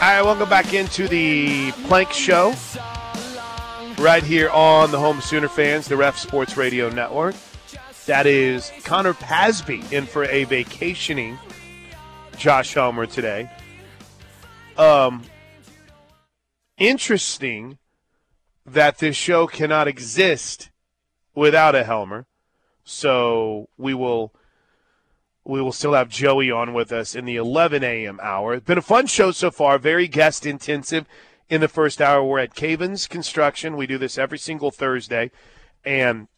All 0.00 0.06
right, 0.06 0.22
welcome 0.22 0.48
back 0.48 0.72
into 0.72 1.08
the 1.08 1.72
Plank 1.86 2.10
Show 2.12 2.54
right 3.98 4.22
here 4.22 4.48
on 4.48 4.90
the 4.92 4.98
Home 4.98 5.20
Sooner 5.20 5.46
Fans, 5.46 5.88
the 5.88 5.96
Ref 5.98 6.16
Sports 6.16 6.56
Radio 6.56 6.88
Network. 6.88 7.34
That 8.06 8.26
is 8.26 8.72
Connor 8.82 9.12
Pasby 9.12 9.84
in 9.92 10.06
for 10.06 10.24
a 10.24 10.44
vacationing 10.44 11.38
Josh 12.38 12.72
Helmer 12.72 13.04
today. 13.04 13.50
Um, 14.78 15.22
interesting 16.78 17.76
that 18.64 19.00
this 19.00 19.16
show 19.16 19.46
cannot 19.46 19.86
exist 19.86 20.70
without 21.34 21.74
a 21.74 21.84
Helmer. 21.84 22.26
So 22.84 23.68
we 23.76 23.92
will 23.92 24.32
we 25.50 25.60
will 25.60 25.72
still 25.72 25.94
have 25.94 26.08
Joey 26.08 26.48
on 26.48 26.72
with 26.72 26.92
us 26.92 27.16
in 27.16 27.24
the 27.24 27.34
11 27.34 27.82
a.m. 27.82 28.20
hour. 28.22 28.54
It's 28.54 28.66
been 28.66 28.78
a 28.78 28.82
fun 28.82 29.06
show 29.06 29.32
so 29.32 29.50
far, 29.50 29.78
very 29.78 30.06
guest 30.06 30.46
intensive. 30.46 31.06
In 31.48 31.60
the 31.60 31.66
first 31.66 32.00
hour, 32.00 32.22
we're 32.22 32.38
at 32.38 32.54
Cavens 32.54 33.08
Construction. 33.08 33.76
We 33.76 33.88
do 33.88 33.98
this 33.98 34.16
every 34.16 34.38
single 34.38 34.70
Thursday, 34.70 35.32
and 35.84 36.28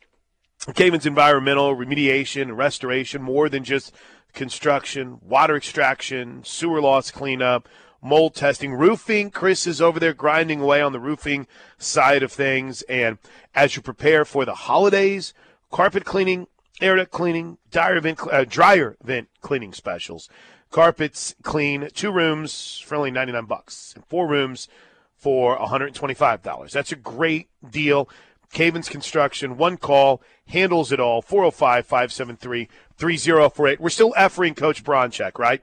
Cavens 0.75 1.05
Environmental 1.05 1.77
Remediation 1.77 2.43
and 2.43 2.57
Restoration, 2.57 3.21
more 3.21 3.51
than 3.51 3.65
just 3.65 3.95
construction, 4.33 5.19
water 5.21 5.57
extraction, 5.57 6.43
sewer 6.43 6.81
loss 6.81 7.11
cleanup, 7.11 7.69
mold 8.01 8.35
testing, 8.35 8.73
roofing. 8.73 9.31
Chris 9.31 9.67
is 9.67 9.83
over 9.83 10.01
there 10.01 10.15
grinding 10.15 10.63
away 10.63 10.81
on 10.81 10.93
the 10.93 11.01
roofing 11.01 11.47
side 11.77 12.23
of 12.23 12.33
things. 12.33 12.81
And 12.83 13.19
as 13.55 13.77
you 13.77 13.83
prepare 13.83 14.25
for 14.25 14.47
the 14.47 14.55
holidays, 14.55 15.35
carpet 15.71 16.07
cleaning, 16.07 16.47
air 16.81 16.97
duct 16.97 17.11
cleaning, 17.11 17.59
dryer 17.71 18.01
vent, 18.01 18.21
uh, 18.31 18.45
dryer 18.45 18.97
vent 19.03 19.29
cleaning 19.41 19.73
specials. 19.73 20.29
Carpets 20.71 21.35
clean 21.43 21.89
two 21.95 22.11
rooms 22.11 22.83
for 22.85 22.95
only 22.97 23.11
99 23.11 23.45
bucks 23.45 23.93
and 23.95 24.05
four 24.07 24.27
rooms 24.27 24.69
for 25.15 25.59
$125. 25.59 26.73
That's 26.73 26.93
a 26.93 26.97
great 26.97 27.49
deal. 27.69 28.09
Cavens 28.53 28.89
Construction, 28.89 29.57
one 29.57 29.77
call, 29.77 30.23
handles 30.49 30.93
it 30.93 31.01
all. 31.01 31.23
405 31.23 31.87
573 31.87 32.69
3048. 32.97 33.81
We're 33.81 33.89
still 33.91 34.13
effering 34.13 34.57
Coach 34.57 34.83
Baranczyk, 34.85 35.39
right, 35.39 35.63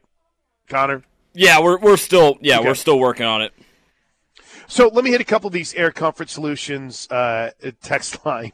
Connor? 0.68 1.04
Yeah, 1.34 1.60
we're, 1.62 1.78
we're 1.80 1.98
still 1.98 2.38
yeah 2.42 2.60
Okay. 2.60 2.68
we're 2.68 2.76
still 2.76 3.00
working 3.00 3.26
on 3.26 3.42
it. 3.42 3.54
So 4.68 4.88
let 4.88 5.04
me 5.04 5.10
hit 5.12 5.22
a 5.22 5.26
couple 5.26 5.48
of 5.48 5.54
these 5.54 5.74
Air 5.74 5.92
Comfort 5.92 6.30
Solutions 6.30 7.10
uh, 7.10 7.52
text 7.82 8.18
line. 8.26 8.54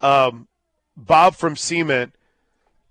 Um, 0.00 0.48
Bob 0.96 1.34
from 1.34 1.56
Cement. 1.56 2.14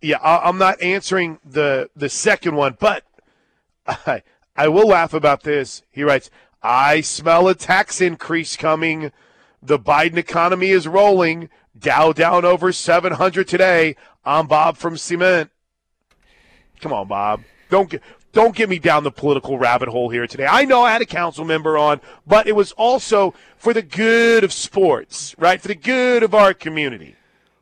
Yeah, 0.01 0.17
I, 0.17 0.47
I'm 0.49 0.57
not 0.57 0.81
answering 0.81 1.39
the 1.45 1.89
the 1.95 2.09
second 2.09 2.55
one, 2.55 2.77
but 2.79 3.03
I, 3.87 4.23
I 4.55 4.67
will 4.67 4.87
laugh 4.87 5.13
about 5.13 5.43
this. 5.43 5.83
He 5.91 6.03
writes, 6.03 6.29
"I 6.63 7.01
smell 7.01 7.47
a 7.47 7.55
tax 7.55 8.01
increase 8.01 8.57
coming. 8.57 9.11
The 9.61 9.79
Biden 9.79 10.17
economy 10.17 10.71
is 10.71 10.87
rolling. 10.87 11.49
Dow 11.77 12.11
down 12.11 12.45
over 12.45 12.71
700 12.71 13.47
today. 13.47 13.95
I'm 14.25 14.47
Bob 14.47 14.77
from 14.77 14.97
Cement. 14.97 15.51
Come 16.79 16.93
on, 16.93 17.07
Bob. 17.07 17.43
Don't 17.69 17.89
get 17.89 18.01
don't 18.33 18.55
get 18.55 18.69
me 18.69 18.79
down 18.79 19.03
the 19.03 19.11
political 19.11 19.57
rabbit 19.57 19.89
hole 19.89 20.09
here 20.09 20.25
today. 20.25 20.47
I 20.49 20.65
know 20.65 20.83
I 20.83 20.93
had 20.93 21.01
a 21.01 21.05
council 21.05 21.43
member 21.43 21.77
on, 21.77 21.99
but 22.25 22.47
it 22.47 22.55
was 22.55 22.71
also 22.73 23.33
for 23.57 23.73
the 23.73 23.81
good 23.81 24.43
of 24.43 24.53
sports, 24.53 25.35
right? 25.37 25.61
For 25.61 25.67
the 25.67 25.75
good 25.75 26.23
of 26.23 26.33
our 26.33 26.53
community. 26.53 27.15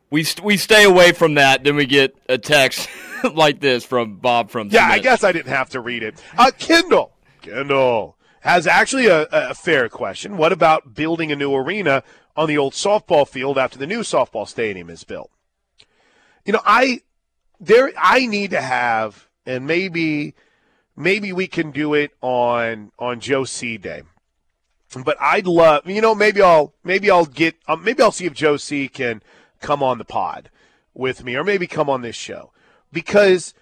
We 0.10 0.24
st- 0.24 0.44
we 0.46 0.58
stay 0.58 0.84
away 0.84 1.12
from 1.12 1.36
that. 1.36 1.64
Then 1.64 1.76
we 1.76 1.86
get 1.86 2.16
a 2.28 2.38
text 2.38 2.90
like 3.34 3.60
this 3.60 3.86
from 3.86 4.18
Bob 4.18 4.50
from 4.50 4.70
Yeah, 4.70 4.88
I 4.88 5.00
guess 5.00 5.24
I 5.24 5.32
didn't 5.32 5.52
have 5.52 5.70
to 5.70 5.80
read 5.80 6.04
it. 6.04 6.22
Uh, 6.38 6.52
Kendall, 6.58 7.14
Kendall 7.42 8.18
has 8.42 8.66
actually 8.66 9.08
a, 9.08 9.28
a 9.32 9.54
fair 9.54 9.90
question. 9.90 10.38
What 10.38 10.52
about 10.52 10.94
building 10.94 11.32
a 11.32 11.36
new 11.36 11.54
arena 11.54 12.04
on 12.36 12.48
the 12.48 12.58
old 12.58 12.74
softball 12.74 13.28
field 13.28 13.58
after 13.58 13.78
the 13.78 13.88
new 13.88 14.00
softball 14.00 14.48
stadium 14.48 14.90
is 14.90 15.04
built? 15.04 15.30
You 16.46 16.54
know, 16.54 16.62
I 16.66 17.02
there 17.60 17.92
I 17.98 18.26
need 18.26 18.52
to 18.52 18.62
have, 18.62 19.28
and 19.46 19.68
maybe 19.68 20.34
maybe 20.96 21.32
we 21.34 21.48
can 21.48 21.72
do 21.72 21.94
it 21.94 22.12
on 22.22 22.92
on 22.98 23.20
Joe 23.20 23.44
C 23.44 23.78
Day. 23.78 24.04
But 25.04 25.18
I'd 25.22 25.46
love, 25.46 25.88
you 25.88 26.02
know, 26.02 26.16
maybe 26.16 26.42
I'll 26.42 26.74
maybe 26.84 27.12
I'll 27.12 27.26
get 27.26 27.56
um, 27.68 27.84
maybe 27.84 28.02
I'll 28.02 28.12
see 28.12 28.26
if 28.26 28.34
Joe 28.34 28.58
C 28.58 28.88
can 28.88 29.22
come 29.60 29.84
on 29.84 29.98
the 29.98 30.06
pod 30.06 30.50
with 30.94 31.24
me, 31.24 31.36
or 31.36 31.44
maybe 31.44 31.68
come 31.68 31.90
on 31.90 32.02
this 32.02 32.16
show 32.16 32.52
because 32.92 33.54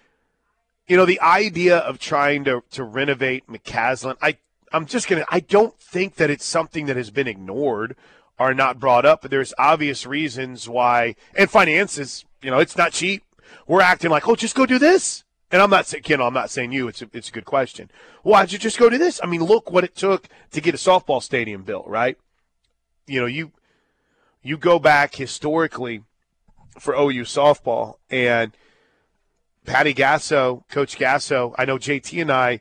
you 0.86 0.96
know 0.96 1.04
the 1.04 1.20
idea 1.20 1.78
of 1.78 1.98
trying 1.98 2.44
to 2.44 2.62
to 2.70 2.84
renovate 2.84 3.46
McCasland. 3.46 4.16
I 4.22 4.38
I'm 4.72 4.86
just 4.86 5.08
gonna. 5.08 5.24
I 5.30 5.40
don't 5.40 5.78
think 5.78 6.16
that 6.16 6.30
it's 6.30 6.44
something 6.44 6.86
that 6.86 6.96
has 6.96 7.10
been 7.10 7.28
ignored 7.28 7.96
or 8.38 8.54
not 8.54 8.78
brought 8.78 9.04
up. 9.04 9.22
But 9.22 9.30
there's 9.30 9.54
obvious 9.58 10.06
reasons 10.06 10.68
why, 10.68 11.16
and 11.36 11.50
finances. 11.50 12.24
You 12.42 12.50
know, 12.50 12.58
it's 12.58 12.76
not 12.76 12.92
cheap. 12.92 13.24
We're 13.66 13.80
acting 13.80 14.10
like, 14.10 14.28
oh, 14.28 14.36
just 14.36 14.54
go 14.54 14.66
do 14.66 14.78
this. 14.78 15.24
And 15.50 15.62
I'm 15.62 15.70
not 15.70 15.86
saying, 15.86 16.02
Ken, 16.02 16.20
I'm 16.20 16.34
not 16.34 16.50
saying 16.50 16.72
you. 16.72 16.88
It's 16.88 17.00
a, 17.00 17.08
it's 17.12 17.30
a 17.30 17.32
good 17.32 17.46
question. 17.46 17.90
Why'd 18.22 18.52
you 18.52 18.58
just 18.58 18.78
go 18.78 18.90
do 18.90 18.98
this? 18.98 19.18
I 19.22 19.26
mean, 19.26 19.42
look 19.42 19.70
what 19.70 19.84
it 19.84 19.96
took 19.96 20.28
to 20.52 20.60
get 20.60 20.74
a 20.74 20.78
softball 20.78 21.22
stadium 21.22 21.62
built, 21.62 21.86
right? 21.86 22.18
You 23.06 23.20
know, 23.20 23.26
you 23.26 23.52
you 24.42 24.56
go 24.56 24.78
back 24.78 25.14
historically 25.14 26.02
for 26.78 26.94
OU 26.94 27.22
softball, 27.22 27.96
and 28.10 28.52
Patty 29.64 29.94
Gasso, 29.94 30.66
Coach 30.68 30.98
Gasso. 30.98 31.54
I 31.58 31.64
know 31.64 31.76
JT 31.76 32.22
and 32.22 32.30
I 32.30 32.50
a 32.50 32.60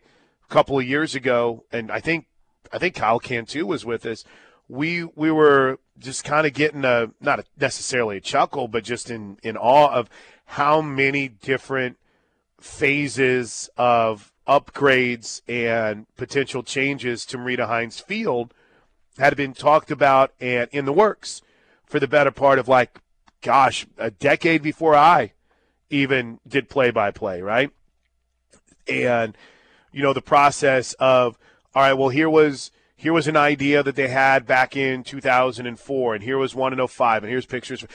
couple 0.50 0.78
of 0.78 0.86
years 0.86 1.16
ago, 1.16 1.64
and 1.72 1.92
I 1.92 2.00
think 2.00 2.26
I 2.72 2.78
think 2.78 2.96
Kyle 2.96 3.20
Cantu 3.20 3.66
was 3.66 3.86
with 3.86 4.06
us. 4.06 4.26
We 4.68 5.06
we 5.16 5.32
were 5.32 5.80
just 6.00 6.24
kind 6.24 6.46
of 6.46 6.54
getting 6.54 6.84
a 6.84 7.12
not 7.22 7.40
a, 7.40 7.46
necessarily 7.60 8.18
a 8.18 8.22
chuckle, 8.22 8.68
but 8.68 8.84
just 8.84 9.10
in 9.10 9.38
in 9.44 9.56
awe 9.56 9.94
of 9.94 10.10
how 10.46 10.82
many 10.82 11.28
different 11.28 11.98
phases 12.60 13.70
of 13.78 14.34
upgrades 14.48 15.42
and 15.48 16.06
potential 16.16 16.64
changes 16.64 17.26
to 17.26 17.38
Marita 17.38 17.68
Hynes 17.68 18.02
Field 18.02 18.54
had 19.18 19.36
been 19.36 19.54
talked 19.54 19.92
about 19.92 20.32
and 20.40 20.70
in 20.72 20.86
the 20.86 20.94
works 20.94 21.42
for 21.88 22.00
the 22.00 22.08
better 22.08 22.32
part 22.32 22.60
of 22.60 22.68
like, 22.68 23.00
gosh, 23.42 23.88
a 23.98 24.12
decade 24.12 24.62
before 24.62 24.96
I 24.96 25.34
even 25.90 26.40
did 26.48 26.70
play 26.70 26.92
by 26.92 27.12
play, 27.12 27.42
right? 27.42 27.72
And 28.88 29.36
you 29.92 30.04
know 30.04 30.14
the 30.14 30.22
process 30.22 30.94
of 30.94 31.38
all 31.74 31.82
right, 31.82 31.94
well 31.94 32.10
here 32.10 32.30
was 32.30 32.72
here 32.96 33.14
was 33.14 33.28
an 33.28 33.38
idea 33.38 33.84
that 33.84 33.96
they 33.96 34.08
had 34.08 34.46
back 34.46 34.76
in 34.76 35.04
2004 35.04 36.16
and 36.16 36.24
here 36.24 36.38
was 36.38 36.56
one 36.56 36.78
in 36.78 36.88
05 36.88 37.24
and 37.24 37.30
here's 37.30 37.46
pictures. 37.46 37.86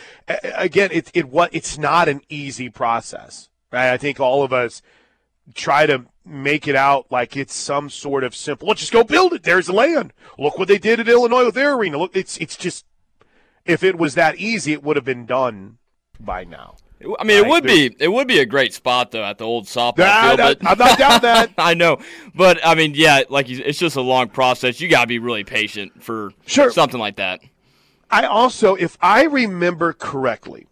Again, 0.55 0.91
it 0.93 1.11
it 1.15 1.29
what 1.29 1.55
it's 1.55 1.79
not 1.79 2.09
an 2.09 2.23
easy 2.29 2.69
process, 2.69 3.49
right? 3.71 3.93
I 3.93 3.97
think 3.97 4.21
all 4.21 4.43
of 4.43 4.53
us 4.53 4.83
try 5.55 5.87
to 5.87 6.07
make 6.25 6.69
it 6.69 6.77
out 6.77 7.07
like 7.11 7.37
it's 7.37 7.55
some 7.55 7.91
sort 7.91 8.23
of 8.25 8.35
simple. 8.35 8.69
Let's 8.69 8.81
just 8.81 8.93
go 8.93 9.03
build 9.03 9.33
it. 9.33 9.43
There's 9.43 9.67
the 9.67 9.73
land. 9.73 10.13
Look 10.39 10.59
what 10.59 10.69
they 10.69 10.79
did 10.79 11.01
at 11.01 11.09
Illinois 11.09 11.47
with 11.47 11.55
their 11.55 11.75
arena. 11.75 11.99
Look, 11.99 12.17
it's 12.17 12.37
it's 12.39 12.57
just 12.57 12.85
if 13.65 13.83
it 13.83 13.97
was 13.99 14.15
that 14.15 14.37
easy, 14.37 14.73
it 14.73 14.83
would 14.83 14.97
have 14.97 15.05
been 15.05 15.27
done 15.27 15.79
by 16.21 16.45
now. 16.45 16.77
I 17.19 17.25
mean, 17.25 17.45
it 17.45 17.49
would 17.49 17.65
be 17.65 17.97
it 17.99 18.09
would 18.13 18.29
be 18.29 18.39
a 18.39 18.47
great 18.47 18.73
spot 18.73 19.11
though 19.11 19.25
at 19.25 19.37
the 19.39 19.45
old 19.45 19.65
softball 19.67 19.99
Nah, 19.99 20.37
field. 20.37 20.59
but 20.61 20.69
I'm 20.69 20.79
not 20.79 20.99
down 20.99 21.21
that. 21.23 21.51
I 21.59 21.75
know, 21.75 21.99
but 22.33 22.61
I 22.65 22.77
mean, 22.77 22.93
yeah, 22.95 23.23
like 23.29 23.49
it's 23.51 23.79
just 23.79 23.97
a 23.97 24.01
long 24.01 24.29
process. 24.29 24.81
You 24.81 24.87
gotta 24.89 25.09
be 25.09 25.19
really 25.19 25.43
patient 25.43 26.01
for 26.03 26.33
Sure. 26.47 26.71
something 26.71 27.01
like 27.01 27.17
that. 27.17 27.41
I 28.09 28.25
also, 28.27 28.75
if 28.77 28.97
I 29.01 29.25
remember 29.25 29.93
correctly, 29.93 30.69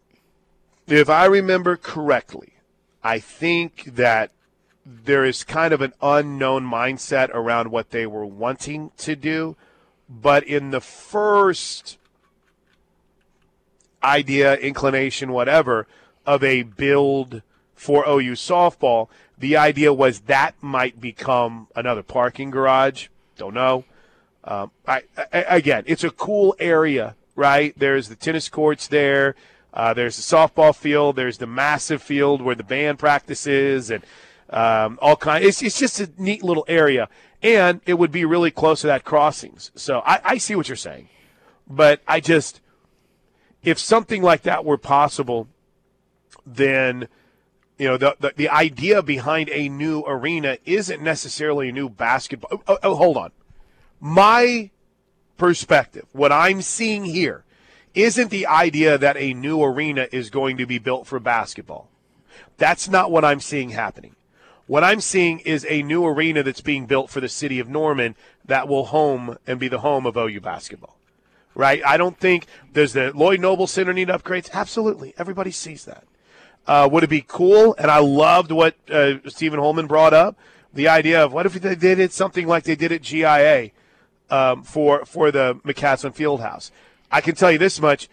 if 0.86 1.10
I 1.10 1.24
remember 1.24 1.76
correctly, 1.76 2.52
I 3.02 3.18
think 3.18 3.84
that 3.96 4.30
there 4.86 5.24
is 5.24 5.42
kind 5.42 5.72
of 5.74 5.80
an 5.80 5.94
unknown 6.00 6.64
mindset 6.64 7.30
around 7.30 7.72
what 7.72 7.90
they 7.90 8.06
were 8.06 8.26
wanting 8.26 8.92
to 8.98 9.16
do. 9.16 9.56
But 10.08 10.44
in 10.44 10.70
the 10.70 10.80
first 10.80 11.98
idea, 14.02 14.54
inclination, 14.56 15.32
whatever, 15.32 15.86
of 16.26 16.42
a 16.44 16.62
build 16.62 17.42
for 17.74 18.04
OU 18.06 18.32
softball, 18.32 19.08
the 19.38 19.56
idea 19.56 19.92
was 19.92 20.20
that 20.20 20.54
might 20.60 21.00
become 21.00 21.66
another 21.74 22.02
parking 22.02 22.50
garage. 22.50 23.08
Don't 23.36 23.54
know. 23.54 23.84
Um, 24.44 24.70
I, 24.86 25.02
I, 25.32 25.56
again, 25.56 25.84
it's 25.86 26.04
a 26.04 26.10
cool 26.10 26.54
area, 26.58 27.16
right? 27.34 27.72
There's 27.76 28.08
the 28.08 28.16
tennis 28.16 28.48
courts 28.48 28.86
there. 28.86 29.34
Uh, 29.72 29.94
there's 29.94 30.16
the 30.16 30.36
softball 30.36 30.74
field. 30.74 31.16
There's 31.16 31.38
the 31.38 31.46
massive 31.46 32.02
field 32.02 32.42
where 32.42 32.54
the 32.54 32.64
band 32.64 32.98
practices 32.98 33.90
and 33.90 34.04
um, 34.50 34.98
all 35.00 35.16
kind. 35.16 35.44
It's, 35.44 35.62
it's 35.62 35.78
just 35.78 36.00
a 36.00 36.10
neat 36.18 36.42
little 36.42 36.64
area, 36.68 37.08
and 37.42 37.80
it 37.86 37.94
would 37.94 38.10
be 38.10 38.24
really 38.24 38.50
close 38.50 38.80
to 38.82 38.88
that 38.88 39.04
crossings. 39.04 39.70
So 39.74 40.00
I, 40.04 40.20
I 40.24 40.38
see 40.38 40.54
what 40.54 40.68
you're 40.68 40.76
saying, 40.76 41.08
but 41.68 42.02
I 42.06 42.20
just 42.20 42.60
if 43.62 43.78
something 43.78 44.22
like 44.22 44.42
that 44.42 44.64
were 44.64 44.78
possible, 44.78 45.48
then 46.46 47.08
you 47.80 47.88
know, 47.88 47.96
the, 47.96 48.14
the, 48.20 48.34
the 48.36 48.48
idea 48.50 49.02
behind 49.02 49.48
a 49.48 49.70
new 49.70 50.02
arena 50.02 50.58
isn't 50.66 51.02
necessarily 51.02 51.70
a 51.70 51.72
new 51.72 51.88
basketball. 51.88 52.62
Oh, 52.68 52.78
oh, 52.82 52.94
hold 52.94 53.16
on. 53.16 53.32
My 53.98 54.70
perspective, 55.38 56.04
what 56.12 56.30
I'm 56.30 56.60
seeing 56.60 57.04
here, 57.04 57.42
isn't 57.94 58.30
the 58.30 58.46
idea 58.46 58.98
that 58.98 59.16
a 59.16 59.32
new 59.32 59.62
arena 59.62 60.08
is 60.12 60.28
going 60.28 60.58
to 60.58 60.66
be 60.66 60.78
built 60.78 61.06
for 61.06 61.18
basketball. 61.18 61.88
That's 62.58 62.86
not 62.86 63.10
what 63.10 63.24
I'm 63.24 63.40
seeing 63.40 63.70
happening. 63.70 64.14
What 64.66 64.84
I'm 64.84 65.00
seeing 65.00 65.40
is 65.40 65.66
a 65.68 65.82
new 65.82 66.04
arena 66.06 66.42
that's 66.42 66.60
being 66.60 66.84
built 66.84 67.08
for 67.08 67.20
the 67.20 67.30
city 67.30 67.58
of 67.58 67.68
Norman 67.68 68.14
that 68.44 68.68
will 68.68 68.84
home 68.84 69.38
and 69.46 69.58
be 69.58 69.68
the 69.68 69.80
home 69.80 70.04
of 70.04 70.18
OU 70.18 70.40
basketball. 70.42 70.96
Right? 71.60 71.82
I 71.84 71.98
don't 71.98 72.18
think 72.18 72.46
does 72.72 72.94
the 72.94 73.12
Lloyd 73.14 73.38
Noble 73.38 73.66
Center 73.66 73.92
need 73.92 74.08
upgrades? 74.08 74.50
Absolutely. 74.50 75.12
Everybody 75.18 75.50
sees 75.50 75.84
that. 75.84 76.04
Uh, 76.66 76.88
would 76.90 77.04
it 77.04 77.10
be 77.10 77.22
cool? 77.28 77.74
And 77.76 77.90
I 77.90 77.98
loved 77.98 78.50
what 78.50 78.76
uh, 78.90 79.16
Stephen 79.28 79.60
Holman 79.60 79.86
brought 79.86 80.14
up 80.14 80.38
the 80.72 80.88
idea 80.88 81.22
of 81.22 81.34
what 81.34 81.44
if 81.44 81.52
they 81.52 81.74
did 81.74 81.98
it 81.98 82.12
something 82.12 82.46
like 82.46 82.64
they 82.64 82.76
did 82.76 82.92
at 82.92 83.02
GIA 83.02 83.72
um, 84.30 84.62
for 84.62 85.04
for 85.04 85.30
the 85.30 85.56
McCasland 85.56 86.14
Fieldhouse. 86.16 86.70
I 87.10 87.20
can 87.20 87.34
tell 87.34 87.52
you 87.52 87.58
this 87.58 87.78
much: 87.78 88.08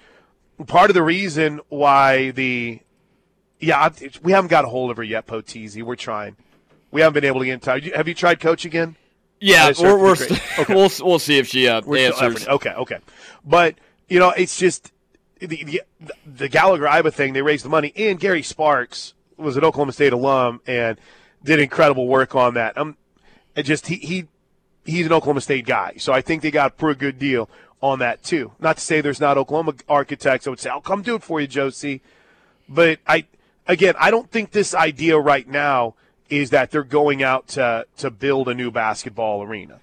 part 0.66 0.90
of 0.90 0.94
the 0.94 1.04
reason 1.04 1.62
why 1.70 2.32
the 2.32 2.82
yeah 3.62 3.90
we 4.24 4.34
haven't 4.34 4.50
got 4.50 4.66
a 4.66 4.68
hold 4.68 4.92
of 4.92 4.98
her 4.98 5.04
yet, 5.04 5.26
Potezi. 5.26 5.84
We're 5.84 5.96
trying. 5.96 6.36
We 6.92 7.00
haven't 7.00 7.14
been 7.14 7.30
able 7.30 7.40
to 7.40 7.46
get 7.46 7.54
in 7.54 7.60
touch. 7.62 7.86
Have 7.96 8.10
you 8.10 8.14
tried 8.14 8.42
coach 8.42 8.66
again? 8.66 8.98
Yeah, 9.40 9.72
we're, 9.80 9.98
we're 9.98 10.16
st- 10.16 10.60
okay. 10.60 10.74
we'll 10.74 10.92
we'll 11.02 11.20
see 11.20 11.38
if 11.38 11.48
she 11.48 11.68
uh, 11.68 11.82
answers. 11.82 12.48
Okay, 12.48 12.72
okay, 12.72 12.98
but 13.46 13.76
you 14.10 14.20
know 14.20 14.32
it's 14.32 14.58
just 14.58 14.92
the 15.40 15.64
the, 15.64 15.82
the 16.26 16.50
Gallagher 16.50 16.86
Iba 16.86 17.14
thing. 17.14 17.34
They 17.34 17.42
raised 17.42 17.64
the 17.64 17.70
money, 17.70 17.94
and 17.96 18.20
Gary 18.20 18.42
Sparks 18.42 19.14
was 19.38 19.58
an 19.58 19.64
Oklahoma 19.64 19.94
State 19.94 20.14
alum 20.14 20.62
and 20.66 20.98
did 21.44 21.60
incredible 21.60 22.08
work 22.08 22.36
on 22.36 22.56
that. 22.56 22.78
Um, 22.78 22.98
and 23.56 23.66
just 23.66 23.88
he 23.88 23.96
he 23.98 24.28
he's 24.86 25.06
an 25.06 25.14
Oklahoma 25.14 25.42
State 25.42 25.66
guy, 25.66 25.94
so 25.98 26.14
I 26.14 26.22
think 26.22 26.42
they 26.42 26.52
got 26.52 26.72
a 26.72 26.74
pretty 26.74 27.00
good 27.00 27.20
deal 27.20 27.50
on 27.82 28.00
that 28.00 28.24
too. 28.24 28.54
Not 28.60 28.78
to 28.78 28.84
say 28.84 29.02
there's 29.02 29.22
not 29.22 29.38
Oklahoma 29.38 29.74
architects. 29.88 30.48
I 30.48 30.50
would 30.50 30.60
say 30.60 30.70
I'll 30.70 30.82
come 30.82 31.04
do 31.04 31.16
it 31.16 31.24
for 31.24 31.40
you, 31.40 31.48
Josie. 31.48 32.02
But 32.68 33.00
I 33.06 33.26
again, 33.68 33.94
I 34.00 34.12
don't 34.12 34.30
think 34.32 34.52
this 34.52 34.74
idea 34.74 35.18
right 35.20 35.48
now 35.48 35.96
is 36.30 36.50
that 36.50 36.72
they're 36.72 36.84
going 36.84 37.24
out 37.24 37.48
to 37.50 37.86
to 37.98 38.10
build 38.10 38.48
a 38.48 38.54
new 38.54 38.72
basketball 38.72 39.44
arena. 39.44 39.80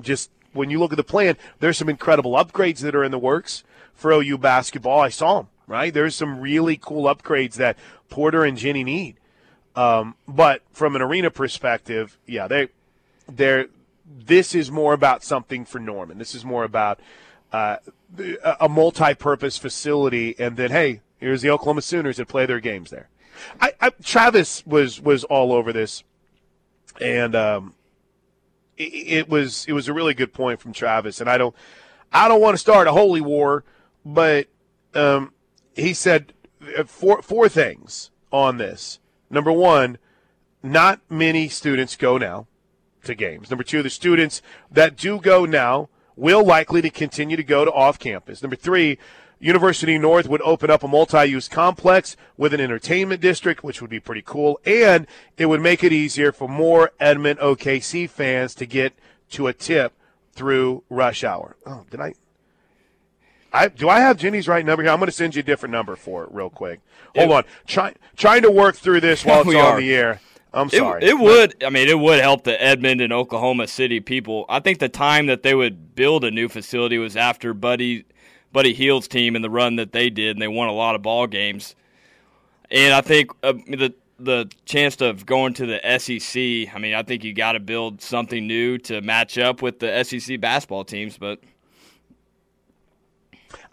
Just 0.00 0.30
when 0.52 0.70
you 0.70 0.78
look 0.78 0.92
at 0.92 0.96
the 0.96 1.04
plan, 1.04 1.36
there's 1.60 1.76
some 1.76 1.88
incredible 1.88 2.32
upgrades 2.32 2.80
that 2.80 2.94
are 2.94 3.04
in 3.04 3.10
the 3.10 3.18
works 3.18 3.64
for 3.94 4.12
OU 4.12 4.38
basketball. 4.38 5.00
I 5.00 5.08
saw 5.08 5.38
them. 5.38 5.48
Right, 5.68 5.92
there's 5.92 6.14
some 6.14 6.40
really 6.40 6.76
cool 6.76 7.12
upgrades 7.12 7.54
that 7.54 7.76
Porter 8.08 8.44
and 8.44 8.56
Jenny 8.56 8.84
need. 8.84 9.16
Um, 9.74 10.14
but 10.28 10.62
from 10.72 10.94
an 10.94 11.02
arena 11.02 11.30
perspective, 11.30 12.16
yeah, 12.24 12.46
they 12.46 12.68
they're 13.28 13.66
this 14.06 14.54
is 14.54 14.70
more 14.70 14.92
about 14.92 15.24
something 15.24 15.64
for 15.64 15.78
Norman. 15.78 16.18
This 16.18 16.34
is 16.34 16.44
more 16.44 16.64
about 16.64 17.00
uh, 17.52 17.76
a 18.60 18.68
multi-purpose 18.68 19.58
facility, 19.58 20.34
and 20.38 20.56
then 20.56 20.70
hey, 20.70 21.00
here's 21.18 21.42
the 21.42 21.50
Oklahoma 21.50 21.82
Sooners 21.82 22.16
that 22.18 22.28
play 22.28 22.46
their 22.46 22.60
games 22.60 22.90
there. 22.90 23.08
I, 23.60 23.72
I, 23.80 23.90
Travis 24.02 24.64
was 24.66 25.00
was 25.00 25.24
all 25.24 25.52
over 25.52 25.72
this, 25.72 26.04
and 27.00 27.34
um, 27.34 27.74
it, 28.76 28.82
it, 28.82 29.28
was 29.28 29.64
it 29.66 29.72
was 29.72 29.88
a 29.88 29.92
really 29.92 30.14
good 30.14 30.32
point 30.32 30.60
from 30.60 30.72
Travis. 30.72 31.20
And 31.20 31.28
I 31.28 31.38
don't 31.38 31.54
I 32.12 32.28
don't 32.28 32.40
want 32.40 32.54
to 32.54 32.58
start 32.58 32.86
a 32.86 32.92
holy 32.92 33.20
war, 33.20 33.64
but 34.04 34.48
um, 34.94 35.32
he 35.74 35.94
said 35.94 36.32
uh, 36.78 36.84
four 36.84 37.22
four 37.22 37.48
things 37.48 38.10
on 38.32 38.58
this. 38.58 39.00
Number 39.30 39.52
one, 39.52 39.98
not 40.62 41.00
many 41.08 41.48
students 41.48 41.96
go 41.96 42.18
now 42.18 42.46
to 43.04 43.14
games. 43.14 43.50
Number 43.50 43.64
two, 43.64 43.82
the 43.82 43.90
students 43.90 44.42
that 44.70 44.96
do 44.96 45.20
go 45.20 45.44
now 45.44 45.88
will 46.16 46.44
likely 46.44 46.80
to 46.82 46.90
continue 46.90 47.36
to 47.36 47.44
go 47.44 47.64
to 47.64 47.72
off 47.72 47.98
campus. 47.98 48.42
Number 48.42 48.56
three, 48.56 48.98
University 49.38 49.98
North 49.98 50.28
would 50.28 50.40
open 50.42 50.70
up 50.70 50.82
a 50.82 50.88
multi-use 50.88 51.48
complex 51.48 52.16
with 52.36 52.54
an 52.54 52.60
entertainment 52.60 53.20
district, 53.20 53.62
which 53.62 53.80
would 53.80 53.90
be 53.90 54.00
pretty 54.00 54.22
cool, 54.24 54.58
and 54.64 55.06
it 55.36 55.46
would 55.46 55.60
make 55.60 55.84
it 55.84 55.92
easier 55.92 56.32
for 56.32 56.48
more 56.48 56.92
Edmond 56.98 57.38
OKC 57.40 58.08
fans 58.08 58.54
to 58.54 58.66
get 58.66 58.94
to 59.30 59.46
a 59.46 59.52
tip 59.52 59.92
through 60.32 60.84
rush 60.88 61.22
hour. 61.22 61.56
Oh, 61.66 61.84
did 61.90 62.00
I? 62.00 62.14
I 63.52 63.68
do 63.68 63.88
I 63.88 64.00
have 64.00 64.16
Jenny's 64.16 64.48
right 64.48 64.64
number 64.64 64.82
here? 64.82 64.92
I'm 64.92 64.98
going 64.98 65.06
to 65.06 65.12
send 65.12 65.34
you 65.34 65.40
a 65.40 65.42
different 65.42 65.72
number 65.72 65.96
for 65.96 66.24
it 66.24 66.30
real 66.32 66.50
quick. 66.50 66.80
Hold 67.14 67.30
it, 67.30 67.34
on, 67.34 67.44
Try, 67.66 67.94
trying 68.16 68.42
to 68.42 68.50
work 68.50 68.76
through 68.76 69.00
this 69.00 69.24
while 69.24 69.42
it's 69.42 69.50
on 69.50 69.56
are. 69.56 69.80
the 69.80 69.94
air. 69.94 70.20
I'm 70.52 70.70
sorry. 70.70 71.02
It, 71.02 71.10
it, 71.10 71.18
would. 71.18 71.64
I 71.64 71.68
mean, 71.68 71.88
it 71.88 71.98
would 71.98 72.20
help 72.20 72.44
the 72.44 72.62
Edmond 72.62 73.02
and 73.02 73.12
Oklahoma 73.12 73.66
City 73.66 74.00
people. 74.00 74.46
I 74.48 74.60
think 74.60 74.78
the 74.78 74.88
time 74.88 75.26
that 75.26 75.42
they 75.42 75.54
would 75.54 75.94
build 75.94 76.24
a 76.24 76.30
new 76.30 76.48
facility 76.48 76.96
was 76.96 77.14
after 77.14 77.52
Buddy 77.52 78.06
Buddy 78.56 78.72
Hield's 78.72 79.06
team 79.06 79.36
and 79.36 79.44
the 79.44 79.50
run 79.50 79.76
that 79.76 79.92
they 79.92 80.08
did, 80.08 80.34
and 80.34 80.40
they 80.40 80.48
won 80.48 80.68
a 80.68 80.72
lot 80.72 80.94
of 80.94 81.02
ball 81.02 81.26
games. 81.26 81.74
And 82.70 82.94
I 82.94 83.02
think 83.02 83.30
uh, 83.42 83.52
the 83.52 83.92
the 84.18 84.50
chance 84.64 84.98
of 85.02 85.26
going 85.26 85.52
to 85.52 85.66
the 85.66 85.98
SEC. 85.98 86.74
I 86.74 86.78
mean, 86.78 86.94
I 86.94 87.02
think 87.02 87.22
you 87.22 87.34
got 87.34 87.52
to 87.52 87.60
build 87.60 88.00
something 88.00 88.46
new 88.46 88.78
to 88.78 89.02
match 89.02 89.36
up 89.36 89.60
with 89.60 89.80
the 89.80 90.02
SEC 90.02 90.40
basketball 90.40 90.84
teams, 90.84 91.18
but. 91.18 91.38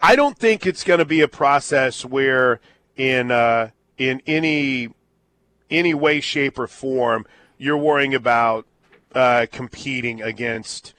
I 0.02 0.16
don't 0.16 0.36
think 0.36 0.66
it's 0.66 0.84
going 0.84 0.98
to 0.98 1.06
be 1.06 1.22
a 1.22 1.28
process 1.28 2.04
where 2.04 2.60
in 2.94 3.30
uh, 3.30 3.70
in 3.96 4.20
any 4.26 4.90
any 5.70 5.94
way, 5.94 6.20
shape, 6.20 6.58
or 6.58 6.66
form, 6.66 7.24
you're 7.56 7.78
worrying 7.78 8.14
about 8.14 8.66
uh, 9.14 9.46
competing 9.50 10.20
against 10.20 10.92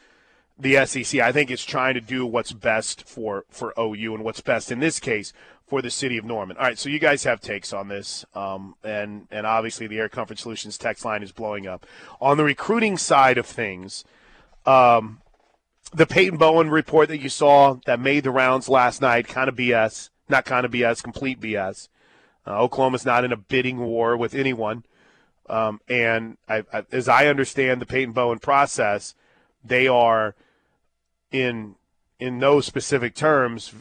the 0.57 0.85
SEC. 0.85 1.19
I 1.21 1.31
think 1.31 1.51
it's 1.51 1.65
trying 1.65 1.95
to 1.95 2.01
do 2.01 2.25
what's 2.25 2.53
best 2.53 3.07
for, 3.07 3.45
for 3.49 3.73
OU 3.79 4.15
and 4.15 4.23
what's 4.23 4.41
best 4.41 4.71
in 4.71 4.79
this 4.79 4.99
case 4.99 5.33
for 5.67 5.81
the 5.81 5.89
city 5.89 6.17
of 6.17 6.25
Norman. 6.25 6.57
All 6.57 6.63
right, 6.63 6.77
so 6.77 6.89
you 6.89 6.99
guys 6.99 7.23
have 7.23 7.41
takes 7.41 7.73
on 7.73 7.87
this, 7.87 8.23
um, 8.35 8.75
and 8.83 9.27
and 9.31 9.47
obviously 9.47 9.87
the 9.87 9.97
Air 9.97 10.09
Comfort 10.09 10.37
Solutions 10.37 10.77
text 10.77 11.03
line 11.03 11.23
is 11.23 11.31
blowing 11.31 11.65
up. 11.67 11.85
On 12.21 12.37
the 12.37 12.43
recruiting 12.43 12.97
side 12.97 13.37
of 13.37 13.45
things, 13.45 14.05
um, 14.65 15.21
the 15.93 16.05
Peyton 16.05 16.37
Bowen 16.37 16.69
report 16.69 17.07
that 17.09 17.19
you 17.19 17.29
saw 17.29 17.77
that 17.85 17.99
made 17.99 18.23
the 18.23 18.31
rounds 18.31 18.69
last 18.69 19.01
night, 19.01 19.27
kind 19.27 19.49
of 19.49 19.55
BS, 19.55 20.09
not 20.29 20.45
kind 20.45 20.65
of 20.65 20.71
BS, 20.71 21.01
complete 21.01 21.39
BS. 21.39 21.89
Uh, 22.45 22.61
Oklahoma's 22.61 23.05
not 23.05 23.23
in 23.23 23.31
a 23.31 23.37
bidding 23.37 23.79
war 23.79 24.15
with 24.15 24.35
anyone. 24.35 24.83
Um, 25.47 25.79
and 25.87 26.37
I, 26.47 26.63
I, 26.73 26.85
as 26.91 27.07
I 27.07 27.27
understand 27.27 27.81
the 27.81 27.85
Peyton 27.85 28.13
Bowen 28.13 28.39
process, 28.39 29.15
they 29.63 29.87
are 29.87 30.35
in 31.31 31.75
in 32.19 32.39
no 32.39 32.61
specific 32.61 33.13
terms 33.13 33.73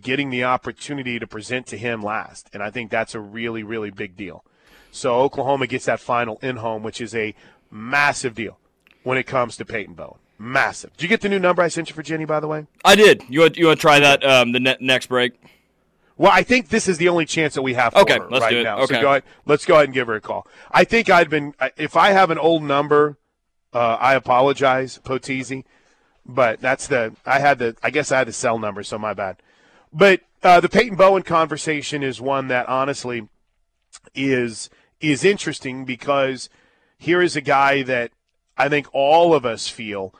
getting 0.00 0.30
the 0.30 0.42
opportunity 0.42 1.18
to 1.18 1.26
present 1.26 1.66
to 1.66 1.76
him 1.76 2.02
last, 2.02 2.48
and 2.52 2.62
I 2.62 2.70
think 2.70 2.90
that's 2.90 3.14
a 3.14 3.20
really 3.20 3.62
really 3.62 3.90
big 3.90 4.16
deal. 4.16 4.44
So 4.90 5.16
Oklahoma 5.16 5.66
gets 5.66 5.86
that 5.86 6.00
final 6.00 6.38
in 6.40 6.56
home, 6.56 6.82
which 6.82 7.00
is 7.00 7.14
a 7.14 7.34
massive 7.70 8.34
deal 8.34 8.58
when 9.02 9.18
it 9.18 9.24
comes 9.24 9.56
to 9.56 9.64
Peyton 9.64 9.94
Bowen. 9.94 10.18
Massive. 10.38 10.92
Did 10.96 11.02
you 11.02 11.08
get 11.08 11.20
the 11.20 11.28
new 11.28 11.38
number 11.38 11.62
I 11.62 11.68
sent 11.68 11.88
you 11.88 11.94
for 11.94 12.02
Jenny? 12.02 12.24
By 12.24 12.40
the 12.40 12.48
way, 12.48 12.66
I 12.84 12.94
did. 12.94 13.22
You 13.28 13.40
want 13.40 13.56
you 13.56 13.66
want 13.66 13.78
to 13.78 13.82
try 13.82 14.00
that 14.00 14.24
um, 14.24 14.52
the 14.52 14.60
ne- 14.60 14.76
next 14.80 15.06
break? 15.06 15.34
Well, 16.16 16.30
I 16.32 16.42
think 16.42 16.68
this 16.68 16.86
is 16.86 16.98
the 16.98 17.08
only 17.08 17.26
chance 17.26 17.54
that 17.54 17.62
we 17.62 17.74
have 17.74 17.92
for 17.92 18.00
okay, 18.00 18.18
her 18.18 18.28
let's 18.30 18.42
right 18.42 18.50
do 18.50 18.60
it. 18.60 18.64
now. 18.64 18.78
Okay. 18.80 18.94
So 18.94 19.00
go 19.00 19.10
ahead, 19.10 19.22
let's 19.46 19.64
go 19.64 19.74
ahead 19.74 19.86
and 19.86 19.94
give 19.94 20.06
her 20.06 20.14
a 20.14 20.20
call. 20.20 20.46
I 20.70 20.84
think 20.84 21.10
I'd 21.10 21.30
been 21.30 21.54
if 21.76 21.96
I 21.96 22.10
have 22.10 22.30
an 22.30 22.38
old 22.38 22.62
number, 22.62 23.16
uh, 23.72 23.96
I 24.00 24.14
apologize, 24.14 25.00
Potezi, 25.04 25.64
but 26.26 26.60
that's 26.60 26.86
the 26.86 27.14
I 27.24 27.38
had 27.38 27.58
the 27.58 27.76
I 27.82 27.90
guess 27.90 28.12
I 28.12 28.18
had 28.18 28.28
the 28.28 28.32
cell 28.32 28.58
number, 28.58 28.82
so 28.82 28.98
my 28.98 29.14
bad. 29.14 29.36
But 29.92 30.22
uh, 30.42 30.60
the 30.60 30.68
Peyton 30.68 30.96
Bowen 30.96 31.22
conversation 31.22 32.02
is 32.02 32.20
one 32.20 32.48
that 32.48 32.68
honestly 32.68 33.28
is 34.14 34.70
is 35.00 35.24
interesting 35.24 35.84
because 35.84 36.48
here 36.98 37.22
is 37.22 37.36
a 37.36 37.40
guy 37.40 37.82
that 37.82 38.10
I 38.56 38.68
think 38.68 38.86
all 38.92 39.34
of 39.34 39.44
us 39.44 39.68
feel 39.68 40.14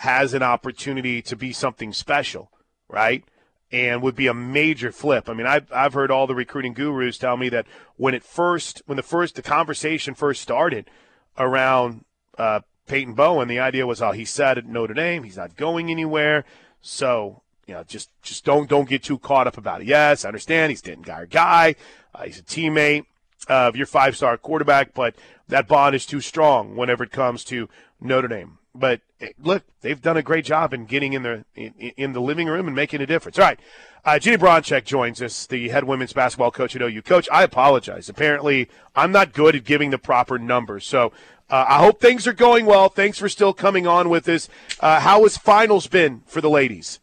has 0.00 0.34
an 0.34 0.42
opportunity 0.42 1.22
to 1.22 1.36
be 1.36 1.52
something 1.52 1.92
special, 1.92 2.50
right? 2.88 3.24
and 3.72 4.00
would 4.02 4.14
be 4.14 4.26
a 4.26 4.34
major 4.34 4.92
flip. 4.92 5.28
I 5.28 5.34
mean, 5.34 5.46
I've, 5.46 5.70
I've 5.72 5.92
heard 5.92 6.10
all 6.10 6.26
the 6.26 6.34
recruiting 6.34 6.72
gurus 6.72 7.18
tell 7.18 7.36
me 7.36 7.48
that 7.48 7.66
when 7.96 8.14
it 8.14 8.22
first, 8.22 8.82
when 8.86 8.96
the 8.96 9.02
first, 9.02 9.34
the 9.34 9.42
conversation 9.42 10.14
first 10.14 10.40
started 10.40 10.88
around 11.36 12.04
uh, 12.38 12.60
Peyton 12.86 13.14
Bowen, 13.14 13.48
the 13.48 13.58
idea 13.58 13.86
was, 13.86 14.00
oh, 14.00 14.12
he 14.12 14.24
said 14.24 14.58
at 14.58 14.66
Notre 14.66 14.94
Dame, 14.94 15.24
he's 15.24 15.36
not 15.36 15.56
going 15.56 15.90
anywhere. 15.90 16.44
So, 16.80 17.42
you 17.66 17.74
know, 17.74 17.82
just, 17.84 18.10
just 18.22 18.44
don't, 18.44 18.68
don't 18.68 18.88
get 18.88 19.02
too 19.02 19.18
caught 19.18 19.46
up 19.46 19.58
about 19.58 19.82
it. 19.82 19.86
Yes, 19.86 20.24
I 20.24 20.28
understand 20.28 20.70
he's 20.70 20.82
Denton 20.82 21.04
Guyer 21.04 21.28
guy. 21.28 21.74
Uh, 22.14 22.24
he's 22.24 22.38
a 22.38 22.42
teammate 22.42 23.04
of 23.48 23.76
your 23.76 23.86
five-star 23.86 24.38
quarterback, 24.38 24.94
but 24.94 25.14
that 25.48 25.68
bond 25.68 25.94
is 25.94 26.06
too 26.06 26.20
strong 26.20 26.76
whenever 26.76 27.04
it 27.04 27.10
comes 27.10 27.44
to 27.44 27.68
Notre 28.00 28.28
Dame. 28.28 28.58
But 28.74 29.00
eh, 29.20 29.28
look, 29.38 29.64
they've 29.80 30.00
done 30.00 30.16
a 30.16 30.22
great 30.22 30.44
job 30.44 30.74
in 30.74 30.84
getting 30.84 31.12
in 31.12 31.22
the 31.22 31.44
in, 31.54 31.72
in 31.96 32.12
the 32.12 32.20
living 32.20 32.46
room 32.46 32.66
and 32.66 32.76
making 32.76 33.00
a 33.00 33.06
difference. 33.06 33.38
All 33.38 33.44
right, 33.46 33.58
uh, 34.04 34.18
Jennie 34.18 34.36
Baranczyk 34.36 34.84
joins 34.84 35.20
us, 35.22 35.46
the 35.46 35.68
head 35.70 35.84
women's 35.84 36.12
basketball 36.12 36.50
coach 36.50 36.76
at 36.76 36.82
OU. 36.82 37.02
Coach, 37.02 37.28
I 37.32 37.42
apologize. 37.42 38.08
Apparently, 38.08 38.68
I'm 38.94 39.12
not 39.12 39.32
good 39.32 39.56
at 39.56 39.64
giving 39.64 39.90
the 39.90 39.98
proper 39.98 40.38
numbers. 40.38 40.86
So 40.86 41.12
uh, 41.48 41.64
I 41.68 41.78
hope 41.78 42.00
things 42.00 42.26
are 42.26 42.32
going 42.32 42.66
well. 42.66 42.88
Thanks 42.88 43.18
for 43.18 43.28
still 43.28 43.52
coming 43.52 43.86
on 43.86 44.08
with 44.08 44.28
us. 44.28 44.48
Uh, 44.80 45.00
how 45.00 45.22
has 45.22 45.36
finals 45.36 45.86
been 45.86 46.22
for 46.26 46.40
the 46.40 46.50
ladies? 46.50 47.00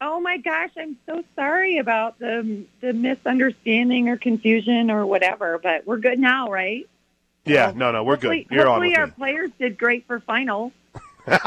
Oh 0.00 0.20
my 0.20 0.36
gosh, 0.36 0.70
I'm 0.76 0.96
so 1.06 1.24
sorry 1.34 1.78
about 1.78 2.18
the 2.18 2.64
the 2.80 2.92
misunderstanding 2.92 4.08
or 4.08 4.16
confusion 4.18 4.90
or 4.90 5.06
whatever, 5.06 5.58
but 5.58 5.86
we're 5.86 5.96
good 5.98 6.18
now, 6.18 6.48
right? 6.48 6.86
Yeah, 7.46 7.72
no, 7.74 7.92
no, 7.92 8.02
we're 8.04 8.16
good. 8.16 8.46
You're 8.50 8.66
hopefully 8.66 8.94
on. 8.94 9.00
our 9.00 9.06
me. 9.06 9.12
players 9.16 9.50
did 9.58 9.78
great 9.78 10.06
for 10.06 10.20
finals. 10.20 10.72
so 11.26 11.38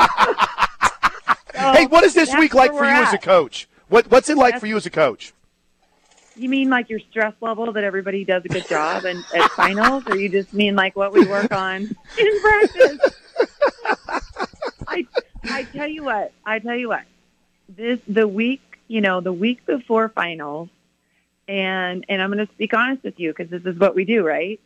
hey, 1.54 1.86
what 1.88 2.04
is 2.06 2.14
this 2.14 2.34
week 2.36 2.54
like 2.54 2.72
for 2.72 2.86
you 2.86 2.90
at. 2.90 3.10
as 3.10 3.14
a 3.14 3.18
coach? 3.18 3.68
What 3.90 4.10
What's 4.10 4.30
it 4.30 4.38
like 4.38 4.54
that's, 4.54 4.62
for 4.62 4.68
you 4.68 4.78
as 4.78 4.86
a 4.86 4.90
coach? 4.92 5.34
You 6.40 6.48
mean 6.48 6.70
like 6.70 6.90
your 6.90 7.00
stress 7.12 7.34
level 7.42 7.74
that 7.74 7.84
everybody 7.84 8.24
does 8.24 8.46
a 8.46 8.48
good 8.48 8.66
job 8.70 9.04
and 9.04 9.26
at 9.36 9.52
finals, 9.52 10.04
or 10.08 10.16
you 10.16 10.30
just 10.30 10.54
mean 10.54 10.74
like 10.74 10.96
what 10.96 11.12
we 11.12 11.28
work 11.28 11.52
on 11.52 11.82
in 12.18 12.42
practice? 12.42 13.00
I 14.88 15.06
I 15.44 15.64
tell 15.64 15.88
you 15.88 16.06
what, 16.06 16.32
I 16.46 16.60
tell 16.60 16.78
you 16.78 16.88
what. 16.88 17.04
This 17.68 18.00
the 18.08 18.26
week, 18.26 18.62
you 18.88 19.02
know, 19.02 19.20
the 19.20 19.34
week 19.34 19.66
before 19.66 20.08
finals, 20.08 20.70
and 21.50 22.06
and 22.08 22.22
I'm 22.22 22.32
going 22.32 22.48
to 22.48 22.54
speak 22.54 22.74
honest 22.74 23.04
with 23.04 23.20
you 23.20 23.34
because 23.36 23.50
this 23.50 23.66
is 23.66 23.78
what 23.78 23.94
we 23.94 24.06
do, 24.06 24.26
right? 24.26 24.62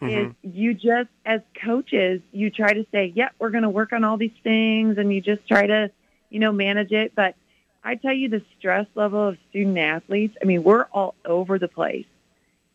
Mm-hmm. 0.00 0.30
Is 0.30 0.54
you 0.54 0.74
just 0.74 1.10
as 1.24 1.40
coaches, 1.60 2.20
you 2.30 2.50
try 2.50 2.72
to 2.72 2.86
say, 2.92 3.06
"Yep, 3.06 3.16
yeah, 3.16 3.28
we're 3.40 3.50
going 3.50 3.64
to 3.64 3.68
work 3.68 3.92
on 3.92 4.04
all 4.04 4.16
these 4.16 4.36
things," 4.44 4.96
and 4.96 5.12
you 5.12 5.20
just 5.20 5.48
try 5.48 5.66
to, 5.66 5.90
you 6.30 6.38
know, 6.38 6.52
manage 6.52 6.92
it, 6.92 7.14
but 7.16 7.34
I 7.86 7.94
tell 7.94 8.12
you, 8.12 8.28
the 8.28 8.42
stress 8.58 8.86
level 8.96 9.28
of 9.28 9.38
student 9.48 9.78
athletes, 9.78 10.36
I 10.42 10.44
mean, 10.44 10.64
we're 10.64 10.86
all 10.92 11.14
over 11.24 11.56
the 11.56 11.68
place. 11.68 12.06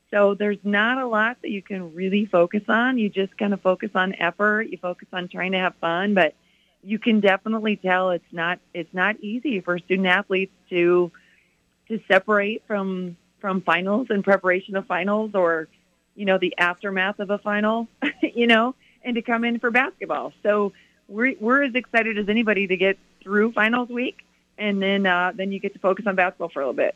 So 0.10 0.36
there's 0.36 0.58
not 0.63 1.00
a 1.00 1.06
lot 1.06 1.38
that 1.41 1.50
you 1.50 1.62
can 1.62 1.94
really 1.94 2.25
focus 2.25 2.62
on. 2.70 2.98
You 2.98 3.10
just 3.10 3.38
kind 3.38 3.53
of 3.53 3.60
focus 3.62 3.91
on 3.94 4.15
effort. 4.15 4.70
You 4.70 4.77
focus 4.77 5.10
on 5.12 5.27
trying 5.27 5.51
to 5.51 5.58
have 5.58 5.75
fun, 5.82 6.13
but 6.13 6.34
you 6.82 6.98
can 6.98 7.20
definitely 7.20 7.75
tell 7.75 8.12
it's 8.12 8.24
not 8.32 8.60
it's 8.74 8.94
not 8.94 9.20
easy 9.20 9.60
for 9.60 9.77
student 9.80 10.08
athletes 10.08 10.53
to 10.70 11.12
to 11.89 12.00
separate 12.08 12.63
from 12.65 13.18
from 13.41 13.62
finals 13.62 14.08
and 14.10 14.24
preparation 14.24 14.77
of 14.77 14.86
finals 14.88 15.32
or 15.34 15.68
you 16.15 16.24
know 16.25 16.38
the 16.38 16.58
aftermath 16.58 17.20
of 17.20 17.32
a 17.32 17.38
final, 17.38 17.89
you 18.22 18.48
know, 18.48 18.75
and 19.03 19.15
to 19.15 19.22
come 19.22 19.44
in 19.44 19.60
for 19.60 19.72
basketball. 19.72 20.32
So 20.41 20.72
we're 21.10 21.36
we're 21.39 21.63
as 21.63 21.75
excited 21.75 22.18
as 22.18 22.30
anybody 22.30 22.65
to 22.68 22.77
get 22.77 22.98
through 23.22 23.51
finals 23.51 23.89
week 23.89 24.25
and 24.62 24.82
then 24.82 25.06
uh, 25.06 25.34
then 25.36 25.51
you 25.51 25.60
get 25.60 25.74
to 25.74 25.80
focus 25.80 26.06
on 26.08 26.15
basketball 26.15 26.50
for 26.50 26.62
a 26.62 26.65
little 26.65 26.74
bit. 26.74 26.96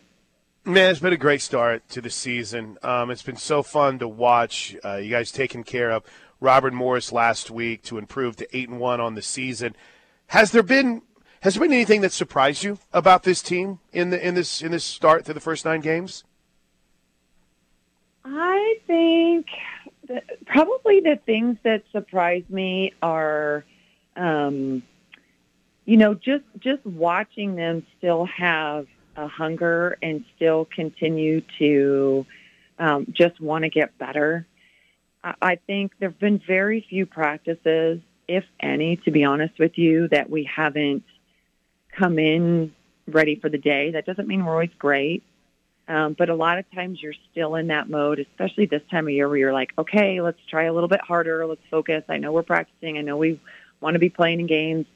Man, 0.64 0.92
it's 0.92 1.00
been 1.00 1.14
a 1.14 1.18
great 1.18 1.42
start 1.42 1.88
to 1.90 2.02
the 2.02 2.10
season. 2.10 2.78
Um, 2.82 3.12
it's 3.12 3.22
been 3.22 3.38
so 3.38 3.62
fun 3.62 4.00
to 4.00 4.08
watch 4.08 4.76
uh, 4.86 4.96
you 4.96 5.10
guys 5.10 5.32
taking 5.32 5.64
care 5.64 5.92
of 5.92 6.04
Robert 6.40 6.74
Morris 6.74 7.12
last 7.12 7.52
week 7.52 7.84
to 7.84 7.98
improve 7.98 8.36
to 8.38 8.58
eight 8.58 8.70
and 8.70 8.80
one 8.80 9.00
on 9.00 9.16
the 9.16 9.22
season. 9.22 9.76
Has 10.28 10.52
there 10.52 10.64
been 10.64 11.02
has 11.42 11.56
there 11.56 11.62
been 11.62 11.74
anything 11.74 12.02
that 12.02 12.12
surprised 12.12 12.64
you 12.64 12.80
about 12.94 13.24
this 13.24 13.42
team 13.42 13.80
in 13.92 14.12
the 14.12 14.26
in 14.26 14.36
this 14.36 14.62
in 14.62 14.72
this 14.72 14.84
start 14.84 15.26
to 15.26 15.34
the 15.34 15.40
first 15.40 15.66
nine 15.66 15.82
games? 15.82 16.24
I 18.24 18.76
think 18.88 19.48
probably 20.46 21.00
the 21.00 21.20
things 21.26 21.58
that 21.64 21.84
surprise 21.92 22.44
me 22.50 22.94
are. 23.02 23.66
Um, 24.16 24.84
you 25.86 25.98
know, 25.98 26.14
just 26.16 26.44
just 26.60 26.86
watching 26.86 27.56
them 27.56 27.86
still 27.98 28.26
have 28.26 28.88
a 29.16 29.28
hunger 29.28 29.98
and 30.02 30.26
still 30.36 30.66
continue 30.66 31.42
to 31.60 32.26
um, 32.80 33.08
just 33.12 33.40
want 33.40 33.64
to 33.64 33.70
get 33.70 33.98
better. 33.98 34.46
I, 35.24 35.36
I 35.42 35.56
think 35.56 35.94
there 36.00 36.10
have 36.10 36.20
been 36.20 36.42
very 36.46 36.86
few 36.90 37.06
practices, 37.06 38.02
if 38.28 38.44
any, 38.60 38.98
to 38.98 39.12
be 39.12 39.24
honest 39.24 39.58
with 39.60 39.78
you, 39.78 40.08
that 40.10 40.30
we 40.30 40.44
haven't 40.44 41.04
come 41.98 42.20
in 42.20 42.74
ready 43.08 43.36
for 43.36 43.50
the 43.50 43.58
day. 43.58 43.92
That 43.92 44.06
doesn't 44.06 44.28
mean 44.28 44.44
we're 44.44 44.54
always 44.54 44.72
great. 44.78 45.24
Um, 45.88 46.16
but 46.18 46.30
a 46.30 46.36
lot 46.36 46.58
of 46.58 46.66
times 46.72 47.00
you're 47.02 47.14
still 47.32 47.54
in 47.56 47.68
that 47.68 47.88
mode, 47.88 48.18
especially 48.20 48.66
this 48.66 48.82
time 48.90 49.06
of 49.06 49.14
year 49.14 49.30
where 49.30 49.38
you're 49.38 49.54
like, 49.54 49.72
okay, 49.78 50.20
let's 50.20 50.40
try 50.50 50.64
a 50.64 50.74
little 50.74 50.90
bit 50.90 51.02
harder. 51.02 51.46
Let's 51.46 51.62
focus. 51.70 52.04
I 52.10 52.18
know 52.18 52.32
we're 52.32 52.42
practicing. 52.42 52.98
I 52.98 53.02
know 53.02 53.18
we 53.18 53.40
want 53.82 53.94
to 53.94 54.00
be 54.00 54.10
playing 54.10 54.40
in 54.40 54.48
games 54.48 54.88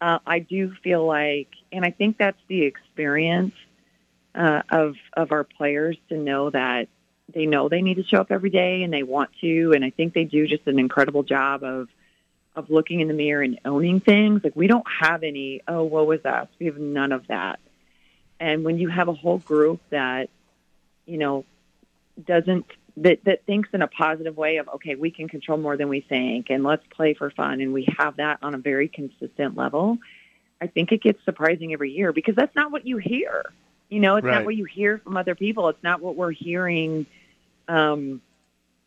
uh, 0.00 0.18
I 0.26 0.40
do 0.40 0.72
feel 0.82 1.06
like, 1.06 1.48
and 1.72 1.84
I 1.84 1.90
think 1.90 2.18
that's 2.18 2.40
the 2.48 2.62
experience 2.62 3.54
uh, 4.34 4.62
of 4.70 4.94
of 5.14 5.32
our 5.32 5.44
players 5.44 5.96
to 6.10 6.16
know 6.16 6.50
that 6.50 6.88
they 7.32 7.46
know 7.46 7.68
they 7.68 7.82
need 7.82 7.94
to 7.94 8.04
show 8.04 8.20
up 8.20 8.30
every 8.30 8.50
day 8.50 8.82
and 8.82 8.92
they 8.92 9.02
want 9.02 9.30
to, 9.40 9.72
and 9.74 9.84
I 9.84 9.90
think 9.90 10.14
they 10.14 10.24
do 10.24 10.46
just 10.46 10.66
an 10.66 10.78
incredible 10.78 11.22
job 11.22 11.62
of 11.64 11.88
of 12.54 12.70
looking 12.70 13.00
in 13.00 13.08
the 13.08 13.14
mirror 13.14 13.42
and 13.42 13.60
owning 13.64 14.00
things. 14.00 14.42
Like 14.42 14.56
we 14.56 14.66
don't 14.66 14.86
have 15.00 15.22
any, 15.22 15.60
oh, 15.68 15.84
what 15.84 16.06
was 16.06 16.24
us? 16.24 16.48
We 16.58 16.66
have 16.66 16.78
none 16.78 17.12
of 17.12 17.26
that. 17.26 17.60
And 18.40 18.64
when 18.64 18.78
you 18.78 18.88
have 18.88 19.08
a 19.08 19.12
whole 19.12 19.38
group 19.38 19.80
that, 19.90 20.30
you 21.04 21.18
know, 21.18 21.44
doesn't 22.22 22.66
that 22.98 23.24
that 23.24 23.44
thinks 23.44 23.68
in 23.72 23.82
a 23.82 23.88
positive 23.88 24.36
way 24.36 24.56
of 24.56 24.68
okay, 24.68 24.94
we 24.94 25.10
can 25.10 25.28
control 25.28 25.58
more 25.58 25.76
than 25.76 25.88
we 25.88 26.00
think, 26.00 26.50
and 26.50 26.64
let's 26.64 26.84
play 26.90 27.14
for 27.14 27.30
fun, 27.30 27.60
and 27.60 27.72
we 27.72 27.86
have 27.98 28.16
that 28.16 28.38
on 28.42 28.54
a 28.54 28.58
very 28.58 28.88
consistent 28.88 29.56
level. 29.56 29.98
I 30.60 30.66
think 30.66 30.92
it 30.92 31.02
gets 31.02 31.22
surprising 31.24 31.72
every 31.74 31.92
year 31.92 32.12
because 32.12 32.34
that's 32.34 32.54
not 32.56 32.72
what 32.72 32.86
you 32.86 32.96
hear. 32.96 33.44
You 33.90 34.00
know, 34.00 34.16
it's 34.16 34.24
right. 34.24 34.36
not 34.36 34.44
what 34.46 34.56
you 34.56 34.64
hear 34.64 34.98
from 34.98 35.16
other 35.16 35.34
people. 35.34 35.68
It's 35.68 35.82
not 35.82 36.00
what 36.00 36.16
we're 36.16 36.32
hearing. 36.32 37.06
Um, 37.68 38.22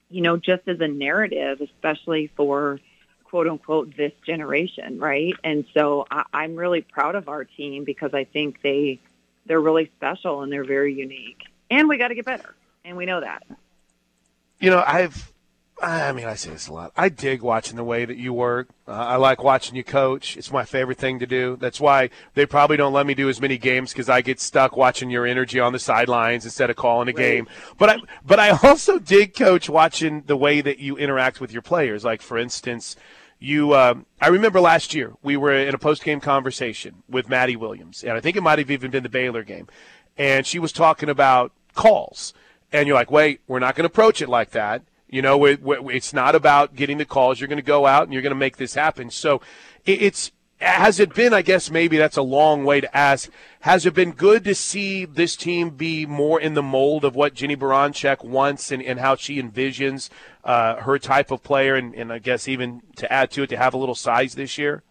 you 0.10 0.22
know, 0.22 0.38
just 0.38 0.68
as 0.68 0.80
a 0.80 0.88
narrative, 0.88 1.62
especially 1.62 2.32
for 2.36 2.80
quote 3.26 3.48
unquote 3.48 3.96
this 3.96 4.14
generation, 4.26 5.00
right? 5.00 5.36
And 5.44 5.66
so 5.76 6.08
I, 6.10 6.24
I'm 6.34 6.56
really 6.56 6.82
proud 6.82 7.14
of 7.14 7.30
our 7.30 7.44
team 7.44 7.84
because 7.84 8.16
I 8.16 8.24
think 8.24 8.64
they 8.64 9.00
they're 9.46 9.62
really 9.62 9.92
special 9.98 10.42
and 10.42 10.52
they're 10.52 10.66
very 10.66 10.96
unique. 10.96 11.44
And 11.70 11.88
we 11.88 11.98
got 12.00 12.08
to 12.08 12.16
get 12.16 12.26
better, 12.26 12.56
and 12.84 12.98
we 12.98 13.06
know 13.06 13.22
that 13.22 13.44
you 14.60 14.70
know, 14.70 14.84
I've, 14.86 15.34
I 15.82 16.12
mean, 16.12 16.26
I 16.26 16.36
say 16.36 16.50
this 16.50 16.68
a 16.68 16.74
lot. 16.74 16.92
I 16.98 17.08
dig 17.08 17.42
watching 17.42 17.78
the 17.78 17.84
way 17.84 18.04
that 18.04 18.18
you 18.18 18.34
work. 18.34 18.68
Uh, 18.88 18.92
I 18.92 19.16
like 19.16 19.44
watching 19.44 19.76
you 19.76 19.84
coach. 19.84 20.36
It's 20.36 20.52
my 20.52 20.66
favorite 20.66 20.98
thing 20.98 21.20
to 21.20 21.26
do. 21.26 21.56
That's 21.56 21.80
why 21.80 22.10
they 22.34 22.46
probably 22.46 22.76
don't 22.76 22.92
let 22.92 23.06
me 23.06 23.14
do 23.14 23.30
as 23.30 23.40
many 23.40 23.58
games 23.58 23.94
because 23.94 24.10
I 24.10 24.22
get 24.22 24.42
stuck 24.42 24.76
watching 24.76 25.10
your 25.10 25.26
energy 25.26 25.60
on 25.60 25.72
the 25.72 25.80
sidelines 25.80 26.44
instead 26.44 26.70
of 26.70 26.76
calling 26.76 27.08
a 27.08 27.12
right. 27.12 27.18
game. 27.18 27.48
But 27.78 27.90
I, 27.90 27.98
but 28.26 28.40
I 28.40 28.50
also 28.68 29.00
dig 29.00 29.34
coach 29.36 29.70
watching 29.70 30.24
the 30.26 30.36
way 30.36 30.60
that 30.60 30.80
you 30.80 30.98
interact 30.98 31.40
with 31.40 31.54
your 31.54 31.62
players. 31.62 32.04
Like 32.04 32.22
for 32.22 32.38
instance, 32.38 32.98
you, 33.40 33.74
um, 33.74 34.06
I 34.20 34.28
remember 34.28 34.60
last 34.60 34.94
year 34.94 35.14
we 35.24 35.38
were 35.38 35.54
in 35.54 35.74
a 35.74 35.80
post 35.80 36.04
game 36.04 36.20
conversation 36.20 37.04
with 37.08 37.30
Madi 37.30 37.56
Williams, 37.56 38.04
and 38.04 38.14
I 38.14 38.20
think 38.20 38.36
it 38.36 38.44
might 38.44 38.60
have 38.60 38.70
even 38.70 38.92
been 38.92 39.04
the 39.04 39.10
Baylor 39.10 39.44
game, 39.44 39.68
and 40.18 40.46
she 40.46 40.60
was 40.60 40.74
talking 40.74 41.08
about 41.08 41.54
calls 41.74 42.34
and 42.72 42.88
you're 42.88 42.96
like, 42.96 43.12
wait, 43.12 43.42
we're 43.48 43.60
not 43.60 43.76
going 43.76 43.88
to 43.88 43.92
approach 43.92 44.22
it 44.22 44.30
like 44.30 44.52
that. 44.52 44.84
You 45.10 45.22
know, 45.22 45.44
it's 45.46 46.14
not 46.14 46.36
about 46.36 46.76
getting 46.76 47.00
the 47.00 47.06
calls. 47.06 47.40
You're 47.40 47.48
going 47.48 47.58
to 47.58 47.64
go 47.64 47.88
out 47.88 48.04
and 48.04 48.14
you're 48.14 48.22
going 48.22 48.32
to 48.32 48.36
make 48.36 48.58
this 48.58 48.76
happen. 48.76 49.10
So 49.10 49.42
it's 49.86 50.32
has 50.60 51.00
it 51.00 51.14
been? 51.14 51.34
I 51.34 51.42
guess 51.42 51.72
maybe 51.72 51.98
that's 51.98 52.18
a 52.18 52.22
long 52.22 52.66
way 52.66 52.82
to 52.82 52.98
ask. 52.98 53.30
Has 53.62 53.86
it 53.86 53.94
been 53.94 54.12
good 54.12 54.44
to 54.44 54.54
see 54.54 55.06
this 55.06 55.36
team 55.36 55.72
be 55.72 56.06
more 56.06 56.40
in 56.40 56.54
the 56.54 56.62
mold 56.62 57.06
of 57.06 57.16
what 57.16 57.34
Jennie 57.34 57.56
Baranczyk 57.56 58.24
wants 58.24 58.72
and, 58.72 58.84
and 58.84 59.00
how 59.00 59.16
she 59.16 59.42
envisions 59.42 60.10
uh, 60.44 60.76
her 60.78 61.00
type 61.00 61.32
of 61.32 61.44
player, 61.44 61.76
and, 61.76 61.96
and 61.96 62.12
I 62.12 62.20
guess 62.20 62.48
even 62.48 62.82
to 62.98 63.12
add 63.12 63.32
to 63.32 63.44
it, 63.44 63.48
to 63.48 63.58
have 63.58 63.74
a 63.74 63.78
little 63.78 63.96
size 63.96 64.36
this 64.36 64.58
year? 64.58 64.84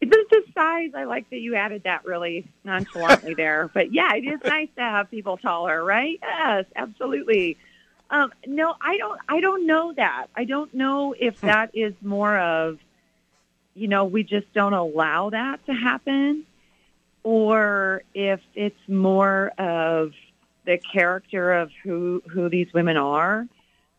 The, 0.00 0.06
the 0.06 0.42
size, 0.54 0.90
I 0.94 1.04
like 1.04 1.30
that 1.30 1.38
you 1.38 1.54
added 1.54 1.84
that 1.84 2.04
really 2.04 2.46
nonchalantly 2.64 3.34
there. 3.36 3.70
But 3.72 3.92
yeah, 3.92 4.14
it 4.14 4.24
is 4.24 4.40
nice 4.44 4.68
to 4.76 4.82
have 4.82 5.10
people 5.10 5.36
taller, 5.36 5.82
right? 5.82 6.18
Yes, 6.22 6.66
absolutely. 6.76 7.56
Um, 8.10 8.32
no, 8.46 8.74
I 8.80 8.98
don't. 8.98 9.20
I 9.28 9.40
don't 9.40 9.66
know 9.66 9.92
that. 9.94 10.26
I 10.36 10.44
don't 10.44 10.72
know 10.74 11.14
if 11.18 11.40
hmm. 11.40 11.46
that 11.46 11.70
is 11.74 11.94
more 12.02 12.38
of, 12.38 12.78
you 13.74 13.88
know, 13.88 14.04
we 14.04 14.22
just 14.22 14.52
don't 14.52 14.74
allow 14.74 15.30
that 15.30 15.64
to 15.66 15.72
happen, 15.72 16.44
or 17.24 18.02
if 18.14 18.40
it's 18.54 18.78
more 18.88 19.48
of 19.58 20.12
the 20.66 20.78
character 20.78 21.52
of 21.52 21.70
who 21.82 22.22
who 22.28 22.48
these 22.48 22.72
women 22.72 22.96
are. 22.96 23.46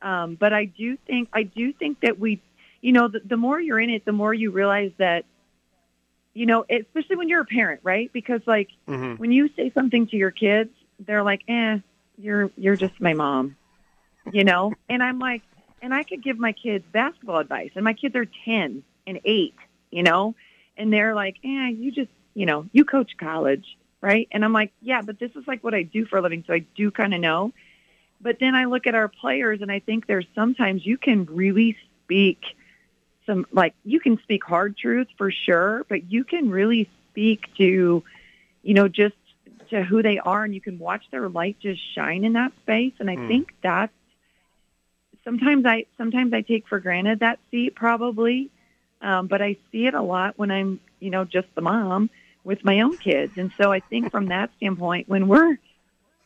Um, 0.01 0.35
but 0.35 0.53
I 0.53 0.65
do 0.65 0.97
think 1.07 1.29
I 1.33 1.43
do 1.43 1.73
think 1.73 2.01
that 2.01 2.19
we, 2.19 2.41
you 2.81 2.93
know, 2.93 3.07
the, 3.07 3.19
the 3.19 3.37
more 3.37 3.59
you're 3.59 3.79
in 3.79 3.89
it, 3.89 4.05
the 4.05 4.11
more 4.11 4.33
you 4.33 4.51
realize 4.51 4.91
that 4.99 5.25
you 6.37 6.45
know, 6.45 6.65
especially 6.69 7.15
when 7.15 7.29
you're 7.29 7.41
a 7.41 7.45
parent, 7.45 7.81
right? 7.81 8.13
Because 8.13 8.41
like 8.45 8.69
mm-hmm. 8.87 9.15
when 9.15 9.31
you 9.31 9.49
say 9.55 9.71
something 9.71 10.05
to 10.07 10.15
your 10.15 10.29
kids, 10.29 10.69
they're 10.99 11.23
like, 11.23 11.41
"Eh, 11.47 11.79
you're 12.19 12.51
you're 12.55 12.75
just 12.75 13.01
my 13.01 13.15
mom," 13.15 13.57
you 14.31 14.43
know. 14.43 14.73
and 14.87 15.01
I'm 15.01 15.17
like, 15.17 15.41
and 15.81 15.95
I 15.95 16.03
could 16.03 16.23
give 16.23 16.37
my 16.37 16.51
kids 16.51 16.85
basketball 16.91 17.39
advice, 17.39 17.71
and 17.73 17.83
my 17.83 17.93
kids 17.93 18.15
are 18.15 18.27
ten 18.45 18.83
and 19.07 19.19
eight, 19.25 19.55
you 19.89 20.03
know? 20.03 20.35
And 20.77 20.93
they're 20.93 21.15
like, 21.15 21.37
eh, 21.43 21.69
you 21.69 21.91
just, 21.91 22.11
you 22.35 22.45
know, 22.45 22.67
you 22.71 22.85
coach 22.85 23.17
college, 23.17 23.65
right? 23.99 24.27
And 24.31 24.45
I'm 24.45 24.53
like, 24.53 24.71
yeah, 24.79 25.01
but 25.01 25.17
this 25.17 25.31
is 25.35 25.47
like 25.47 25.63
what 25.63 25.73
I 25.73 25.81
do 25.81 26.05
for 26.05 26.17
a 26.17 26.21
living, 26.21 26.43
so 26.45 26.53
I 26.53 26.59
do 26.75 26.91
kind 26.91 27.15
of 27.15 27.19
know. 27.19 27.51
But 28.21 28.37
then 28.39 28.53
I 28.53 28.65
look 28.65 28.85
at 28.85 28.93
our 28.93 29.07
players 29.07 29.61
and 29.63 29.71
I 29.71 29.79
think 29.79 30.05
there's 30.05 30.27
sometimes 30.35 30.85
you 30.85 30.99
can 30.99 31.25
really 31.25 31.77
speak 32.03 32.43
some 33.27 33.45
like 33.51 33.75
you 33.83 33.99
can 33.99 34.17
speak 34.23 34.43
hard 34.43 34.75
truth 34.75 35.07
for 35.17 35.29
sure, 35.29 35.85
but 35.87 36.11
you 36.11 36.23
can 36.23 36.49
really 36.49 36.89
speak 37.11 37.53
to, 37.57 38.03
you 38.63 38.73
know, 38.73 38.87
just 38.87 39.15
to 39.69 39.83
who 39.83 40.01
they 40.01 40.17
are 40.17 40.43
and 40.43 40.55
you 40.55 40.61
can 40.61 40.79
watch 40.79 41.03
their 41.11 41.29
light 41.29 41.57
just 41.59 41.79
shine 41.93 42.25
in 42.25 42.33
that 42.33 42.53
space. 42.63 42.93
And 42.99 43.09
I 43.09 43.17
mm. 43.17 43.27
think 43.27 43.53
that's 43.61 43.93
sometimes 45.23 45.65
I 45.65 45.85
sometimes 45.97 46.33
I 46.33 46.41
take 46.41 46.67
for 46.67 46.79
granted 46.79 47.19
that 47.19 47.39
seat 47.51 47.75
probably. 47.75 48.49
Um, 48.99 49.27
but 49.27 49.43
I 49.43 49.57
see 49.71 49.85
it 49.85 49.93
a 49.93 50.01
lot 50.01 50.39
when 50.39 50.49
I'm, 50.49 50.79
you 50.99 51.11
know, 51.11 51.23
just 51.23 51.47
the 51.53 51.61
mom 51.61 52.09
with 52.43 52.65
my 52.65 52.81
own 52.81 52.97
kids. 52.97 53.37
And 53.37 53.51
so 53.55 53.71
I 53.71 53.79
think 53.79 54.09
from 54.09 54.29
that 54.29 54.49
standpoint, 54.57 55.07
when 55.07 55.27
we're 55.27 55.59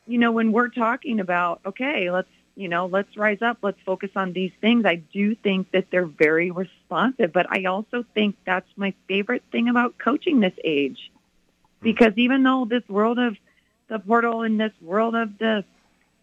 you 0.06 0.18
know, 0.18 0.32
when 0.32 0.52
we're 0.52 0.68
talking 0.68 1.20
about, 1.20 1.60
okay, 1.64 2.10
let's, 2.10 2.28
you 2.54 2.68
know, 2.68 2.86
let's 2.86 3.16
rise 3.16 3.40
up, 3.40 3.58
let's 3.62 3.80
focus 3.84 4.10
on 4.14 4.32
these 4.32 4.52
things, 4.60 4.84
I 4.84 4.96
do 4.96 5.34
think 5.34 5.70
that 5.72 5.90
they're 5.90 6.06
very 6.06 6.50
responsive. 6.50 7.32
But 7.32 7.46
I 7.50 7.64
also 7.64 8.04
think 8.14 8.36
that's 8.44 8.68
my 8.76 8.94
favorite 9.08 9.42
thing 9.50 9.68
about 9.68 9.98
coaching 9.98 10.40
this 10.40 10.54
age. 10.62 11.10
Hmm. 11.80 11.84
Because 11.84 12.12
even 12.16 12.42
though 12.42 12.66
this 12.68 12.86
world 12.88 13.18
of 13.18 13.36
the 13.88 13.98
portal 13.98 14.42
and 14.42 14.60
this 14.60 14.72
world 14.80 15.14
of 15.14 15.38
the, 15.38 15.64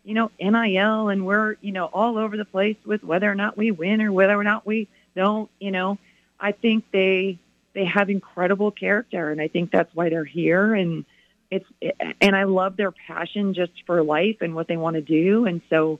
you 0.04 0.14
know, 0.14 0.32
NIL 0.40 1.10
and 1.10 1.26
we're, 1.26 1.56
you 1.62 1.72
know, 1.72 1.86
all 1.86 2.18
over 2.18 2.38
the 2.38 2.46
place 2.46 2.78
with 2.86 3.04
whether 3.04 3.30
or 3.30 3.36
not 3.36 3.58
we 3.58 3.72
win 3.72 4.02
or 4.02 4.12
whether 4.12 4.38
or 4.38 4.44
not 4.44 4.66
we 4.66 4.88
don't, 5.16 5.50
you 5.60 5.72
know, 5.72 5.98
I 6.40 6.52
think 6.52 6.86
they 6.92 7.40
they 7.74 7.86
have 7.86 8.10
incredible 8.10 8.72
character 8.72 9.30
and 9.30 9.40
I 9.40 9.48
think 9.48 9.72
that's 9.72 9.94
why 9.94 10.10
they're 10.10 10.26
here 10.26 10.74
and 10.74 11.06
it's 11.52 11.66
and 12.22 12.36
I 12.36 12.44
love 12.44 12.78
their 12.78 12.92
passion 12.92 13.54
just 13.54 13.72
for 13.86 14.04
life 14.04 14.38
and 14.42 14.56
what 14.56 14.68
they 14.68 14.78
want 14.78 14.96
to 14.96 15.02
do. 15.02 15.46
And 15.46 15.62
so 15.70 16.00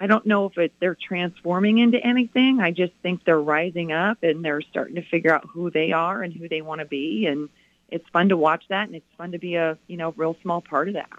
I 0.00 0.06
don't 0.06 0.26
know 0.26 0.46
if 0.46 0.56
it, 0.58 0.72
they're 0.80 0.96
transforming 0.96 1.78
into 1.78 1.98
anything. 1.98 2.60
I 2.60 2.70
just 2.70 2.92
think 3.02 3.24
they're 3.24 3.40
rising 3.40 3.92
up 3.92 4.22
and 4.22 4.44
they're 4.44 4.62
starting 4.62 4.94
to 4.94 5.02
figure 5.02 5.34
out 5.34 5.46
who 5.52 5.70
they 5.70 5.92
are 5.92 6.22
and 6.22 6.32
who 6.32 6.48
they 6.48 6.62
want 6.62 6.80
to 6.80 6.84
be. 6.84 7.26
And 7.26 7.48
it's 7.88 8.08
fun 8.10 8.28
to 8.28 8.36
watch 8.36 8.64
that, 8.68 8.86
and 8.86 8.94
it's 8.94 9.14
fun 9.16 9.32
to 9.32 9.38
be 9.38 9.56
a 9.56 9.78
you 9.86 9.96
know 9.96 10.12
real 10.16 10.36
small 10.42 10.60
part 10.60 10.88
of 10.88 10.94
that. 10.94 11.10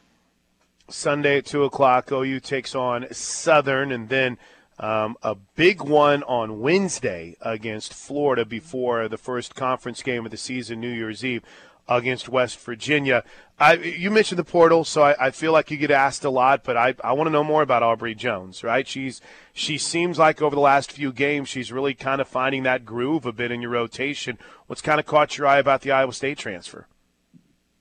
Sunday 0.90 1.38
at 1.38 1.46
two 1.46 1.64
o'clock, 1.64 2.12
OU 2.12 2.40
takes 2.40 2.76
on 2.76 3.12
Southern, 3.14 3.92
and 3.92 4.10
then. 4.10 4.38
Um, 4.82 5.18
a 5.22 5.36
big 5.36 5.82
one 5.82 6.24
on 6.24 6.62
Wednesday 6.62 7.36
against 7.42 7.94
Florida 7.94 8.46
before 8.46 9.10
the 9.10 9.18
first 9.18 9.54
conference 9.54 10.02
game 10.02 10.24
of 10.24 10.32
the 10.32 10.38
season, 10.38 10.80
New 10.80 10.90
Year's 10.90 11.26
Eve 11.26 11.44
against 11.90 12.30
West 12.30 12.60
Virginia. 12.60 13.24
I, 13.60 13.74
you 13.74 14.12
mentioned 14.12 14.40
the 14.40 14.46
portal, 14.46 14.86
so 14.86 15.02
I, 15.02 15.28
I, 15.28 15.32
feel 15.32 15.52
like 15.52 15.70
you 15.70 15.76
get 15.76 15.92
asked 15.92 16.24
a 16.24 16.30
lot, 16.30 16.64
but 16.64 16.78
I, 16.78 16.96
I 17.04 17.12
want 17.14 17.28
to 17.28 17.32
know 17.32 17.44
more 17.44 17.62
about 17.62 17.84
Aubrey 17.84 18.16
Joens, 18.16 18.64
right? 18.64 18.88
She's 18.88 19.20
she 19.52 19.78
seems 19.78 20.18
like 20.18 20.42
over 20.42 20.56
the 20.56 20.62
last 20.62 20.92
few 20.92 21.12
games 21.12 21.50
she's 21.50 21.72
really 21.72 21.94
kind 21.94 22.22
of 22.22 22.28
finding 22.28 22.64
that 22.64 22.86
groove 22.86 23.26
a 23.26 23.34
bit 23.34 23.52
in 23.52 23.62
your 23.62 23.72
rotation. 23.72 24.38
What's 24.68 24.82
kind 24.82 25.00
of 25.00 25.06
caught 25.06 25.38
your 25.38 25.48
eye 25.48 25.58
about 25.58 25.82
the 25.82 25.92
Iowa 25.92 26.14
State 26.14 26.38
transfer? 26.38 26.88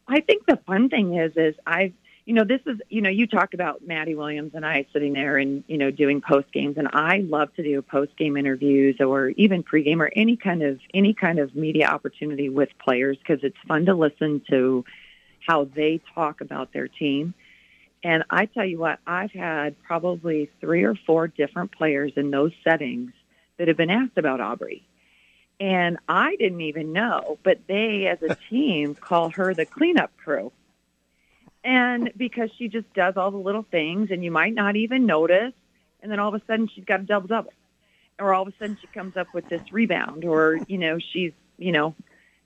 I 0.08 0.20
think 0.20 0.46
the 0.46 0.58
fun 0.66 0.88
thing 0.88 1.14
is 1.14 1.36
is 1.36 1.54
I've 1.66 1.92
you 2.28 2.34
know, 2.34 2.44
this 2.44 2.60
is, 2.66 2.78
you 2.90 3.00
know, 3.00 3.08
you 3.08 3.26
talk 3.26 3.54
about 3.54 3.80
Madi 3.88 4.14
Williams 4.14 4.52
and 4.52 4.66
I 4.66 4.84
sitting 4.92 5.14
there 5.14 5.38
and, 5.38 5.64
you 5.66 5.78
know, 5.78 5.90
doing 5.90 6.20
post 6.20 6.52
games 6.52 6.76
and 6.76 6.86
I 6.92 7.20
love 7.26 7.54
to 7.54 7.62
do 7.62 7.80
post 7.80 8.14
game 8.18 8.36
interviews 8.36 8.96
or 9.00 9.30
even 9.30 9.62
pregame 9.62 10.00
or 10.00 10.12
any 10.14 10.36
kind 10.36 10.62
of, 10.62 10.78
any 10.92 11.14
kind 11.14 11.38
of 11.38 11.56
media 11.56 11.86
opportunity 11.86 12.50
with 12.50 12.68
players 12.84 13.16
because 13.16 13.42
it's 13.42 13.56
fun 13.66 13.86
to 13.86 13.94
listen 13.94 14.42
to 14.50 14.84
how 15.40 15.70
they 15.74 16.02
talk 16.14 16.42
about 16.42 16.70
their 16.74 16.86
team. 16.86 17.32
And 18.04 18.24
I 18.28 18.44
tell 18.44 18.66
you 18.66 18.78
what, 18.78 18.98
I've 19.06 19.32
had 19.32 19.82
probably 19.84 20.50
three 20.60 20.84
or 20.84 20.96
four 21.06 21.28
different 21.28 21.72
players 21.72 22.12
in 22.16 22.30
those 22.30 22.52
settings 22.62 23.12
that 23.56 23.68
have 23.68 23.78
been 23.78 23.88
asked 23.88 24.18
about 24.18 24.42
Aubrey. 24.42 24.86
And 25.60 25.96
I 26.06 26.36
didn't 26.36 26.60
even 26.60 26.92
know, 26.92 27.38
but 27.42 27.60
they 27.68 28.06
as 28.06 28.20
a 28.20 28.36
team 28.50 28.94
call 28.94 29.30
her 29.30 29.54
the 29.54 29.64
cleanup 29.64 30.14
crew 30.18 30.52
and 31.64 32.12
because 32.16 32.50
she 32.56 32.68
just 32.68 32.92
does 32.94 33.16
all 33.16 33.30
the 33.30 33.38
little 33.38 33.66
things 33.70 34.10
and 34.10 34.22
you 34.22 34.30
might 34.30 34.54
not 34.54 34.76
even 34.76 35.06
notice 35.06 35.52
and 36.02 36.10
then 36.10 36.18
all 36.18 36.34
of 36.34 36.40
a 36.40 36.44
sudden 36.46 36.68
she's 36.68 36.84
got 36.84 37.00
a 37.00 37.04
double 37.04 37.28
double. 37.28 37.52
Or 38.18 38.34
all 38.34 38.42
of 38.42 38.48
a 38.48 38.52
sudden 38.58 38.76
she 38.80 38.86
comes 38.88 39.16
up 39.16 39.32
with 39.32 39.48
this 39.48 39.72
rebound 39.72 40.24
or 40.24 40.58
you 40.66 40.78
know 40.78 40.98
she's 40.98 41.32
you 41.56 41.72
know 41.72 41.94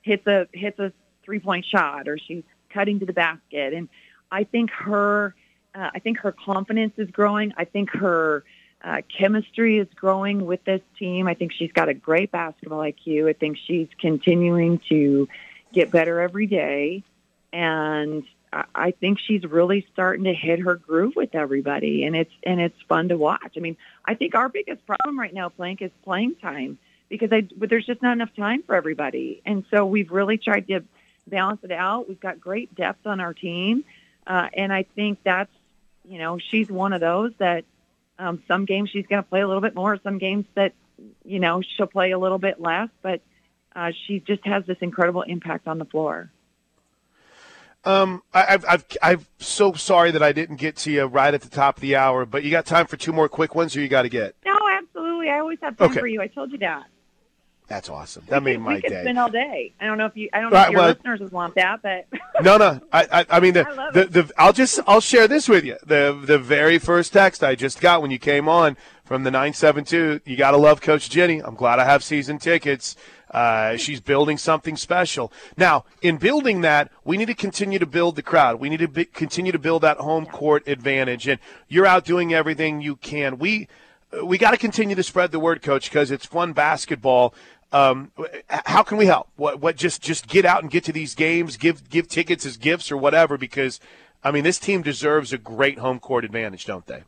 hits 0.02 0.26
a 0.26 0.46
hits 0.52 0.78
a 0.78 0.92
three 1.24 1.38
point 1.38 1.64
shot 1.64 2.08
or 2.08 2.18
she's 2.18 2.44
cutting 2.70 3.00
to 3.00 3.06
the 3.06 3.12
basket. 3.12 3.72
And 3.72 3.88
i 4.30 4.44
think 4.44 4.70
her 4.70 5.34
uh, 5.74 5.90
i 5.94 5.98
think 5.98 6.18
her 6.18 6.32
confidence 6.32 6.94
is 6.96 7.10
growing. 7.10 7.52
I 7.56 7.64
think 7.64 7.90
her 7.90 8.44
uh, 8.84 9.02
chemistry 9.16 9.78
is 9.78 9.88
growing 9.94 10.44
with 10.44 10.64
this 10.64 10.80
team. 10.98 11.28
I 11.28 11.34
think 11.34 11.52
she's 11.52 11.72
got 11.72 11.88
a 11.88 11.94
great 11.94 12.32
basketball 12.32 12.80
iq 12.80 13.28
i 13.28 13.32
think 13.32 13.58
she's 13.66 13.88
continuing 13.98 14.80
to 14.88 15.28
get 15.72 15.90
better 15.90 16.20
every 16.20 16.46
day. 16.46 17.02
And 17.52 18.24
I 18.52 18.90
think 18.90 19.18
she's 19.18 19.44
really 19.44 19.86
starting 19.92 20.24
to 20.24 20.34
hit 20.34 20.60
her 20.60 20.74
groove 20.74 21.14
with 21.16 21.34
everybody, 21.34 22.04
and 22.04 22.14
it's 22.14 22.32
and 22.44 22.60
it's 22.60 22.76
fun 22.86 23.08
to 23.08 23.16
watch. 23.16 23.54
I 23.56 23.60
mean, 23.60 23.76
I 24.04 24.14
think 24.14 24.34
our 24.34 24.48
biggest 24.48 24.84
problem 24.86 25.18
right 25.18 25.32
now, 25.32 25.48
Plank, 25.48 25.80
is 25.80 25.90
playing 26.04 26.34
time 26.36 26.78
because 27.08 27.32
I, 27.32 27.48
there's 27.56 27.86
just 27.86 28.02
not 28.02 28.12
enough 28.12 28.34
time 28.36 28.62
for 28.62 28.74
everybody, 28.74 29.40
and 29.46 29.64
so 29.70 29.86
we've 29.86 30.10
really 30.10 30.36
tried 30.36 30.68
to 30.68 30.82
balance 31.26 31.60
it 31.62 31.72
out. 31.72 32.08
We've 32.08 32.20
got 32.20 32.40
great 32.40 32.74
depth 32.74 33.06
on 33.06 33.20
our 33.20 33.32
team, 33.32 33.84
uh, 34.26 34.48
and 34.52 34.70
I 34.70 34.82
think 34.82 35.20
that's 35.24 35.52
you 36.06 36.18
know 36.18 36.38
she's 36.38 36.70
one 36.70 36.92
of 36.92 37.00
those 37.00 37.32
that 37.38 37.64
um, 38.18 38.42
some 38.46 38.66
games 38.66 38.90
she's 38.90 39.06
going 39.06 39.22
to 39.22 39.28
play 39.28 39.40
a 39.40 39.46
little 39.46 39.62
bit 39.62 39.74
more, 39.74 39.98
some 40.02 40.18
games 40.18 40.44
that 40.56 40.74
you 41.24 41.40
know 41.40 41.62
she'll 41.62 41.86
play 41.86 42.10
a 42.10 42.18
little 42.18 42.38
bit 42.38 42.60
less, 42.60 42.90
but 43.00 43.22
uh, 43.74 43.92
she 44.06 44.20
just 44.20 44.44
has 44.46 44.66
this 44.66 44.78
incredible 44.82 45.22
impact 45.22 45.66
on 45.66 45.78
the 45.78 45.86
floor. 45.86 46.30
Um, 47.84 48.22
I, 48.32 48.46
I've, 48.50 48.64
I've, 48.68 48.84
I'm 49.02 49.26
so 49.38 49.72
sorry 49.72 50.12
that 50.12 50.22
I 50.22 50.32
didn't 50.32 50.56
get 50.56 50.76
to 50.78 50.92
you 50.92 51.04
right 51.04 51.34
at 51.34 51.42
the 51.42 51.48
top 51.48 51.78
of 51.78 51.80
the 51.80 51.96
hour, 51.96 52.24
but 52.24 52.44
you 52.44 52.50
got 52.50 52.64
time 52.64 52.86
for 52.86 52.96
two 52.96 53.12
more 53.12 53.28
quick 53.28 53.54
ones, 53.54 53.76
or 53.76 53.80
you 53.80 53.88
got 53.88 54.02
to 54.02 54.08
get? 54.08 54.36
No, 54.44 54.56
absolutely. 54.70 55.30
I 55.30 55.40
always 55.40 55.58
have 55.62 55.76
time 55.76 55.90
okay. 55.90 56.00
for 56.00 56.06
you. 56.06 56.20
I 56.20 56.28
told 56.28 56.52
you 56.52 56.58
that. 56.58 56.84
That's 57.72 57.88
awesome. 57.88 58.24
That 58.28 58.42
we 58.42 58.52
made 58.52 58.60
my 58.60 58.74
we 58.74 58.82
could 58.82 58.90
day. 58.90 59.02
Spend 59.02 59.18
all 59.18 59.30
day. 59.30 59.72
I 59.80 59.86
don't 59.86 59.96
know 59.96 60.06
if 60.06 60.16
you. 60.16 60.28
I 60.32 60.40
don't 60.40 60.50
know 60.50 60.58
right, 60.58 60.66
if 60.66 60.72
your 60.72 60.80
well, 60.80 60.88
listeners 60.90 61.20
would 61.20 61.32
want 61.32 61.54
that, 61.54 61.80
but 61.80 62.06
no, 62.42 62.58
no. 62.58 62.80
I, 62.92 63.06
I, 63.10 63.26
I 63.30 63.40
mean, 63.40 63.54
the, 63.54 63.66
I 63.66 63.90
the, 63.92 64.04
the, 64.04 64.32
I'll 64.36 64.52
just, 64.52 64.80
I'll 64.86 65.00
share 65.00 65.26
this 65.26 65.48
with 65.48 65.64
you. 65.64 65.76
The, 65.86 66.20
the 66.22 66.38
very 66.38 66.78
first 66.78 67.12
text 67.12 67.42
I 67.42 67.54
just 67.54 67.80
got 67.80 68.02
when 68.02 68.10
you 68.10 68.18
came 68.18 68.48
on 68.48 68.76
from 69.04 69.24
the 69.24 69.30
nine 69.30 69.54
seven 69.54 69.84
two. 69.84 70.20
You 70.26 70.36
got 70.36 70.50
to 70.50 70.58
love 70.58 70.82
Coach 70.82 71.08
Jenny. 71.08 71.40
I'm 71.40 71.54
glad 71.54 71.78
I 71.78 71.84
have 71.84 72.04
season 72.04 72.38
tickets. 72.38 72.94
Uh, 73.32 73.76
she's 73.76 74.00
building 74.00 74.36
something 74.36 74.76
special. 74.76 75.32
Now, 75.56 75.84
in 76.02 76.18
building 76.18 76.60
that, 76.60 76.90
we 77.04 77.16
need 77.16 77.28
to 77.28 77.34
continue 77.34 77.78
to 77.78 77.86
build 77.86 78.16
the 78.16 78.22
crowd. 78.22 78.60
We 78.60 78.68
need 78.68 78.80
to 78.80 78.88
be, 78.88 79.06
continue 79.06 79.52
to 79.52 79.58
build 79.58 79.82
that 79.82 79.96
home 79.96 80.26
court 80.26 80.68
advantage. 80.68 81.26
And 81.26 81.40
you're 81.66 81.86
out 81.86 82.04
doing 82.04 82.34
everything 82.34 82.82
you 82.82 82.96
can. 82.96 83.38
We 83.38 83.68
we 84.22 84.36
got 84.36 84.50
to 84.50 84.58
continue 84.58 84.94
to 84.94 85.02
spread 85.02 85.32
the 85.32 85.40
word, 85.40 85.62
coach, 85.62 85.88
because 85.88 86.10
it's 86.10 86.26
fun 86.26 86.52
basketball. 86.52 87.34
Um, 87.72 88.12
how 88.48 88.82
can 88.82 88.98
we 88.98 89.06
help? 89.06 89.28
What, 89.36 89.60
what? 89.60 89.76
Just 89.76 90.02
just 90.02 90.28
get 90.28 90.44
out 90.44 90.62
and 90.62 90.70
get 90.70 90.84
to 90.84 90.92
these 90.92 91.14
games. 91.14 91.56
Give 91.56 91.88
give 91.88 92.08
tickets 92.08 92.44
as 92.44 92.58
gifts 92.58 92.92
or 92.92 92.98
whatever. 92.98 93.38
Because 93.38 93.80
I 94.22 94.30
mean, 94.30 94.44
this 94.44 94.58
team 94.58 94.82
deserves 94.82 95.32
a 95.32 95.38
great 95.38 95.78
home 95.78 95.98
court 95.98 96.26
advantage, 96.26 96.66
don't 96.66 96.86
they? 96.86 97.04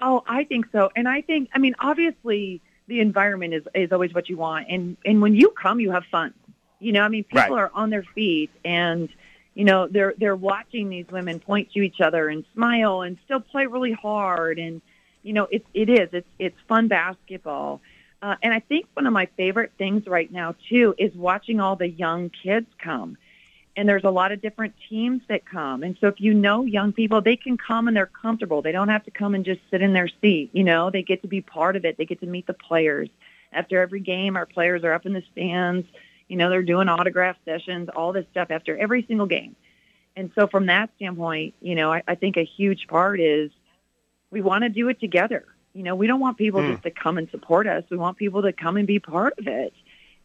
Oh, 0.00 0.22
I 0.26 0.44
think 0.44 0.66
so. 0.72 0.90
And 0.94 1.08
I 1.08 1.22
think, 1.22 1.48
I 1.54 1.58
mean, 1.58 1.74
obviously 1.80 2.62
the 2.88 3.00
environment 3.00 3.54
is 3.54 3.62
is 3.74 3.92
always 3.92 4.12
what 4.12 4.28
you 4.28 4.36
want, 4.36 4.66
and 4.68 4.96
and 5.04 5.22
when 5.22 5.34
you 5.34 5.50
come, 5.50 5.78
you 5.78 5.92
have 5.92 6.04
fun. 6.10 6.34
You 6.80 6.92
know, 6.92 7.02
I 7.02 7.08
mean, 7.08 7.24
people 7.24 7.56
right. 7.56 7.62
are 7.62 7.70
on 7.74 7.90
their 7.90 8.04
feet 8.14 8.50
and 8.64 9.08
you 9.58 9.64
know 9.64 9.88
they're 9.88 10.14
they're 10.16 10.36
watching 10.36 10.88
these 10.88 11.06
women 11.10 11.40
point 11.40 11.72
to 11.72 11.80
each 11.80 12.00
other 12.00 12.28
and 12.28 12.44
smile 12.54 13.02
and 13.02 13.18
still 13.24 13.40
play 13.40 13.66
really 13.66 13.92
hard 13.92 14.60
and 14.60 14.80
you 15.24 15.32
know 15.32 15.48
it 15.50 15.66
it 15.74 15.90
is 15.90 16.08
it's 16.12 16.28
it's 16.38 16.56
fun 16.68 16.86
basketball 16.86 17.80
uh, 18.22 18.36
and 18.40 18.54
I 18.54 18.60
think 18.60 18.86
one 18.94 19.08
of 19.08 19.12
my 19.12 19.26
favorite 19.36 19.72
things 19.76 20.06
right 20.06 20.30
now 20.30 20.54
too 20.68 20.94
is 20.96 21.12
watching 21.14 21.58
all 21.58 21.74
the 21.74 21.88
young 21.88 22.30
kids 22.30 22.68
come 22.78 23.18
and 23.78 23.88
there's 23.88 24.02
a 24.02 24.10
lot 24.10 24.32
of 24.32 24.42
different 24.42 24.74
teams 24.90 25.22
that 25.28 25.46
come. 25.46 25.84
And 25.84 25.96
so 26.00 26.08
if 26.08 26.20
you 26.20 26.34
know 26.34 26.64
young 26.64 26.92
people, 26.92 27.22
they 27.22 27.36
can 27.36 27.56
come 27.56 27.86
and 27.86 27.96
they're 27.96 28.06
comfortable. 28.06 28.60
They 28.60 28.72
don't 28.72 28.88
have 28.88 29.04
to 29.04 29.12
come 29.12 29.36
and 29.36 29.44
just 29.44 29.60
sit 29.70 29.82
in 29.82 29.92
their 29.92 30.08
seat. 30.20 30.50
You 30.52 30.64
know, 30.64 30.90
they 30.90 31.04
get 31.04 31.22
to 31.22 31.28
be 31.28 31.42
part 31.42 31.76
of 31.76 31.84
it. 31.84 31.96
They 31.96 32.04
get 32.04 32.18
to 32.18 32.26
meet 32.26 32.48
the 32.48 32.54
players. 32.54 33.08
After 33.52 33.80
every 33.80 34.00
game, 34.00 34.36
our 34.36 34.46
players 34.46 34.82
are 34.82 34.92
up 34.92 35.06
in 35.06 35.12
the 35.12 35.22
stands. 35.30 35.86
You 36.26 36.36
know, 36.36 36.50
they're 36.50 36.64
doing 36.64 36.88
autograph 36.88 37.36
sessions, 37.44 37.88
all 37.94 38.12
this 38.12 38.26
stuff 38.32 38.50
after 38.50 38.76
every 38.76 39.04
single 39.06 39.26
game. 39.26 39.54
And 40.16 40.32
so 40.34 40.48
from 40.48 40.66
that 40.66 40.90
standpoint, 40.96 41.54
you 41.60 41.76
know, 41.76 41.92
I, 41.92 42.02
I 42.08 42.16
think 42.16 42.36
a 42.36 42.44
huge 42.44 42.88
part 42.88 43.20
is 43.20 43.52
we 44.32 44.40
want 44.40 44.64
to 44.64 44.70
do 44.70 44.88
it 44.88 44.98
together. 44.98 45.44
You 45.72 45.84
know, 45.84 45.94
we 45.94 46.08
don't 46.08 46.18
want 46.18 46.36
people 46.36 46.62
mm. 46.62 46.72
just 46.72 46.82
to 46.82 46.90
come 46.90 47.16
and 47.16 47.30
support 47.30 47.68
us. 47.68 47.84
We 47.92 47.96
want 47.96 48.18
people 48.18 48.42
to 48.42 48.52
come 48.52 48.76
and 48.76 48.88
be 48.88 48.98
part 48.98 49.38
of 49.38 49.46
it. 49.46 49.72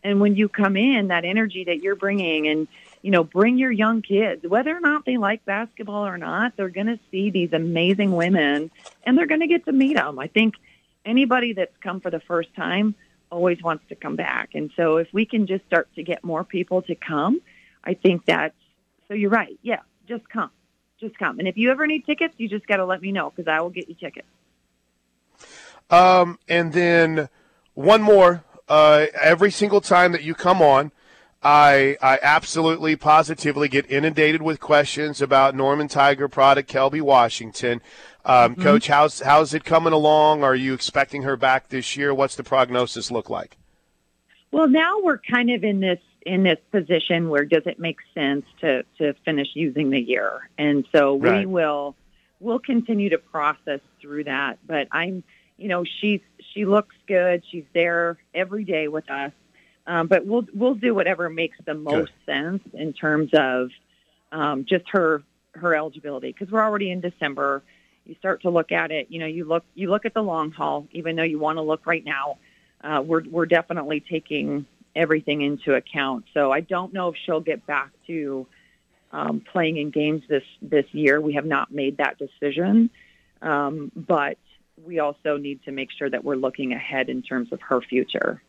And 0.04 0.20
when 0.20 0.36
you 0.36 0.50
come 0.50 0.76
in, 0.76 1.10
that 1.10 1.24
energy 1.24 1.66
that 1.66 1.84
you're 1.84 1.96
bringing 1.96 2.48
and, 2.48 2.68
you 3.04 3.12
know, 3.12 3.24
bring 3.24 3.58
your 3.58 3.72
young 3.72 4.02
kids, 4.02 4.48
whether 4.48 4.76
or 4.76 4.80
not 4.80 5.06
they 5.06 5.18
like 5.18 5.44
basketball 5.46 6.08
or 6.08 6.18
not, 6.18 6.56
they're 6.56 6.70
going 6.70 6.88
to 6.88 6.98
see 7.12 7.30
these 7.30 7.52
amazing 7.52 8.14
women 8.14 8.72
and 9.04 9.18
they're 9.18 9.28
going 9.28 9.42
to 9.42 9.48
get 9.48 9.66
to 9.66 9.74
meet 9.74 9.96
them. 9.96 10.18
I 10.18 10.28
think 10.28 10.56
anybody 11.06 11.52
that's 11.52 11.76
come 11.84 12.00
for 12.00 12.10
the 12.10 12.22
first 12.22 12.56
time 12.56 12.96
always 13.30 13.62
wants 13.62 13.84
to 13.90 13.96
come 13.96 14.16
back. 14.16 14.52
And 14.56 14.72
so 14.78 14.98
if 14.98 15.10
we 15.12 15.26
can 15.26 15.48
just 15.48 15.66
start 15.66 15.90
to 15.96 16.04
get 16.04 16.24
more 16.24 16.46
people 16.46 16.82
to 16.84 16.96
come, 16.96 17.42
I 17.84 17.94
think 17.94 18.26
that's, 18.26 18.56
so 19.10 19.14
you're 19.14 19.30
right. 19.30 19.60
Yeah, 19.62 19.82
just 20.08 20.28
come. 20.30 20.52
Just 21.02 21.20
come. 21.20 21.40
And 21.40 21.48
if 21.48 21.58
you 21.58 21.72
ever 21.72 21.86
need 21.86 22.06
tickets, 22.06 22.34
you 22.38 22.48
just 22.48 22.66
got 22.68 22.78
to 22.78 22.86
let 22.86 23.02
me 23.02 23.12
know 23.12 23.30
because 23.30 23.50
I 23.50 23.60
will 23.60 23.70
get 23.70 23.90
you 23.90 23.96
tickets. 23.96 24.28
Um, 25.90 26.40
and 26.48 26.72
then 26.72 27.28
one 27.74 28.02
more. 28.02 28.46
Uh, 28.70 29.08
every 29.22 29.52
single 29.52 29.82
time 29.82 30.14
that 30.14 30.24
you 30.24 30.34
come 30.34 30.62
on, 30.62 30.94
I 31.44 31.98
I 32.02 32.20
absolutely 32.22 32.96
positively 32.96 33.68
get 33.68 33.90
inundated 33.92 34.42
with 34.42 34.60
questions 34.60 35.22
about 35.22 35.56
Norman 35.56 35.88
Tiger 35.88 36.28
product 36.28 36.72
Kelby 36.72 37.02
Washington. 37.02 37.82
Um, 38.26 38.54
mm-hmm. 38.54 38.64
Coach, 38.64 38.88
how's 38.88 39.20
how's 39.20 39.54
it 39.54 39.66
coming 39.66 39.94
along? 39.94 40.44
Are 40.44 40.56
you 40.56 40.74
expecting 40.74 41.24
her 41.24 41.36
back 41.36 41.70
this 41.70 41.98
year? 41.98 42.14
What's 42.14 42.36
the 42.36 42.44
prognosis 42.44 43.12
look 43.12 43.30
like? 43.30 43.58
Well, 44.52 44.68
now 44.68 45.00
we're 45.02 45.18
kind 45.18 45.50
of 45.50 45.64
in 45.64 45.80
this 45.80 46.00
in 46.26 46.44
this 46.44 46.60
position 46.72 47.30
where 47.30 47.44
does 47.44 47.64
it 47.66 47.80
make 47.80 47.98
sense 48.14 48.46
to 48.62 48.84
to 49.00 49.14
finish 49.26 49.50
using 49.54 49.90
the 49.90 50.00
year, 50.00 50.50
and 50.58 50.86
so 50.96 51.18
right. 51.18 51.40
we 51.40 51.46
will 51.46 51.96
we'll 52.40 52.60
continue 52.60 53.10
to 53.10 53.18
process 53.18 53.80
through 54.02 54.26
that. 54.26 54.60
But 54.66 54.88
I'm, 54.92 55.24
you 55.58 55.68
know, 55.68 55.84
she's 55.84 56.22
she 56.54 56.66
looks 56.66 56.96
good. 57.08 57.44
She's 57.50 57.66
there 57.74 58.18
every 58.34 58.64
day 58.64 58.88
with 58.88 59.10
us. 59.10 59.32
Um, 59.86 60.08
but 60.08 60.26
we'll 60.26 60.46
we'll 60.54 60.76
do 60.76 60.96
whatever 60.96 61.30
makes 61.30 61.58
the 61.66 61.74
most 61.74 62.12
good. 62.26 62.34
sense 62.34 62.64
in 62.74 62.94
terms 62.94 63.32
of 63.34 63.70
um, 64.32 64.66
just 64.66 64.86
her 64.90 65.24
her 65.56 65.76
eligibility 65.76 66.32
because 66.32 66.52
we're 66.52 66.64
already 66.64 66.92
in 66.92 67.02
December. 67.02 67.64
You 68.06 68.16
start 68.16 68.42
to 68.42 68.50
look 68.50 68.72
at 68.72 68.92
it. 68.92 69.08
You 69.10 69.20
know, 69.20 69.26
you 69.26 69.46
look 69.46 69.66
you 69.76 69.90
look 69.90 70.06
at 70.06 70.14
the 70.14 70.24
long 70.24 70.52
haul, 70.52 70.88
even 70.92 71.16
though 71.16 71.24
you 71.24 71.40
want 71.40 71.58
to 71.58 71.62
look 71.62 71.86
right 71.86 72.04
now. 72.04 72.38
Uh, 72.82 73.02
we're 73.02 73.24
we're 73.30 73.46
definitely 73.46 74.00
taking 74.02 74.66
everything 74.96 75.42
into 75.42 75.74
account. 75.74 76.26
So 76.34 76.52
I 76.52 76.62
don't 76.62 76.94
know 76.94 77.10
if 77.10 77.16
she'll 77.26 77.40
get 77.40 77.66
back 77.66 77.92
to 78.08 78.46
um, 79.12 79.42
playing 79.52 79.78
in 79.78 79.90
games 79.92 80.24
this 80.28 80.44
this 80.62 80.86
year. 80.92 81.22
We 81.22 81.34
have 81.34 81.46
not 81.46 81.72
made 81.72 81.98
that 81.98 82.18
decision, 82.18 82.90
um, 83.42 83.92
but 83.96 84.38
we 84.84 85.00
also 85.00 85.38
need 85.38 85.64
to 85.66 85.72
make 85.72 85.92
sure 85.92 86.10
that 86.10 86.24
we're 86.24 86.36
looking 86.36 86.74
ahead 86.74 87.10
in 87.10 87.22
terms 87.22 87.52
of 87.52 87.62
her 87.62 87.82
future. 87.82 88.42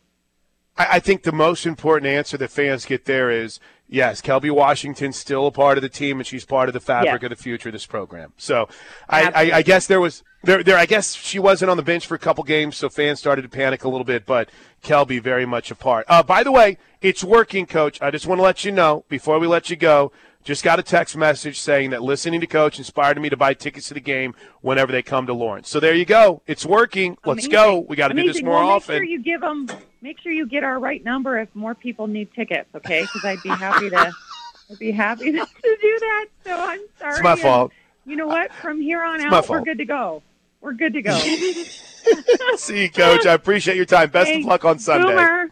I, 0.76 0.98
think 0.98 1.22
the 1.22 1.32
most 1.32 1.66
important 1.66 2.10
answer 2.10 2.36
that 2.38 2.50
fans 2.50 2.84
get 2.84 3.04
there 3.04 3.30
is 3.30 3.60
yes, 3.88 4.20
Kelby 4.20 4.50
Washington's 4.50 5.16
still 5.16 5.46
a 5.46 5.52
part 5.52 5.78
of 5.78 5.82
the 5.82 5.88
team, 5.88 6.18
and 6.18 6.26
she's 6.26 6.44
part 6.44 6.68
of 6.68 6.72
the 6.72 6.80
fabric 6.80 7.22
of 7.22 7.30
the 7.30 7.36
future 7.36 7.68
of 7.68 7.72
this 7.72 7.86
program. 7.86 8.32
So, 8.36 8.68
I, 9.08 9.30
I, 9.30 9.56
I, 9.58 9.62
guess 9.62 9.86
there 9.86 10.00
was 10.00 10.24
there, 10.42 10.62
there. 10.62 10.76
I 10.76 10.86
guess 10.86 11.14
she 11.14 11.38
wasn't 11.38 11.70
on 11.70 11.76
the 11.76 11.82
bench 11.82 12.06
for 12.06 12.14
a 12.14 12.18
couple 12.18 12.42
games, 12.44 12.76
so 12.76 12.88
fans 12.88 13.18
started 13.18 13.42
to 13.42 13.48
panic 13.48 13.84
a 13.84 13.88
little 13.88 14.04
bit. 14.04 14.26
But 14.26 14.50
Kelby 14.82 15.22
very 15.22 15.46
much 15.46 15.70
a 15.70 15.74
part. 15.74 16.06
Uh, 16.08 16.22
by 16.22 16.42
the 16.42 16.52
way, 16.52 16.78
it's 17.00 17.22
working, 17.22 17.66
Coach. 17.66 18.02
I 18.02 18.10
just 18.10 18.26
want 18.26 18.40
to 18.40 18.42
let 18.42 18.64
you 18.64 18.72
know 18.72 19.04
before 19.08 19.38
we 19.38 19.46
let 19.46 19.70
you 19.70 19.76
go. 19.76 20.12
Just 20.42 20.62
got 20.62 20.78
a 20.78 20.82
text 20.82 21.16
message 21.16 21.58
saying 21.58 21.88
that 21.90 22.02
listening 22.02 22.38
to 22.42 22.46
Coach 22.46 22.78
inspired 22.78 23.18
me 23.18 23.30
to 23.30 23.36
buy 23.36 23.54
tickets 23.54 23.88
to 23.88 23.94
the 23.94 24.00
game 24.00 24.34
whenever 24.60 24.92
they 24.92 25.02
come 25.02 25.26
to 25.26 25.32
Lawrence. 25.32 25.70
So 25.70 25.80
there 25.80 25.94
you 25.94 26.04
go. 26.04 26.42
It's 26.46 26.66
working. 26.66 27.16
Let's 27.24 27.48
go. 27.48 27.78
We 27.78 27.96
got 27.96 28.08
to 28.08 28.14
do 28.14 28.30
this 28.30 28.42
more 28.42 28.56
well, 28.56 28.68
often. 28.68 28.96
Make 28.96 29.00
sure 29.00 29.08
you 29.08 29.22
give 29.22 29.40
them. 29.40 29.68
Make 30.04 30.20
sure 30.20 30.32
you 30.32 30.46
get 30.46 30.64
our 30.64 30.78
right 30.78 31.02
number 31.02 31.38
if 31.38 31.48
more 31.54 31.74
people 31.74 32.08
need 32.08 32.30
tickets. 32.34 32.68
Okay, 32.74 33.00
because 33.00 33.24
I'd 33.24 33.42
be 33.42 33.48
happy 33.48 33.88
to. 33.88 34.12
I'd 34.70 34.78
be 34.78 34.90
happy 34.90 35.32
to, 35.32 35.38
to 35.62 35.78
do 35.80 35.98
that. 35.98 36.26
So 36.44 36.52
I'm 36.54 36.80
sorry. 36.98 37.12
It's 37.14 37.22
my 37.22 37.36
fault. 37.36 37.72
You 38.04 38.16
know 38.16 38.26
what? 38.26 38.52
From 38.52 38.82
here 38.82 39.02
on 39.02 39.22
it's 39.22 39.32
out, 39.32 39.48
we're 39.48 39.62
good 39.62 39.78
to 39.78 39.86
go. 39.86 40.22
We're 40.60 40.74
good 40.74 40.92
to 40.92 41.00
go. 41.00 41.16
See 42.56 42.82
you, 42.82 42.90
Coach. 42.90 43.24
I 43.24 43.32
appreciate 43.32 43.76
your 43.76 43.86
time. 43.86 44.10
Best 44.10 44.30
of 44.30 44.44
luck 44.44 44.66
on 44.66 44.78
Sunday. 44.78 45.08
Boomer. 45.08 45.50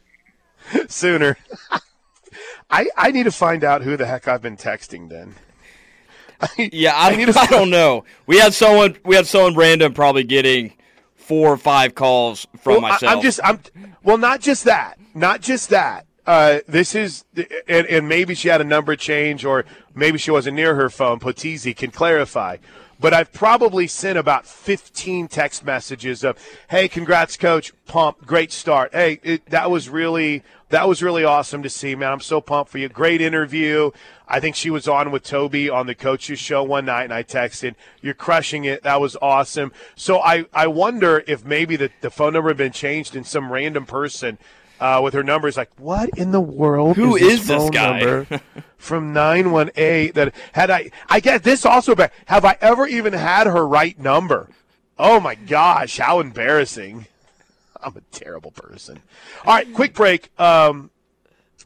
Sooner. 0.87 1.39
I, 2.71 2.91
I 2.95 3.11
need 3.11 3.23
to 3.23 3.33
find 3.33 3.65
out 3.65 3.81
who 3.81 3.97
the 3.97 4.05
heck 4.05 4.29
I've 4.29 4.43
been 4.43 4.59
texting 4.59 5.09
then. 5.09 5.35
I, 6.43 6.69
yeah, 6.75 6.95
I, 6.95 7.13
I, 7.13 7.17
need 7.17 7.29
to, 7.29 7.39
I 7.39 7.47
don't 7.47 7.71
know. 7.71 8.05
We 8.27 8.39
had 8.39 8.53
someone 8.53 8.99
we 9.03 9.17
had 9.17 9.27
someone 9.27 9.55
random 9.55 9.95
probably 9.95 10.25
getting 10.25 10.75
four 11.33 11.49
or 11.49 11.57
five 11.57 11.95
calls 11.95 12.47
from 12.61 12.75
well, 12.75 12.81
myself. 12.83 13.11
I, 13.11 13.15
am 13.15 13.23
just 13.23 13.41
I'm 13.43 13.59
well, 14.03 14.19
not 14.19 14.43
just 14.43 14.65
that, 14.65 14.99
not 15.15 15.41
just 15.41 15.71
that. 15.71 16.05
Uh, 16.27 16.59
this 16.69 16.95
is 16.95 17.25
and, 17.67 17.87
and 17.87 18.07
maybe 18.07 18.35
she 18.35 18.49
had 18.49 18.61
a 18.61 18.65
number 18.65 18.95
change 18.97 19.43
or 19.43 19.65
maybe 19.95 20.19
she 20.19 20.31
wasn't 20.31 20.57
near 20.57 20.75
her 20.75 20.91
phone. 20.91 21.19
Potisi 21.19 21.75
can 21.75 21.91
clarify 21.91 22.59
but 23.03 23.13
I've 23.13 23.33
probably 23.33 23.89
sent 23.89 24.17
about 24.17 24.47
15 24.47 25.27
text 25.27 25.65
messages 25.65 26.23
of, 26.23 26.39
"Hey, 26.71 26.89
congrats, 26.89 27.37
coach! 27.37 27.73
Pump, 27.85 28.25
great 28.25 28.53
start. 28.53 28.95
Hey, 28.95 29.19
it, 29.25 29.45
that 29.47 29.71
was 29.71 29.91
really 29.91 30.45
that 30.71 30.89
was 30.89 31.03
really 31.03 31.25
awesome 31.25 31.63
to 31.65 31.69
see, 31.69 31.95
man. 31.95 32.13
I'm 32.13 32.21
so 32.21 32.41
pumped 32.41 32.71
for 32.71 32.79
you. 32.79 32.89
Great 32.89 33.21
interview. 33.21 33.91
I 34.27 34.41
think 34.41 34.57
she 34.57 34.71
was 34.71 34.89
on 34.89 35.11
with 35.11 35.25
Toby 35.25 35.69
on 35.69 35.87
the 35.87 35.95
coaches 35.95 36.39
show 36.39 36.63
one 36.63 36.87
night, 36.87 37.05
and 37.05 37.13
I 37.13 37.25
texted, 37.25 37.75
"You're 38.01 38.15
crushing 38.15 38.65
it. 38.65 38.85
That 38.85 39.01
was 39.01 39.17
awesome." 39.21 39.73
So 39.97 40.21
I 40.21 40.47
I 40.55 40.69
wonder 40.69 41.25
if 41.27 41.45
maybe 41.45 41.75
the 41.75 41.91
the 42.03 42.11
phone 42.11 42.35
number 42.35 42.51
had 42.51 42.57
been 42.57 42.73
changed 42.73 43.17
in 43.17 43.25
some 43.25 43.53
random 43.53 43.85
person 43.85 44.39
uh, 44.83 45.01
with 45.01 45.15
her 45.15 45.23
numbers. 45.23 45.57
Like, 45.57 45.71
what 45.79 46.11
in 46.19 46.33
the 46.33 46.41
world? 46.41 46.97
Who 46.97 47.15
is, 47.15 47.41
is 47.41 47.47
this 47.47 47.71
guy 47.71 48.25
from 48.77 49.13
nine 49.13 49.53
one 49.53 49.71
eight? 49.77 50.15
That 50.15 50.35
had 50.53 50.71
I? 50.71 50.91
I 51.09 51.21
guess 51.21 51.43
this 51.43 51.65
also 51.65 51.95
back. 51.95 52.13
Have 52.27 52.45
I 52.45 52.59
ever 52.61 52.87
even 52.87 53.13
had 53.13 53.47
her 53.47 53.67
right 53.67 53.97
number? 53.99 54.49
Oh 54.99 55.21
my 55.21 55.37
gosh, 55.37 55.99
how 55.99 56.19
embarrassing! 56.19 57.07
I'm 57.83 57.97
a 57.97 58.01
terrible 58.11 58.51
person. 58.51 59.01
All 59.45 59.55
right, 59.55 59.73
quick 59.73 59.95
break. 59.95 60.31
Um, 60.41 60.91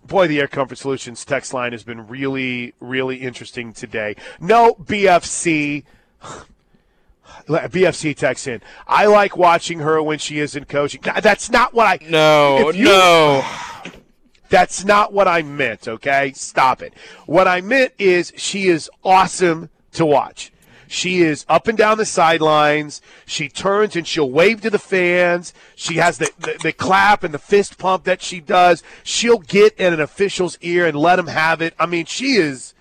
boy, 0.07 0.29
the 0.29 0.39
Air 0.41 0.49
Comfort 0.49 0.77
Solutions 0.77 1.25
text 1.25 1.55
line 1.55 1.73
has 1.73 1.85
been 1.85 2.07
really, 2.07 2.75
really 2.81 3.17
interesting 3.17 3.73
today. 3.73 4.15
No 4.41 4.75
BFC. 4.75 5.85
BFC 7.47 8.17
texts 8.17 8.47
in. 8.47 8.61
I 8.87 9.07
like 9.07 9.37
watching 9.37 9.81
her 9.81 10.03
when 10.03 10.19
she 10.19 10.41
isn't 10.41 10.69
coaching. 10.69 11.01
That's 11.03 11.51
not 11.51 11.75
what 11.75 11.87
I. 11.87 11.99
No, 12.09 12.71
you, 12.71 12.85
no. 12.85 13.45
That's 14.49 14.85
not 14.85 15.13
what 15.13 15.27
I 15.27 15.43
meant, 15.43 15.89
okay? 15.89 16.33
Stop 16.35 16.81
it. 16.81 16.95
What 17.27 17.49
I 17.49 17.61
meant 17.61 17.93
is 17.99 18.33
she 18.37 18.69
is 18.69 18.89
awesome 19.03 19.71
to 19.93 20.07
watch. 20.07 20.53
She 20.89 21.23
is 21.23 21.45
up 21.49 21.67
and 21.67 21.77
down 21.77 21.99
the 21.99 22.05
sidelines. 22.05 23.03
She 23.25 23.49
turns 23.49 23.97
and 23.97 24.07
she'll 24.07 24.31
wave 24.31 24.61
to 24.61 24.71
the 24.71 24.79
fans. 24.79 25.53
She 25.75 25.97
has 25.97 26.19
the, 26.19 26.31
the, 26.39 26.57
the, 26.63 26.73
clap 26.73 27.25
and 27.25 27.35
the 27.35 27.39
fist 27.39 27.77
pump 27.79 28.05
that 28.05 28.23
she 28.23 28.41
does. 28.41 28.83
She'll 29.03 29.39
get 29.39 29.75
in 29.79 29.93
an 29.93 30.01
official's 30.01 30.59
ear 30.61 30.87
and 30.87 30.97
let 30.97 31.19
him 31.19 31.27
have 31.27 31.61
it. 31.61 31.75
I 31.79 31.87
mean, 31.87 32.07
she 32.07 32.37
is 32.37 32.75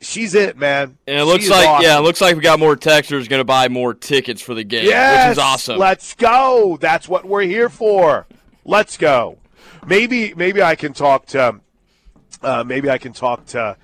she's 0.00 0.34
it, 0.34 0.56
man. 0.56 0.98
And 1.06 1.18
it 1.18 1.24
looks 1.24 1.48
like 1.48 1.66
awesome. 1.66 1.84
yeah, 1.84 1.98
it 1.98 2.02
looks 2.02 2.20
like 2.20 2.36
we 2.36 2.42
got 2.42 2.58
more 2.58 2.76
texters 2.76 3.28
going 3.28 3.40
to 3.40 3.44
buy 3.44 3.68
more 3.68 3.94
tickets 3.94 4.40
for 4.40 4.54
the 4.54 4.64
game, 4.64 4.86
yes, 4.86 5.28
which 5.28 5.32
is 5.32 5.38
awesome. 5.38 5.78
Let's 5.78 6.14
go. 6.14 6.78
That's 6.80 7.08
what 7.08 7.24
we're 7.24 7.42
here 7.42 7.68
for. 7.68 8.26
Let's 8.64 8.96
go. 8.96 9.38
Maybe 9.86 10.34
maybe 10.34 10.62
I 10.62 10.74
can 10.74 10.92
talk 10.92 11.26
to 11.26 11.60
uh, 12.42 12.64
maybe 12.64 12.90
I 12.90 12.98
can 12.98 13.12
talk 13.12 13.46
to 13.46 13.76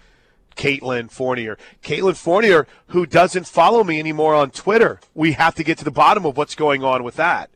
Caitlin 0.57 1.11
Fournier. 1.11 1.59
Caitlin 1.83 2.17
Fournier, 2.17 2.67
who 2.89 3.07
doesn't 3.07 3.47
follow 3.47 3.83
me 3.85 3.99
anymore 3.99 4.35
on 4.35 4.51
Twitter. 4.51 5.01
We 5.15 5.33
have 5.33 5.55
to 5.57 5.65
get 5.65 5.79
to 5.79 5.85
the 5.85 5.91
bottom 5.91 6.25
of 6.25 6.37
what's 6.37 6.55
going 6.55 6.85
on 6.85 7.03
with 7.03 7.17
that. 7.17 7.51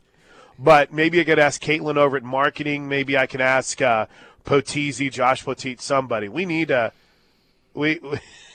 But 0.58 0.92
maybe 0.92 1.20
I 1.20 1.24
could 1.24 1.38
ask 1.38 1.62
Caitlin 1.62 1.96
over 1.96 2.16
at 2.16 2.24
marketing. 2.24 2.88
Maybe 2.88 3.16
I 3.16 3.26
can 3.26 3.40
ask 3.40 3.80
uh, 3.80 4.06
Josh 4.44 5.44
Poteet, 5.44 5.80
somebody. 5.80 6.28
We 6.28 6.46
need 6.46 6.70
a 6.70 6.92
we, 7.74 8.00
we 8.02 8.18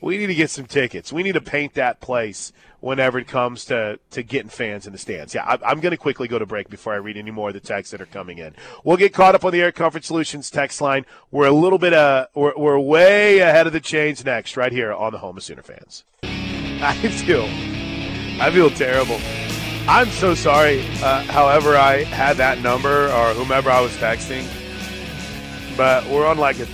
we 0.00 0.18
need 0.18 0.28
to 0.28 0.34
get 0.34 0.50
some 0.50 0.66
tickets. 0.66 1.12
We 1.12 1.22
need 1.22 1.32
to 1.32 1.40
paint 1.40 1.74
that 1.74 2.00
place 2.00 2.52
whenever 2.80 3.18
it 3.18 3.28
comes 3.28 3.66
to, 3.66 3.98
to 4.10 4.22
getting 4.22 4.48
fans 4.48 4.86
in 4.86 4.92
the 4.92 4.98
stands. 4.98 5.34
Yeah, 5.34 5.44
I, 5.44 5.70
am 5.70 5.80
going 5.80 5.90
to 5.90 5.96
quickly 5.96 6.28
go 6.28 6.38
to 6.38 6.46
break 6.46 6.68
before 6.70 6.94
I 6.94 6.96
read 6.96 7.16
any 7.16 7.30
more 7.30 7.48
of 7.48 7.54
the 7.54 7.60
texts 7.60 7.92
that 7.92 8.00
are 8.00 8.06
coming 8.06 8.38
in. 8.38 8.54
We'll 8.84 8.96
get 8.96 9.12
caught 9.12 9.34
up 9.34 9.44
on 9.44 9.52
the 9.52 9.60
Air 9.60 9.72
Comfort 9.72 10.04
Solutions 10.04 10.50
text 10.50 10.80
line. 10.80 11.04
We're 11.30 11.46
a 11.46 11.52
little 11.52 11.78
bit, 11.78 11.92
uh, 11.92 12.26
we're, 12.34 12.56
we're 12.56 12.78
way 12.78 13.38
ahead 13.38 13.66
of 13.66 13.72
the 13.72 13.80
chains 13.80 14.24
next, 14.24 14.56
right 14.56 14.72
here 14.72 14.92
on 14.92 15.12
the 15.12 15.18
Home 15.18 15.36
of 15.36 15.42
Sooner 15.42 15.62
fans. 15.62 16.04
I 16.22 16.94
feel, 16.94 17.44
I 18.40 18.50
feel 18.50 18.70
terrible. 18.70 19.20
I'm 19.86 20.08
so 20.10 20.34
sorry, 20.34 20.80
uh, 21.02 21.22
however, 21.24 21.76
I 21.76 22.04
had 22.04 22.36
that 22.36 22.60
number 22.60 23.08
or 23.08 23.34
whomever 23.34 23.70
I 23.70 23.80
was 23.80 23.92
texting. 23.96 24.46
But 25.76 26.06
we're 26.06 26.26
on 26.26 26.38
like 26.38 26.58
a 26.58 26.66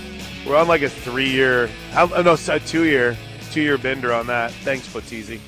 we're 0.47 0.55
on 0.55 0.67
like 0.67 0.81
a 0.81 0.89
three 0.89 1.29
year, 1.29 1.69
oh 1.95 2.21
no, 2.23 2.37
a 2.53 2.59
two 2.59 2.85
year, 2.85 3.17
two 3.51 3.61
year 3.61 3.77
bender 3.77 4.13
on 4.13 4.27
that. 4.27 4.51
Thanks, 4.51 4.87
Potisi. 4.87 5.39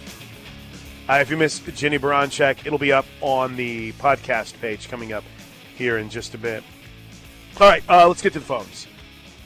Uh, 1.07 1.19
if 1.21 1.29
you 1.29 1.38
missed 1.38 1.65
Jennie 1.75 1.97
Baranczyk, 1.97 2.65
it'll 2.65 2.77
be 2.77 2.91
up 2.91 3.05
on 3.21 3.55
the 3.55 3.93
podcast 3.93 4.59
page 4.59 4.89
coming 4.89 5.13
up 5.13 5.23
here 5.75 5.97
in 5.97 6.09
just 6.09 6.35
a 6.35 6.38
bit. 6.38 6.63
All 7.59 7.67
right, 7.67 7.83
uh, 7.89 8.07
let's 8.07 8.21
get 8.21 8.33
to 8.33 8.39
the 8.39 8.45
phones. 8.45 8.88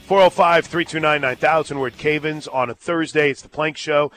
405 0.05 0.65
329 0.65 1.21
9000. 1.21 1.79
We're 1.79 1.87
at 1.87 1.97
Cavens 1.97 2.47
on 2.47 2.69
a 2.69 2.73
Thursday. 2.73 3.29
It's 3.29 3.41
the 3.41 3.49
Plank 3.49 3.77
Show. 3.77 4.11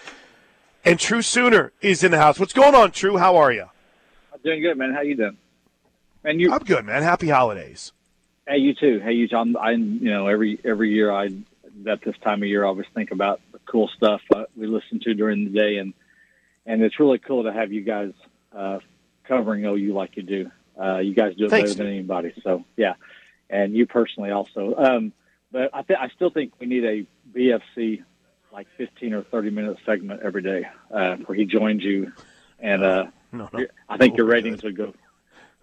And 0.85 0.99
True 0.99 1.23
Sooner 1.23 1.73
is 1.81 2.03
in 2.03 2.11
the 2.11 2.19
house. 2.19 2.41
What's 2.41 2.53
going 2.53 2.75
on, 2.75 2.91
True? 2.93 3.19
How 3.19 3.37
are 3.37 3.53
you? 3.53 3.67
I'm 4.33 4.41
doing 4.43 4.63
good, 4.63 4.77
man. 4.77 4.93
How 4.93 5.03
you 5.03 5.17
doing? 5.17 5.37
And 6.25 6.41
you? 6.41 6.53
I'm 6.53 6.65
good, 6.65 6.85
man. 6.85 7.03
Happy 7.03 7.29
holidays. 7.29 7.93
Hey, 8.47 8.59
you 8.59 8.75
too. 8.75 9.01
Hey, 9.01 9.13
you, 9.13 9.27
John. 9.27 9.57
I, 9.57 9.73
you 9.73 10.11
know, 10.11 10.29
every 10.29 10.61
every 10.65 10.91
year 10.91 11.11
I 11.11 11.31
at 11.87 12.01
this 12.03 12.17
time 12.23 12.43
of 12.43 12.49
year 12.49 12.65
I 12.65 12.69
always 12.69 12.87
think 12.95 13.11
about 13.11 13.41
the 13.53 13.59
cool 13.67 13.89
stuff 13.89 14.21
uh, 14.35 14.45
we 14.57 14.67
listen 14.67 15.01
to 15.01 15.15
during 15.15 15.45
the 15.45 15.51
day, 15.51 15.79
and 15.79 15.95
and 16.65 16.83
it's 16.83 17.01
really 17.01 17.19
cool 17.19 17.43
to 17.45 17.53
have 17.53 17.73
you 17.73 17.83
guys 17.83 18.13
uh, 18.55 18.79
covering 19.25 19.65
OU 19.65 19.93
like 19.95 20.17
you 20.17 20.23
do. 20.23 20.51
Uh, 20.81 20.99
you 20.99 21.15
guys 21.15 21.35
do 21.35 21.47
it 21.47 21.51
Thanks, 21.51 21.71
better 21.71 21.85
than 21.85 21.93
anybody. 21.93 22.35
So 22.45 22.65
yeah, 22.77 22.95
and 23.51 23.75
you 23.75 23.87
personally 23.87 24.31
also. 24.31 24.75
Um, 24.77 25.13
but 25.51 25.71
I 25.75 25.83
th- 25.83 25.99
I 25.99 26.09
still 26.11 26.31
think 26.31 26.53
we 26.61 26.67
need 26.67 26.85
a 26.85 27.07
BFC 27.37 28.05
like 28.53 28.69
15 28.77 29.13
or 29.13 29.23
30 29.23 29.51
minute 29.51 29.77
segment 29.85 30.23
every 30.23 30.43
day 30.43 30.67
uh, 30.93 31.17
where 31.17 31.37
he 31.37 31.47
joins 31.47 31.83
you, 31.83 32.13
and 32.61 32.85
uh, 32.85 33.07
No, 33.33 33.49
no. 33.53 33.67
I 33.89 33.97
think 33.97 34.17
your 34.17 34.27
We're 34.27 34.33
ratings 34.35 34.61
good. 34.61 34.79
would 34.79 34.95
go. 34.95 34.95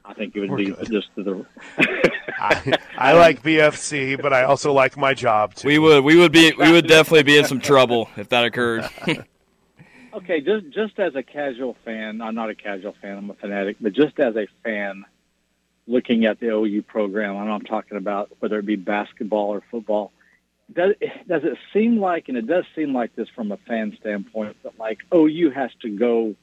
I 0.06 0.13
think 0.13 0.36
it 0.36 0.42
would 0.42 0.52
We're 0.52 0.58
be 0.58 0.66
good. 0.72 0.92
just 0.92 1.13
to 1.16 1.24
the. 1.24 1.46
I, 2.39 2.78
I 2.98 3.13
like 3.13 3.42
BFC, 3.42 4.22
but 4.22 4.34
I 4.34 4.44
also 4.44 4.74
like 4.74 4.98
my 4.98 5.13
job 5.13 5.54
too. 5.56 5.68
We 5.68 5.80
would 5.80 6.04
we 6.04 6.18
would 6.18 6.32
be 6.32 6.54
we 6.58 6.72
would 6.72 6.88
definitely 6.88 7.24
be 7.24 7.38
in 7.38 7.46
some 7.46 7.60
trouble 7.60 8.10
if 8.18 8.30
that 8.30 8.44
occurred. 8.46 8.89
Okay, 10.13 10.42
just 10.42 10.70
just 10.70 11.00
as 11.00 11.16
a 11.16 11.24
casual 11.24 11.76
fan, 11.84 12.22
I'm 12.22 12.36
not 12.36 12.52
a 12.52 12.56
casual 12.56 12.94
fan, 13.02 13.18
I'm 13.18 13.30
a 13.32 13.34
fanatic, 13.34 13.78
but 13.82 13.94
just 13.94 14.20
as 14.20 14.36
a 14.36 14.46
fan 14.63 15.06
looking 15.88 16.26
at 16.26 16.39
the 16.39 16.50
OU 16.50 16.84
program, 16.84 17.36
I 17.36 17.46
know 17.46 17.52
I'm 17.52 17.62
talking 17.63 17.98
about 17.98 18.30
whether 18.38 18.60
it 18.60 18.66
be 18.68 18.76
basketball 18.76 19.50
or 19.50 19.63
football. 19.72 20.12
Does 20.72 20.94
does 21.28 21.44
it 21.44 21.58
seem 21.74 21.98
like, 22.00 22.30
and 22.30 22.38
it 22.38 22.46
does 22.46 22.66
seem 22.76 22.94
like 22.94 23.16
this 23.16 23.28
from 23.30 23.52
a 23.52 23.58
fan 23.58 23.98
standpoint, 24.00 24.56
that 24.62 24.78
like 24.78 25.00
OU 25.13 25.50
has 25.50 25.72
to 25.82 25.89
go 25.89 26.36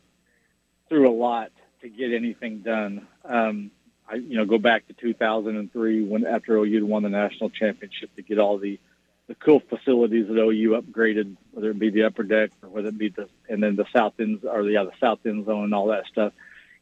through 0.89 1.09
a 1.09 1.15
lot 1.15 1.53
to 1.83 1.89
get 1.89 2.13
anything 2.13 2.59
done. 2.61 3.07
Um, 3.25 3.71
I 4.09 4.17
you 4.17 4.37
know 4.37 4.45
go 4.45 4.59
back 4.59 4.87
to 4.89 4.93
2003 4.95 6.03
when 6.05 6.27
after 6.27 6.57
OU 6.57 6.87
won 6.87 7.03
the 7.03 7.09
national 7.09 7.51
championship 7.51 8.15
to 8.17 8.23
get 8.23 8.39
all 8.39 8.59
the 8.59 8.79
the 9.29 9.35
cool 9.37 9.61
facilities 9.61 10.27
that 10.27 10.37
OU 10.37 10.81
upgraded, 10.83 11.37
whether 11.53 11.71
it 11.71 11.79
be 11.79 11.91
the 11.91 12.03
upper 12.03 12.25
deck 12.25 12.51
or 12.63 12.69
whether 12.69 12.89
it 12.89 12.99
be 12.99 13.11
the 13.11 13.29
and 13.49 13.63
then 13.63 13.77
the 13.77 13.87
south 13.93 14.15
end 14.19 14.45
or 14.45 14.65
the, 14.65 14.73
yeah, 14.73 14.83
the 14.85 14.93
south 15.01 15.21
end 15.25 15.47
zone 15.47 15.65
and 15.65 15.75
all 15.75 15.87
that 15.89 16.07
stuff. 16.07 16.33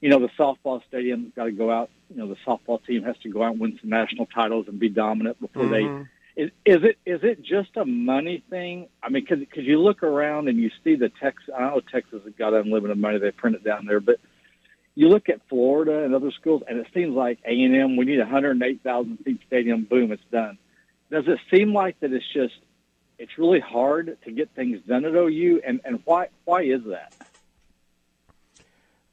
You 0.01 0.09
know, 0.09 0.21
the 0.21 0.31
softball 0.39 0.81
stadium's 0.89 1.35
got 1.35 1.45
to 1.45 1.53
go 1.53 1.71
out. 1.71 1.91
You 2.09 2.17
know, 2.17 2.29
the 2.29 2.37
softball 2.47 2.83
team 2.87 3.03
has 3.03 3.19
to 3.19 3.29
go 3.29 3.43
out 3.43 3.53
and 3.53 3.61
win 3.61 3.79
some 3.81 3.91
national 3.91 4.27
titles 4.27 4.67
and 4.69 4.79
be 4.79 4.89
dominant 4.89 5.41
before 5.41 5.65
Mhm. 5.65 6.07
they. 6.37 6.43
Is, 6.43 6.51
is 6.65 6.85
it 6.85 6.99
is 7.05 7.25
it 7.25 7.43
just 7.43 7.77
a 7.77 7.85
money 7.85 8.43
thing? 8.49 8.87
I 9.03 9.11
mean, 9.11 9.27
because 9.29 9.65
you 9.67 9.81
look 9.81 10.03
around 10.03 10.49
and 10.49 10.57
you 10.57 10.71
see 10.85 10.95
the 10.95 11.09
Texas. 11.09 11.53
I 11.55 11.63
know 11.63 11.81
Texas 11.81 12.23
has 12.25 12.33
got 12.35 12.55
unlimited 12.55 12.97
money; 12.97 13.19
they 13.19 13.33
print 13.33 13.57
it 13.57 13.65
down 13.65 13.87
there, 13.87 13.99
but 14.01 14.21
you 14.99 15.09
look 15.09 15.29
at 15.29 15.41
Florida 15.49 16.05
and 16.05 16.15
other 16.15 16.31
schools, 16.33 16.63
and 16.69 16.79
it 16.79 16.87
seems 16.93 17.15
like 17.15 17.39
A 17.45 17.51
and 17.51 17.75
M. 17.75 17.97
We 17.97 18.05
need 18.05 18.19
a 18.19 18.25
108,000 18.25 19.19
seat 19.25 19.41
stadium. 19.47 19.85
Boom, 19.85 20.13
it's 20.13 20.23
done 20.33 20.59
does 21.11 21.25
it 21.27 21.39
seem 21.53 21.73
like 21.73 21.99
that 22.01 22.13
it's 22.13 22.25
just 22.33 22.55
it's 23.19 23.37
really 23.39 23.61
hard 23.61 24.17
to 24.25 24.31
get 24.31 24.51
things 24.55 24.81
done 24.87 25.05
at 25.05 25.15
OU 25.15 25.61
and 25.67 25.81
and 25.85 26.01
why 26.05 26.29
why 26.45 26.63
is 26.63 26.83
that? 26.87 27.13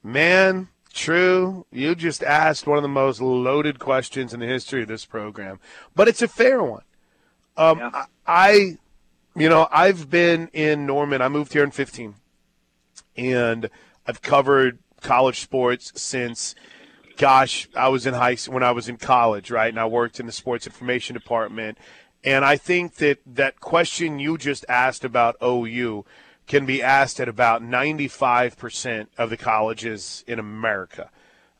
Man, 0.03 0.67
true. 0.93 1.65
You 1.71 1.95
just 1.95 2.21
asked 2.21 2.67
one 2.67 2.77
of 2.77 2.83
the 2.83 2.87
most 2.87 3.21
loaded 3.21 3.79
questions 3.79 4.33
in 4.33 4.39
the 4.39 4.45
history 4.45 4.83
of 4.83 4.87
this 4.87 5.05
program, 5.05 5.59
but 5.95 6.07
it's 6.07 6.21
a 6.21 6.27
fair 6.27 6.61
one. 6.61 6.83
Um, 7.57 7.79
Yeah. 7.79 7.89
I, 7.93 8.05
I, 8.27 8.77
you 9.35 9.49
know, 9.49 9.67
I've 9.71 10.09
been 10.09 10.49
in 10.53 10.85
Norman. 10.85 11.23
I 11.23 11.27
moved 11.29 11.53
here 11.53 11.63
in 11.63 11.71
15, 11.71 12.13
and 13.17 13.69
I've 14.05 14.21
covered 14.21 14.77
college 15.05 15.39
sports 15.39 15.93
since, 15.95 16.55
gosh, 17.17 17.69
I 17.75 17.89
was 17.89 18.05
in 18.05 18.13
high 18.13 18.35
when 18.47 18.63
I 18.63 18.71
was 18.71 18.89
in 18.89 18.97
college, 18.97 19.51
right? 19.51 19.69
And 19.69 19.79
I 19.79 19.85
worked 19.85 20.19
in 20.19 20.25
the 20.25 20.31
sports 20.31 20.65
information 20.65 21.13
department. 21.13 21.77
And 22.23 22.43
I 22.43 22.57
think 22.57 22.95
that 22.95 23.19
that 23.25 23.59
question 23.59 24.17
you 24.17 24.37
just 24.37 24.65
asked 24.67 25.05
about 25.05 25.37
OU 25.43 26.05
can 26.47 26.65
be 26.65 26.81
asked 26.81 27.19
at 27.19 27.29
about 27.29 27.61
95% 27.61 29.07
of 29.17 29.29
the 29.29 29.37
colleges 29.37 30.23
in 30.27 30.39
America. 30.39 31.09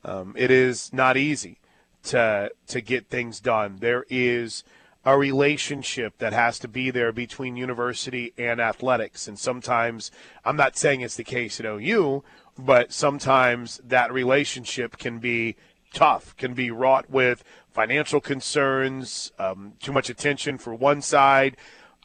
Um, 0.03 0.33
it 0.37 0.51
is 0.51 0.91
not 0.93 1.17
easy 1.17 1.59
to 2.03 2.51
to 2.67 2.81
get 2.81 3.09
things 3.09 3.39
done. 3.39 3.77
There 3.79 4.05
is 4.09 4.63
a 5.03 5.17
relationship 5.17 6.17
that 6.17 6.33
has 6.33 6.57
to 6.59 6.67
be 6.67 6.89
there 6.89 7.11
between 7.11 7.55
university 7.55 8.33
and 8.37 8.59
athletics, 8.59 9.27
and 9.27 9.37
sometimes 9.37 10.11
I'm 10.43 10.55
not 10.55 10.77
saying 10.77 11.01
it's 11.01 11.15
the 11.15 11.23
case 11.23 11.59
at 11.59 11.65
OU, 11.65 12.23
but 12.57 12.93
sometimes 12.93 13.81
that 13.83 14.11
relationship 14.11 14.97
can 14.97 15.19
be 15.19 15.55
tough, 15.93 16.35
can 16.37 16.53
be 16.53 16.71
wrought 16.71 17.09
with 17.09 17.43
financial 17.71 18.21
concerns, 18.21 19.31
um, 19.37 19.73
too 19.81 19.91
much 19.91 20.09
attention 20.09 20.57
for 20.57 20.73
one 20.73 21.01
side. 21.01 21.57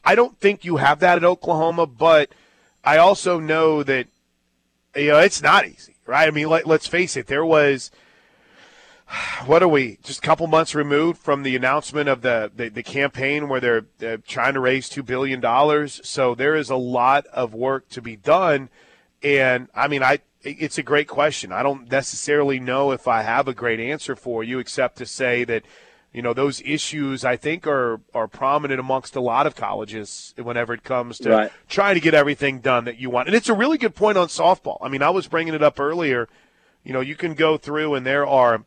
I 0.03 0.15
don't 0.15 0.37
think 0.39 0.65
you 0.65 0.77
have 0.77 0.99
that 0.99 1.17
at 1.17 1.23
Oklahoma, 1.23 1.85
but 1.85 2.31
I 2.83 2.97
also 2.97 3.39
know 3.39 3.83
that 3.83 4.07
you 4.95 5.07
know 5.07 5.19
it's 5.19 5.41
not 5.41 5.67
easy, 5.67 5.95
right? 6.05 6.27
I 6.27 6.31
mean, 6.31 6.49
let, 6.49 6.67
let's 6.67 6.87
face 6.87 7.15
it. 7.15 7.27
There 7.27 7.45
was 7.45 7.91
what 9.45 9.63
are 9.63 9.67
we 9.67 9.99
just 10.03 10.19
a 10.19 10.27
couple 10.27 10.47
months 10.47 10.75
removed 10.75 11.19
from 11.19 11.43
the 11.43 11.55
announcement 11.55 12.09
of 12.09 12.21
the 12.21 12.51
the, 12.53 12.69
the 12.69 12.83
campaign 12.83 13.47
where 13.47 13.59
they're, 13.59 13.85
they're 13.99 14.17
trying 14.17 14.55
to 14.55 14.59
raise 14.59 14.89
two 14.89 15.03
billion 15.03 15.39
dollars. 15.39 16.01
So 16.03 16.35
there 16.35 16.55
is 16.55 16.69
a 16.69 16.75
lot 16.75 17.25
of 17.27 17.53
work 17.53 17.87
to 17.89 18.01
be 18.01 18.15
done, 18.15 18.69
and 19.21 19.67
I 19.75 19.87
mean, 19.87 20.03
I 20.03 20.19
it's 20.43 20.77
a 20.77 20.83
great 20.83 21.07
question. 21.07 21.51
I 21.51 21.63
don't 21.63 21.89
necessarily 21.91 22.59
know 22.59 22.91
if 22.91 23.07
I 23.07 23.21
have 23.21 23.47
a 23.47 23.53
great 23.53 23.79
answer 23.79 24.15
for 24.15 24.43
you, 24.43 24.59
except 24.59 24.97
to 24.97 25.05
say 25.05 25.43
that 25.45 25.63
you 26.13 26.21
know 26.21 26.33
those 26.33 26.61
issues 26.65 27.23
I 27.23 27.37
think 27.37 27.65
are 27.67 28.01
are 28.13 28.27
prominent 28.27 28.79
amongst 28.79 29.15
a 29.15 29.21
lot 29.21 29.47
of 29.47 29.55
colleges 29.55 30.33
whenever 30.37 30.73
it 30.73 30.83
comes 30.83 31.17
to 31.19 31.29
Right. 31.29 31.51
trying 31.69 31.95
to 31.95 32.01
get 32.01 32.13
everything 32.13 32.59
done 32.59 32.85
that 32.85 32.97
you 32.97 33.09
want. 33.09 33.27
And 33.27 33.35
it's 33.35 33.49
a 33.49 33.53
really 33.53 33.77
good 33.77 33.95
point 33.95 34.17
on 34.17 34.27
softball. 34.27 34.77
I 34.81 34.89
mean, 34.89 35.01
I 35.01 35.09
was 35.09 35.27
bringing 35.27 35.53
it 35.53 35.63
up 35.63 35.79
earlier. 35.79 36.27
You 36.83 36.93
know, 36.93 36.99
you 37.01 37.15
can 37.15 37.33
go 37.33 37.57
through 37.57 37.93
and 37.95 38.05
there 38.05 38.25
are 38.27 38.63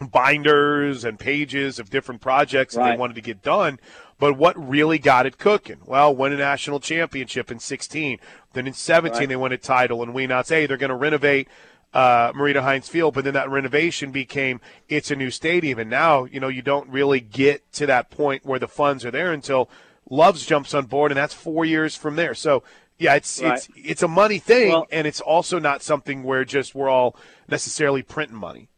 binders 0.00 1.04
and 1.04 1.18
pages 1.18 1.78
of 1.78 1.90
different 1.90 2.20
projects 2.20 2.74
that 2.74 2.84
they 2.92 2.96
wanted 2.96 3.14
to 3.14 3.20
get 3.20 3.42
done. 3.42 3.78
But 4.22 4.38
what 4.38 4.54
really 4.56 5.00
got 5.00 5.26
it 5.26 5.36
cooking? 5.36 5.78
Well, 5.84 6.14
win 6.14 6.32
a 6.32 6.36
national 6.36 6.78
championship 6.78 7.50
in 7.50 7.58
16. 7.58 8.20
Then 8.52 8.68
in 8.68 8.72
17, 8.72 9.18
Right. 9.18 9.28
they 9.28 9.34
won 9.34 9.50
a 9.50 9.58
title. 9.58 10.00
And 10.00 10.14
we 10.14 10.22
announced, 10.22 10.50
hey, 10.50 10.64
they're 10.66 10.76
going 10.76 10.90
to 10.90 10.94
renovate 10.94 11.48
uh, 11.92 12.32
Marita 12.32 12.62
Hynes 12.62 12.88
Field. 12.88 13.14
But 13.14 13.24
then 13.24 13.34
that 13.34 13.50
renovation 13.50 14.12
became, 14.12 14.60
it's 14.88 15.10
a 15.10 15.16
new 15.16 15.32
stadium. 15.32 15.80
And 15.80 15.90
now, 15.90 16.22
you 16.22 16.38
know, 16.38 16.46
you 16.46 16.62
don't 16.62 16.88
really 16.88 17.18
get 17.18 17.72
to 17.72 17.86
that 17.86 18.10
point 18.10 18.46
where 18.46 18.60
the 18.60 18.68
funds 18.68 19.04
are 19.04 19.10
there 19.10 19.32
until 19.32 19.68
Loves 20.08 20.46
jumps 20.46 20.72
on 20.72 20.86
board. 20.86 21.10
And 21.10 21.18
that's 21.18 21.34
four 21.34 21.64
years 21.64 21.96
from 21.96 22.14
there. 22.14 22.34
So, 22.34 22.62
yeah, 22.98 23.16
it's 23.16 23.42
Right. 23.42 23.54
it's 23.54 23.68
it's 23.74 24.02
a 24.04 24.08
money 24.08 24.38
thing, 24.38 24.68
Well- 24.70 24.86
and 24.92 25.04
it's 25.04 25.20
also 25.20 25.58
not 25.58 25.82
something 25.82 26.22
where 26.22 26.44
just 26.44 26.76
we're 26.76 26.88
all 26.88 27.16
necessarily 27.48 28.02
printing 28.02 28.36
money. 28.36 28.68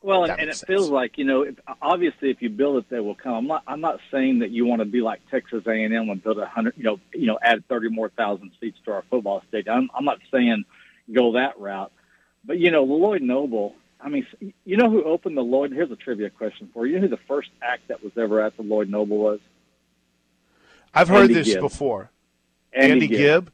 Well, 0.00 0.24
and, 0.24 0.32
and 0.32 0.48
it 0.48 0.56
sense. 0.56 0.66
feels 0.66 0.90
like 0.90 1.18
you 1.18 1.24
know, 1.24 1.42
if, 1.42 1.56
obviously, 1.82 2.30
if 2.30 2.40
you 2.40 2.50
build 2.50 2.76
it, 2.76 2.88
they 2.88 3.00
will 3.00 3.16
come. 3.16 3.34
I'm 3.34 3.46
not. 3.46 3.62
I'm 3.66 3.80
not 3.80 4.00
saying 4.12 4.40
that 4.40 4.50
you 4.50 4.64
want 4.64 4.80
to 4.80 4.84
be 4.84 5.00
like 5.00 5.20
Texas 5.30 5.64
A&M 5.66 5.92
and 5.92 6.22
build 6.22 6.38
a 6.38 6.46
hundred. 6.46 6.74
You 6.76 6.84
know, 6.84 7.00
you 7.12 7.26
know, 7.26 7.38
add 7.42 7.66
thirty 7.68 7.88
more 7.88 8.08
thousand 8.08 8.52
seats 8.60 8.78
to 8.84 8.92
our 8.92 9.02
football 9.10 9.42
stadium. 9.48 9.76
I'm, 9.76 9.90
I'm 9.94 10.04
not 10.04 10.18
saying 10.30 10.64
go 11.12 11.32
that 11.32 11.58
route, 11.58 11.90
but 12.44 12.58
you 12.58 12.70
know, 12.70 12.84
Lloyd 12.84 13.22
Noble. 13.22 13.74
I 14.00 14.08
mean, 14.08 14.24
you 14.64 14.76
know 14.76 14.88
who 14.88 15.02
opened 15.02 15.36
the 15.36 15.42
Lloyd? 15.42 15.72
Here's 15.72 15.90
a 15.90 15.96
trivia 15.96 16.30
question 16.30 16.70
for 16.72 16.86
you. 16.86 16.94
You 16.94 17.00
know 17.00 17.08
who 17.08 17.16
the 17.16 17.22
first 17.26 17.50
act 17.60 17.88
that 17.88 18.02
was 18.04 18.12
ever 18.16 18.40
at 18.40 18.56
the 18.56 18.62
Lloyd 18.62 18.88
Noble 18.88 19.18
was? 19.18 19.40
I've 20.94 21.08
heard 21.08 21.22
Andy 21.22 21.34
this 21.34 21.48
Gibb. 21.48 21.60
before. 21.60 22.10
Andy, 22.72 23.08
Gibb. 23.08 23.50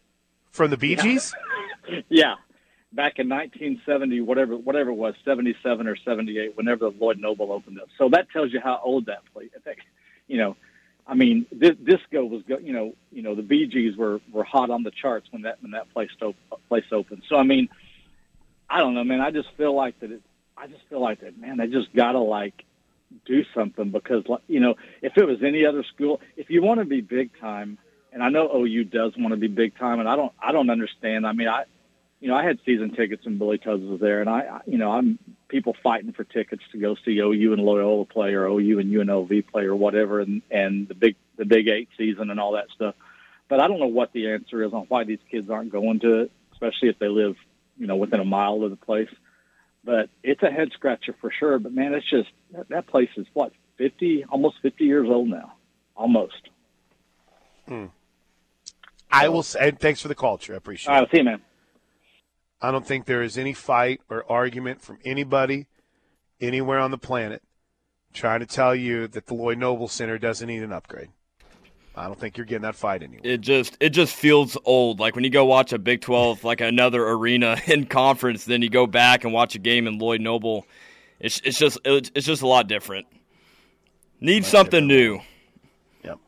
from 0.50 0.70
the 0.70 0.76
Bee 0.76 0.96
Gees. 0.96 1.34
Yeah, 2.08 2.36
back 2.94 3.18
in 3.18 3.28
1970, 3.28 4.20
whatever 4.20 4.56
whatever 4.56 4.90
it 4.90 4.94
was, 4.94 5.14
77 5.24 5.86
or 5.86 5.96
78, 5.96 6.56
whenever 6.56 6.90
the 6.90 6.96
Lloyd 6.96 7.18
Noble 7.18 7.52
opened 7.52 7.80
up. 7.80 7.88
So 7.98 8.08
that 8.10 8.30
tells 8.30 8.52
you 8.52 8.60
how 8.60 8.80
old 8.82 9.06
that 9.06 9.22
place. 9.32 9.50
You 10.26 10.38
know, 10.38 10.56
I 11.06 11.14
mean, 11.14 11.46
this, 11.52 11.76
disco 11.76 12.24
was, 12.24 12.42
you 12.46 12.72
know, 12.72 12.94
you 13.12 13.22
know, 13.22 13.34
the 13.34 13.42
Bee 13.42 13.66
Gees 13.66 13.96
were 13.96 14.20
were 14.32 14.44
hot 14.44 14.70
on 14.70 14.82
the 14.82 14.90
charts 14.90 15.26
when 15.30 15.42
that 15.42 15.62
when 15.62 15.72
that 15.72 15.92
place 15.92 16.10
op- 16.22 16.36
place 16.68 16.84
opened. 16.92 17.22
So 17.28 17.36
I 17.36 17.42
mean, 17.42 17.68
I 18.70 18.78
don't 18.78 18.94
know, 18.94 19.04
man. 19.04 19.20
I 19.20 19.30
just 19.30 19.48
feel 19.56 19.74
like 19.74 20.00
that. 20.00 20.10
It, 20.10 20.22
I 20.56 20.66
just 20.66 20.82
feel 20.88 21.00
like 21.00 21.20
that, 21.20 21.38
man. 21.38 21.58
They 21.58 21.66
just 21.66 21.92
gotta 21.94 22.20
like 22.20 22.64
do 23.24 23.44
something 23.54 23.90
because, 23.90 24.24
you 24.48 24.60
know, 24.60 24.74
if 25.02 25.16
it 25.16 25.24
was 25.24 25.42
any 25.42 25.64
other 25.66 25.84
school, 25.94 26.20
if 26.36 26.50
you 26.50 26.62
want 26.62 26.80
to 26.80 26.86
be 26.86 27.00
big 27.00 27.30
time, 27.40 27.78
and 28.12 28.22
I 28.22 28.28
know 28.28 28.50
OU 28.54 28.84
does 28.84 29.12
want 29.16 29.32
to 29.32 29.36
be 29.36 29.48
big 29.48 29.76
time, 29.76 30.00
and 30.00 30.08
I 30.08 30.16
don't, 30.16 30.32
I 30.40 30.52
don't 30.52 30.70
understand. 30.70 31.26
I 31.26 31.32
mean, 31.32 31.48
I, 31.48 31.64
you 32.20 32.28
know, 32.28 32.36
I 32.36 32.44
had 32.44 32.58
season 32.64 32.94
tickets 32.94 33.24
when 33.24 33.38
Billy 33.38 33.58
Tubbs 33.58 33.84
was 33.84 34.00
there, 34.00 34.20
and 34.20 34.30
I, 34.30 34.60
you 34.66 34.78
know, 34.78 34.90
I'm, 34.92 35.18
people 35.48 35.76
fighting 35.82 36.12
for 36.12 36.24
tickets 36.24 36.62
to 36.72 36.78
go 36.78 36.96
see 37.04 37.18
OU 37.18 37.52
and 37.52 37.62
Loyola 37.62 38.06
play 38.06 38.32
or 38.34 38.46
OU 38.46 38.78
and 38.78 38.92
UNLV 38.92 39.46
play 39.48 39.64
or 39.64 39.76
whatever, 39.76 40.20
and 40.20 40.42
and 40.50 40.88
the 40.88 40.94
big 40.94 41.16
the 41.36 41.44
Big 41.44 41.68
Eight 41.68 41.88
season 41.98 42.30
and 42.30 42.40
all 42.40 42.52
that 42.52 42.70
stuff. 42.74 42.94
But 43.48 43.60
I 43.60 43.68
don't 43.68 43.78
know 43.78 43.86
what 43.86 44.12
the 44.12 44.30
answer 44.30 44.62
is 44.62 44.72
on 44.72 44.86
why 44.88 45.04
these 45.04 45.18
kids 45.30 45.50
aren't 45.50 45.70
going 45.70 46.00
to 46.00 46.22
it, 46.22 46.32
especially 46.52 46.88
if 46.88 46.98
they 46.98 47.08
live, 47.08 47.36
you 47.76 47.86
know, 47.86 47.96
within 47.96 48.20
a 48.20 48.24
mile 48.24 48.62
of 48.62 48.70
the 48.70 48.76
place. 48.76 49.10
But 49.84 50.08
it's 50.22 50.42
a 50.42 50.50
head 50.50 50.70
scratcher 50.72 51.14
for 51.20 51.30
sure. 51.30 51.58
But 51.58 51.72
man, 51.74 51.92
it's 51.92 52.08
just 52.08 52.30
that, 52.52 52.68
that 52.70 52.86
place 52.86 53.10
is 53.16 53.26
what 53.34 53.52
fifty, 53.76 54.24
almost 54.24 54.56
fifty 54.62 54.84
years 54.84 55.08
old 55.08 55.28
now, 55.28 55.52
almost. 55.94 56.48
Hmm. 57.68 57.86
I 59.10 59.28
will 59.28 59.42
say, 59.42 59.68
and 59.68 59.78
thanks 59.78 60.00
for 60.00 60.08
the 60.08 60.14
call, 60.14 60.38
Trey. 60.38 60.54
I 60.54 60.58
appreciate 60.58 60.90
it. 60.90 60.94
All 60.94 61.00
right, 61.00 61.08
it. 61.08 61.10
see 61.12 61.18
you, 61.18 61.24
man. 61.24 61.42
I 62.60 62.70
don't 62.70 62.86
think 62.86 63.04
there 63.06 63.22
is 63.22 63.36
any 63.36 63.52
fight 63.52 64.00
or 64.08 64.24
argument 64.30 64.80
from 64.80 64.98
anybody 65.04 65.66
anywhere 66.40 66.78
on 66.78 66.90
the 66.90 66.98
planet 66.98 67.42
trying 68.12 68.40
to 68.40 68.46
tell 68.46 68.74
you 68.74 69.08
that 69.08 69.26
the 69.26 69.34
Lloyd 69.34 69.58
Noble 69.58 69.88
Center 69.88 70.18
doesn't 70.18 70.46
need 70.46 70.62
an 70.62 70.72
upgrade. 70.72 71.08
I 71.96 72.06
don't 72.06 72.18
think 72.18 72.36
you're 72.36 72.46
getting 72.46 72.62
that 72.62 72.74
fight 72.74 73.02
anywhere. 73.02 73.20
It 73.22 73.40
just 73.40 73.76
it 73.80 73.90
just 73.90 74.14
feels 74.14 74.56
old. 74.64 74.98
Like 74.98 75.14
when 75.14 75.24
you 75.24 75.30
go 75.30 75.44
watch 75.44 75.72
a 75.72 75.78
Big 75.78 76.00
Twelve, 76.00 76.42
like 76.42 76.60
another 76.60 77.06
arena 77.08 77.56
in 77.66 77.86
conference, 77.86 78.44
then 78.44 78.62
you 78.62 78.68
go 78.68 78.86
back 78.86 79.24
and 79.24 79.32
watch 79.32 79.54
a 79.54 79.58
game 79.58 79.86
in 79.86 79.98
Lloyd 79.98 80.20
Noble. 80.20 80.66
It's 81.20 81.40
it's 81.44 81.58
just 81.58 81.78
it's 81.84 82.26
just 82.26 82.42
a 82.42 82.46
lot 82.48 82.66
different. 82.66 83.06
Need 84.20 84.42
Much 84.42 84.50
something 84.50 84.88
different. 84.88 85.22
new. 86.02 86.10
Yep. 86.10 86.18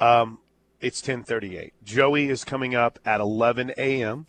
Um, 0.00 0.38
it's 0.80 1.00
1038. 1.00 1.72
Joey 1.84 2.28
is 2.28 2.44
coming 2.44 2.74
up 2.74 2.98
at 3.04 3.20
11 3.20 3.72
a.m. 3.76 4.26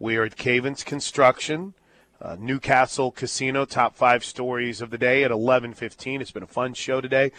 We 0.00 0.16
are 0.16 0.24
at 0.24 0.36
Cavens 0.36 0.84
Construction, 0.84 1.74
uh, 2.20 2.36
Newcastle 2.40 3.12
Casino, 3.12 3.64
top 3.64 3.94
five 3.94 4.24
stories 4.24 4.80
of 4.80 4.90
the 4.90 4.98
day 4.98 5.22
at 5.22 5.30
11.15. 5.30 6.20
It's 6.20 6.32
been 6.32 6.42
a 6.42 6.48
fun 6.48 6.74
show 6.74 7.00
today. 7.00 7.30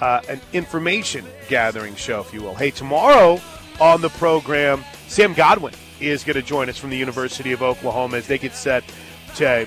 Uh, 0.00 0.20
an 0.28 0.40
information 0.52 1.24
gathering 1.48 1.96
show, 1.96 2.20
if 2.20 2.32
you 2.32 2.40
will. 2.40 2.54
Hey, 2.54 2.70
tomorrow 2.70 3.40
on 3.80 4.00
the 4.00 4.10
program, 4.10 4.84
Sam 5.08 5.34
Godwin 5.34 5.74
is 6.00 6.22
going 6.22 6.36
to 6.36 6.42
join 6.42 6.68
us 6.68 6.78
from 6.78 6.90
the 6.90 6.96
University 6.96 7.50
of 7.50 7.62
Oklahoma 7.62 8.18
as 8.18 8.28
they 8.28 8.38
get 8.38 8.54
set 8.54 8.84
to 9.36 9.66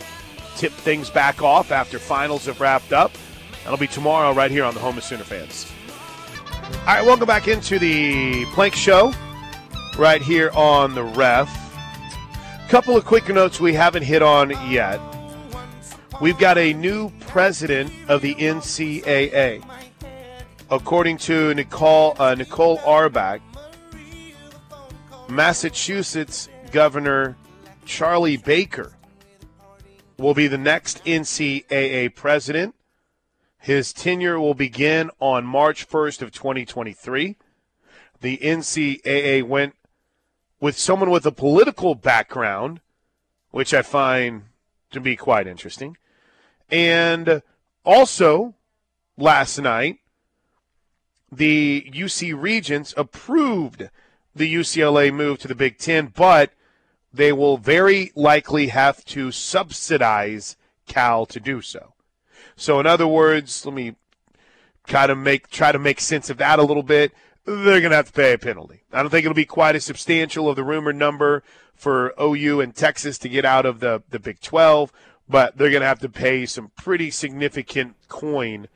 tip 0.55 0.71
things 0.71 1.09
back 1.09 1.41
off 1.41 1.71
after 1.71 1.99
finals 1.99 2.45
have 2.45 2.61
wrapped 2.61 2.93
up. 2.93 3.11
That'll 3.63 3.77
be 3.77 3.87
tomorrow 3.87 4.33
right 4.33 4.51
here 4.51 4.63
on 4.63 4.73
the 4.73 4.79
Home 4.79 4.97
of 4.97 5.03
Sooner 5.03 5.25
Fans. 5.25 5.69
All 6.63 6.85
right, 6.85 7.05
welcome 7.05 7.27
back 7.27 7.49
into 7.49 7.77
the 7.77 8.45
Plank 8.53 8.73
Show 8.73 9.13
right 9.97 10.21
here 10.21 10.49
on 10.53 10.95
the 10.95 11.03
ref. 11.03 11.66
Couple 12.69 12.97
of 12.97 13.05
quick 13.05 13.29
notes 13.29 13.61
we 13.61 13.73
haven't 13.73 14.03
hit 14.03 14.21
on 14.21 14.49
yet. 14.69 14.99
We've 16.19 16.37
got 16.37 16.57
a 16.57 16.73
new 16.73 17.11
president 17.21 17.93
of 18.09 18.21
the 18.21 18.35
NCAA. 18.35 19.63
According 20.69 21.17
to 21.19 21.53
Nicole 21.53 22.15
uh, 22.19 22.35
Nicole 22.35 22.79
Auerbach, 22.85 23.39
Massachusetts 25.29 26.49
Governor 26.73 27.37
Charlie 27.85 28.35
Baker 28.35 28.91
will 30.17 30.33
be 30.33 30.47
the 30.47 30.57
next 30.57 31.01
NCAA 31.05 32.13
president. 32.15 32.75
His 33.59 33.93
tenure 33.93 34.41
will 34.41 34.53
begin 34.53 35.09
on 35.21 35.45
March 35.45 35.87
1st 35.87 36.21
of 36.21 36.31
2023. 36.33 37.37
The 38.19 38.37
NCAA 38.37 39.43
went 39.43 39.73
with 40.59 40.77
someone 40.77 41.09
with 41.09 41.25
a 41.25 41.31
political 41.31 41.95
background, 41.95 42.81
which 43.51 43.73
I 43.73 43.81
find 43.81 44.43
to 44.91 44.99
be 44.99 45.15
quite 45.15 45.47
interesting. 45.47 45.97
And 46.69 47.41
also, 47.85 48.55
last 49.17 49.59
night, 49.59 49.99
the 51.31 51.89
UC 51.93 52.39
Regents 52.39 52.93
approved 52.97 53.89
the 54.35 54.53
UCLA 54.53 55.13
move 55.13 55.39
to 55.39 55.47
the 55.47 55.55
Big 55.55 55.77
Ten, 55.77 56.07
but 56.15 56.51
they 57.13 57.31
will 57.31 57.57
very 57.57 58.11
likely 58.15 58.67
have 58.67 59.03
to 59.05 59.31
subsidize 59.31 60.55
Cal 60.87 61.25
to 61.25 61.39
do 61.39 61.61
so. 61.61 61.93
So, 62.55 62.79
in 62.79 62.85
other 62.85 63.07
words, 63.07 63.65
let 63.65 63.73
me 63.73 63.95
kind 64.85 65.11
of 65.11 65.17
make 65.17 65.49
try 65.49 65.71
to 65.71 65.79
make 65.79 65.99
sense 65.99 66.29
of 66.29 66.37
that 66.37 66.59
a 66.59 66.63
little 66.63 66.83
bit. 66.83 67.11
They're 67.47 67.79
going 67.79 67.91
to 67.91 67.95
have 67.95 68.07
to 68.07 68.13
pay 68.13 68.33
a 68.33 68.37
penalty. 68.37 68.81
I 68.91 69.01
don't 69.01 69.09
think 69.09 69.23
it'll 69.23 69.33
be 69.33 69.45
quite 69.45 69.77
as 69.77 69.85
substantial 69.85 70.49
of 70.49 70.57
the 70.57 70.65
rumored 70.65 70.97
number 70.97 71.43
for 71.75 72.13
OU 72.21 72.59
and 72.59 72.75
Texas 72.75 73.17
to 73.19 73.29
get 73.29 73.45
out 73.45 73.65
of 73.65 73.79
the, 73.79 74.03
the 74.09 74.19
Big 74.19 74.41
12, 74.41 74.91
but 75.29 75.57
they're 75.57 75.69
going 75.69 75.81
to 75.81 75.87
have 75.87 75.99
to 75.99 76.09
pay 76.09 76.45
some 76.45 76.71
pretty 76.75 77.09
significant 77.09 77.95
coin 78.09 78.67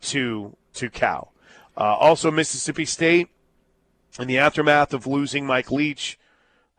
to 0.00 0.56
to 0.72 0.88
Cal. 0.88 1.34
Uh, 1.76 1.80
also, 1.80 2.30
Mississippi 2.30 2.86
State, 2.86 3.28
in 4.18 4.28
the 4.28 4.38
aftermath 4.38 4.94
of 4.94 5.06
losing 5.06 5.46
Mike 5.46 5.70
Leach, 5.70 6.18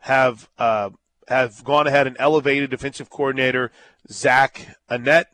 have 0.00 0.48
uh, 0.58 0.90
have 1.28 1.62
gone 1.62 1.86
ahead 1.86 2.08
and 2.08 2.16
elevated 2.18 2.70
defensive 2.70 3.10
coordinator 3.10 3.70
Zach 4.10 4.76
Annette 4.88 5.32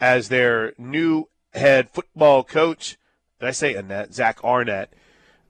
as 0.00 0.28
their 0.28 0.72
new 0.76 1.28
head 1.54 1.90
football 1.90 2.42
coach. 2.42 2.98
Did 3.38 3.46
I 3.46 3.52
say 3.52 3.74
Annette? 3.74 4.12
Zach 4.12 4.42
Arnett. 4.42 4.92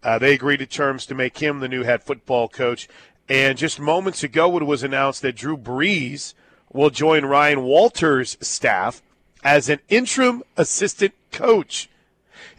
Uh, 0.06 0.20
they 0.20 0.34
agreed 0.34 0.58
to 0.58 0.66
terms 0.66 1.04
to 1.04 1.16
make 1.16 1.38
him 1.38 1.58
the 1.58 1.66
new 1.66 1.82
head 1.82 2.00
football 2.00 2.46
coach. 2.46 2.88
And 3.28 3.58
just 3.58 3.80
moments 3.80 4.22
ago, 4.22 4.56
it 4.56 4.62
was 4.62 4.84
announced 4.84 5.20
that 5.22 5.34
Drew 5.34 5.56
Brees 5.56 6.32
will 6.72 6.90
join 6.90 7.24
Ryan 7.24 7.64
Walters' 7.64 8.36
staff 8.40 9.02
as 9.42 9.68
an 9.68 9.80
interim 9.88 10.44
assistant 10.56 11.12
coach. 11.32 11.90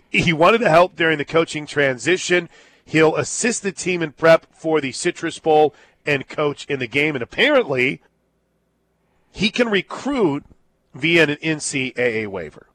He 0.10 0.34
wanted 0.34 0.58
to 0.58 0.70
help 0.70 0.98
during 0.98 1.18
the 1.18 1.24
coaching 1.24 1.66
transition. 1.66 2.50
He'll 2.84 3.16
assist 3.16 3.64
the 3.64 3.72
team 3.72 4.02
in 4.02 4.12
prep 4.12 4.48
for 4.54 4.82
the 4.82 4.92
Citrus 4.92 5.40
Bowl 5.40 5.74
and 6.06 6.28
coach 6.28 6.66
in 6.66 6.80
the 6.80 6.88
game. 6.88 7.16
And 7.16 7.24
apparently, 7.24 8.02
he 9.32 9.52
can 9.52 9.70
recruit 9.70 10.44
via 10.94 11.24
an 11.24 11.38
NCAA 11.38 12.28
waiver. 12.28 12.68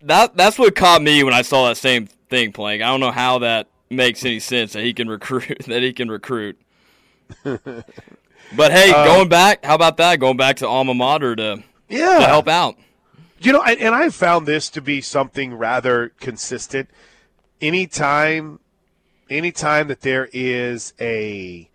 That 0.00 0.34
that's 0.34 0.58
what 0.58 0.74
caught 0.74 1.02
me 1.02 1.22
when 1.22 1.34
I 1.34 1.42
saw 1.42 1.68
that 1.68 1.76
same 1.76 2.08
thing 2.28 2.52
playing. 2.52 2.82
I 2.82 2.86
don't 2.88 3.00
know 3.00 3.10
how 3.10 3.38
that 3.40 3.68
makes 3.90 4.24
any 4.24 4.38
sense 4.40 4.72
that 4.74 4.82
he 4.84 4.92
can 4.92 5.08
recruit 5.08 5.58
that 5.66 5.82
he 5.82 5.92
can 5.92 6.10
recruit. 6.10 6.58
but 7.44 8.72
hey, 8.72 8.92
Uh, 8.92 9.04
going 9.04 9.28
back, 9.28 9.64
how 9.64 9.74
about 9.74 9.96
that? 9.98 10.18
Going 10.20 10.36
back 10.36 10.56
to 10.56 10.68
alma 10.68 10.94
mater 10.94 11.36
to, 11.36 11.62
Yeah. 11.88 12.18
to 12.18 12.26
help 12.26 12.48
out. 12.48 12.76
You 13.40 13.52
know, 13.52 13.62
and 13.62 13.78
and 13.80 13.94
I 13.94 14.08
found 14.10 14.46
this 14.46 14.68
to 14.70 14.80
be 14.80 15.00
something 15.00 15.54
rather 15.54 16.10
consistent. 16.20 16.90
Anytime, 17.60 18.58
anytime 19.30 19.88
that 19.88 20.00
there 20.00 20.28
is 20.32 20.92
a, 21.00 21.68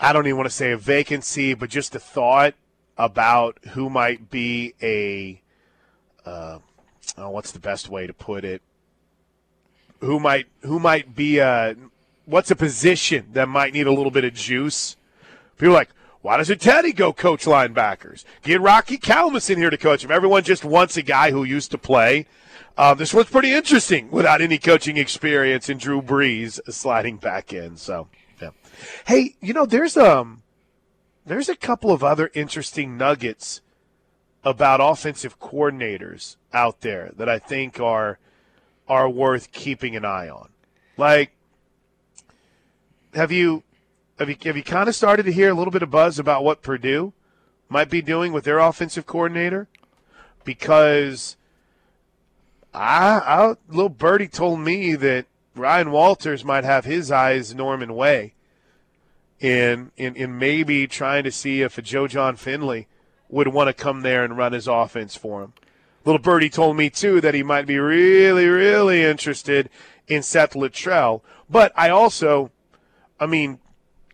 I 0.00 0.12
don't 0.12 0.26
even 0.26 0.36
want 0.36 0.48
to 0.48 0.54
say 0.54 0.72
a 0.72 0.76
vacancy, 0.76 1.54
but 1.54 1.70
just 1.70 1.94
a 1.94 2.00
thought 2.00 2.54
about 2.98 3.58
who 3.72 3.88
might 3.88 4.30
be 4.30 4.74
a, 4.82 5.40
uh, 6.28 6.58
oh, 7.16 7.30
what's 7.30 7.52
the 7.52 7.58
best 7.60 7.88
way 7.88 8.06
to 8.06 8.12
put 8.12 8.44
it? 8.44 8.62
Who 10.00 10.20
might 10.20 10.46
who 10.60 10.78
might 10.78 11.14
be 11.14 11.38
a, 11.38 11.76
what's 12.26 12.50
a 12.50 12.56
position 12.56 13.26
that 13.32 13.48
might 13.48 13.72
need 13.72 13.86
a 13.86 13.92
little 13.92 14.10
bit 14.10 14.24
of 14.24 14.34
juice? 14.34 14.96
People 15.56 15.74
like, 15.74 15.90
why 16.20 16.36
doesn't 16.36 16.60
Teddy 16.60 16.92
go 16.92 17.12
coach 17.12 17.44
linebackers? 17.44 18.24
Get 18.42 18.60
Rocky 18.60 18.98
Calmus 18.98 19.50
in 19.50 19.58
here 19.58 19.70
to 19.70 19.76
coach 19.76 20.04
him. 20.04 20.10
Everyone 20.10 20.42
just 20.42 20.64
wants 20.64 20.96
a 20.96 21.02
guy 21.02 21.30
who 21.30 21.44
used 21.44 21.70
to 21.70 21.78
play. 21.78 22.26
Uh, 22.76 22.94
this 22.94 23.14
one's 23.14 23.30
pretty 23.30 23.52
interesting 23.52 24.10
without 24.10 24.40
any 24.40 24.58
coaching 24.58 24.96
experience 24.96 25.68
and 25.68 25.78
Drew 25.78 26.02
Brees 26.02 26.60
sliding 26.72 27.18
back 27.18 27.52
in. 27.52 27.76
So, 27.76 28.08
yeah. 28.42 28.50
Hey, 29.06 29.36
you 29.40 29.52
know, 29.52 29.64
there's 29.64 29.96
um, 29.96 30.42
there's 31.24 31.48
a 31.48 31.56
couple 31.56 31.92
of 31.92 32.02
other 32.02 32.30
interesting 32.34 32.96
nuggets 32.96 33.60
about 34.42 34.80
offensive 34.82 35.38
coordinators 35.38 36.36
out 36.52 36.80
there 36.80 37.12
that 37.16 37.28
I 37.28 37.38
think 37.38 37.80
are 37.80 38.18
are 38.88 39.08
worth 39.08 39.52
keeping 39.52 39.96
an 39.96 40.04
eye 40.04 40.28
on. 40.28 40.50
Like, 40.96 41.32
have 43.14 43.32
you 43.32 43.62
have 44.18 44.28
you 44.28 44.36
have 44.44 44.56
you 44.56 44.62
kind 44.62 44.88
of 44.88 44.94
started 44.94 45.24
to 45.24 45.32
hear 45.32 45.50
a 45.50 45.54
little 45.54 45.72
bit 45.72 45.82
of 45.82 45.90
buzz 45.90 46.18
about 46.18 46.44
what 46.44 46.62
Purdue 46.62 47.12
might 47.68 47.90
be 47.90 48.02
doing 48.02 48.32
with 48.32 48.44
their 48.44 48.58
offensive 48.58 49.06
coordinator? 49.06 49.68
Because 50.44 51.36
I, 52.72 53.20
I 53.24 53.56
little 53.68 53.88
birdie 53.88 54.28
told 54.28 54.60
me 54.60 54.94
that 54.96 55.26
Ryan 55.54 55.90
Walters 55.90 56.44
might 56.44 56.64
have 56.64 56.84
his 56.84 57.10
eyes 57.10 57.54
Norman 57.54 57.94
Way 57.94 58.34
in 59.40 59.90
in, 59.96 60.14
in 60.16 60.38
maybe 60.38 60.86
trying 60.86 61.24
to 61.24 61.32
see 61.32 61.62
if 61.62 61.78
a 61.78 61.82
Joe 61.82 62.06
Jon 62.06 62.36
Finley 62.36 62.86
would 63.28 63.48
want 63.48 63.68
to 63.68 63.72
come 63.72 64.02
there 64.02 64.24
and 64.24 64.36
run 64.36 64.52
his 64.52 64.68
offense 64.68 65.16
for 65.16 65.42
him. 65.42 65.52
Little 66.04 66.20
birdie 66.20 66.50
told 66.50 66.76
me 66.76 66.90
too 66.90 67.20
that 67.20 67.34
he 67.34 67.42
might 67.42 67.66
be 67.66 67.78
really, 67.78 68.46
really 68.46 69.02
interested 69.02 69.70
in 70.06 70.22
Seth 70.22 70.52
Littrell. 70.52 71.22
But 71.48 71.72
I 71.76 71.88
also, 71.88 72.50
I 73.18 73.26
mean, 73.26 73.58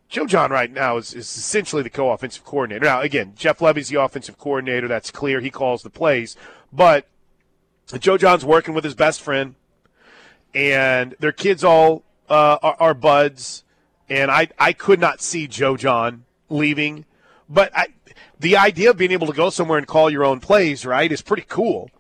Joe 0.09 0.27
Jon 0.27 0.51
right 0.51 0.73
now 0.73 0.97
is, 0.97 1.15
is 1.15 1.37
essentially 1.37 1.83
the 1.83 1.91
co-offensive 1.91 2.45
coordinator. 2.45 2.85
Now, 2.85 3.01
again, 3.01 3.33
Jeff 3.37 3.61
Lebby's 3.61 3.89
the 3.89 4.01
offensive 4.01 4.39
coordinator. 4.39 4.89
That's 4.89 5.11
clear. 5.11 5.41
He 5.41 5.51
calls 5.51 5.83
the 5.83 5.91
plays, 5.91 6.37
but 6.73 7.07
Joe 7.99 8.19
Jon's 8.19 8.45
working 8.45 8.75
with 8.75 8.85
his 8.85 8.95
best 8.95 9.21
friend, 9.21 9.55
and 10.55 11.15
their 11.21 11.33
kids 11.33 11.65
all 11.65 12.03
uh, 12.29 12.59
are, 12.63 12.77
are, 12.81 12.95
buds. 12.95 13.65
And 14.09 14.31
I, 14.31 14.49
I 14.59 14.73
could 14.73 15.01
not 15.01 15.21
see 15.21 15.47
Joe 15.47 15.77
Jon 15.77 16.25
leaving, 16.49 17.05
but 17.49 17.71
I, 17.77 17.89
the 18.41 18.57
idea 18.57 18.91
of 18.91 18.97
being 18.97 19.13
able 19.13 19.27
to 19.27 19.35
go 19.35 19.51
somewhere 19.51 19.79
and 19.79 19.87
call 19.87 20.11
your 20.11 20.25
own 20.25 20.41
plays, 20.41 20.87
right, 20.87 21.13
is 21.13 21.21
pretty 21.21 21.45
cool. 21.47 21.91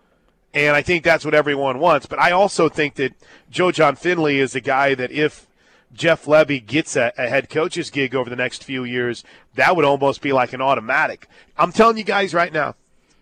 And 0.54 0.74
I 0.74 0.82
think 0.82 1.04
that's 1.04 1.24
what 1.24 1.34
everyone 1.34 1.78
wants. 1.78 2.06
But 2.06 2.18
I 2.18 2.32
also 2.32 2.68
think 2.68 2.94
that 2.94 3.12
Joe 3.50 3.70
Jon 3.70 3.94
Finley 3.94 4.40
is 4.40 4.54
a 4.54 4.60
guy 4.60 4.94
that 4.94 5.12
if 5.12 5.46
Jeff 5.92 6.24
Lebby 6.24 6.64
gets 6.64 6.96
a, 6.96 7.12
a, 7.18 7.28
head 7.28 7.50
coach's 7.50 7.90
gig 7.90 8.14
over 8.14 8.30
the 8.30 8.36
next 8.36 8.64
few 8.64 8.84
years, 8.84 9.22
that 9.54 9.76
would 9.76 9.84
almost 9.84 10.22
be 10.22 10.32
like 10.32 10.52
an 10.52 10.62
automatic. 10.62 11.28
I'm 11.58 11.72
telling 11.72 11.98
you 11.98 12.04
guys 12.04 12.32
right 12.32 12.52
now, 12.52 12.74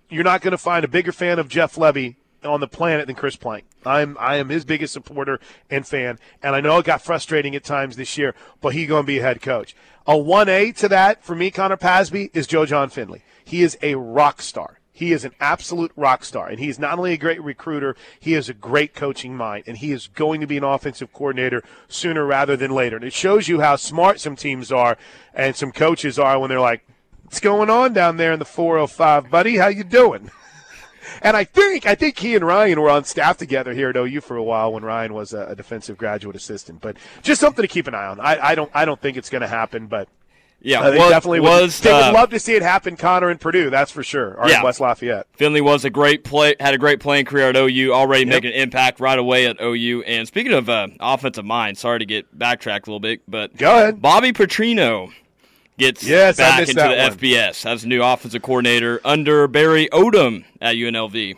you're 0.09 0.25
not 0.25 0.41
going 0.41 0.53
to 0.53 0.59
find 0.59 0.85
a 0.85 0.89
bigger 0.89 1.13
fan 1.13 1.39
of 1.39 1.49
Jeff 1.49 1.75
Lebby 1.75 2.17
on 2.45 2.61
the 2.61 2.69
planet 2.69 3.07
than 3.07 3.17
Chris 3.17 3.37
Plank. 3.37 3.65
I'm 3.85 4.17
I 4.19 4.37
am 4.37 4.49
his 4.49 4.65
biggest 4.65 4.93
supporter 4.93 5.41
and 5.71 5.87
fan, 5.87 6.19
and 6.43 6.55
I 6.55 6.61
know 6.61 6.79
it 6.79 6.85
got 6.85 7.03
frustrating 7.03 7.55
at 7.57 7.65
times 7.65 7.97
this 7.97 8.19
year, 8.19 8.35
but 8.61 8.75
he's 8.75 8.89
going 8.89 9.05
to 9.05 9.07
be 9.07 9.19
a 9.19 9.23
head 9.23 9.43
coach. 9.43 9.75
A 10.07 10.17
one 10.17 10.49
A 10.49 10.73
to 10.73 10.89
that 10.89 11.25
for 11.25 11.35
me, 11.35 11.51
Connor 11.51 11.77
Pasby, 11.77 12.31
is 12.33 12.47
Joe 12.47 12.67
Jon 12.67 12.89
Finley. 12.89 13.23
He 13.45 13.63
is 13.63 13.79
a 13.83 13.95
rock 13.95 14.43
star. 14.43 14.79
He 14.99 15.13
is 15.13 15.25
an 15.25 15.33
absolute 15.39 15.93
rock 15.95 16.25
star, 16.25 16.49
and 16.49 16.59
he 16.59 16.69
is 16.69 16.79
not 16.79 16.99
only 16.99 17.13
a 17.13 17.17
great 17.17 17.41
recruiter, 17.41 17.95
he 18.19 18.35
is 18.35 18.49
a 18.49 18.53
great 18.53 18.95
coaching 18.95 19.37
mind, 19.37 19.63
and 19.69 19.79
he 19.79 19.93
is 19.93 20.09
going 20.09 20.41
to 20.41 20.47
be 20.47 20.57
an 20.57 20.65
offensive 20.65 21.13
coordinator 21.13 21.63
sooner 21.87 22.27
rather 22.27 22.57
than 22.57 22.73
later. 22.73 22.97
And 22.97 23.05
it 23.05 23.13
shows 23.13 23.47
you 23.47 23.61
how 23.61 23.77
smart 23.77 24.19
some 24.19 24.35
teams 24.35 24.73
are 24.73 24.99
and 25.33 25.55
some 25.55 25.71
coaches 25.71 26.19
are 26.19 26.41
when 26.41 26.49
they're 26.49 26.59
like, 26.59 26.85
"What's 27.23 27.39
going 27.39 27.71
on 27.71 27.93
down 27.93 28.17
there 28.17 28.33
in 28.33 28.41
the 28.41 28.45
405, 28.45 29.31
buddy? 29.31 29.59
How 29.59 29.69
you 29.69 29.85
doing?" 29.85 30.33
And 31.23 31.37
I 31.37 31.45
think 31.45 31.87
I 31.87 31.95
think 31.95 32.19
he 32.19 32.35
and 32.35 32.47
Ryan 32.47 32.81
were 32.81 32.91
on 32.91 33.05
staff 33.05 33.37
together 33.37 33.73
here 33.73 33.91
at 33.91 33.97
OU 33.97 34.21
for 34.21 34.37
a 34.37 34.43
while 34.43 34.73
when 34.73 34.85
Ryan 34.85 35.15
was 35.15 35.33
a, 35.33 35.55
defensive 35.55 35.99
graduate 35.99 36.37
assistant. 36.37 36.81
But 36.81 36.97
just 37.23 37.41
something 37.41 37.63
to 37.63 37.69
keep 37.69 37.87
an 37.87 37.95
eye 37.95 38.07
on. 38.07 38.21
I, 38.21 38.39
I 38.51 38.55
don't 38.55 38.71
I 38.75 38.85
don't 38.85 39.01
think 39.01 39.17
it's 39.17 39.31
going 39.31 39.43
to 39.43 39.49
happen, 39.49 39.87
but 39.87 40.09
yeah, 40.61 40.81
uh, 40.81 40.91
they 40.91 40.99
was, 40.99 41.11
definitely 41.11 41.41
was, 41.41 41.81
would, 41.81 41.85
they 41.85 41.93
uh, 41.93 42.07
would 42.07 42.19
love 42.19 42.31
to 42.31 42.41
see 42.41 42.55
it 42.55 42.63
happen. 42.63 42.97
Connor 42.97 43.29
and 43.29 43.41
Purdue, 43.41 43.71
that's 43.71 43.93
for 43.93 44.03
sure. 44.03 44.35
Or 44.35 44.49
yeah. 44.49 44.63
West 44.63 44.81
Lafayette. 44.81 45.27
Finley 45.35 45.61
was 45.61 45.85
a 45.85 45.91
great 45.91 46.25
play, 46.25 46.57
had 46.59 46.75
a 46.75 46.79
great 46.79 46.99
playing 46.99 47.27
career 47.27 47.51
at 47.51 47.57
OU. 47.57 47.93
Already 47.93 48.25
yep. 48.25 48.35
making 48.35 48.51
an 48.53 48.61
impact 48.61 48.99
right 48.99 49.19
away 49.19 49.47
at 49.47 49.61
OU. 49.61 50.03
And 50.03 50.27
speaking 50.27 50.53
of 50.53 50.69
uh, 50.69 50.89
offensive 50.99 51.45
mind, 51.45 51.79
sorry 51.79 52.01
to 52.01 52.07
get 52.07 52.37
backtracked 52.37 52.89
a 52.89 52.91
little 52.91 53.01
bit, 53.01 53.23
but 53.29 53.57
go 53.57 53.71
ahead. 53.71 54.03
Bobby 54.03 54.33
Petrino 54.33 55.13
gets 55.79 56.05
yes, 56.05 56.37
back 56.37 56.61
into 56.61 56.75
the 56.75 56.81
one. 56.81 56.97
FBS 56.97 57.65
as 57.65 57.85
a 57.85 57.89
new 57.89 58.03
offensive 58.03 58.43
coordinator 58.43 59.01
under 59.05 59.49
Barry 59.49 59.89
Odom 59.93 60.45
at 60.61 60.77
UNLV. 60.77 61.37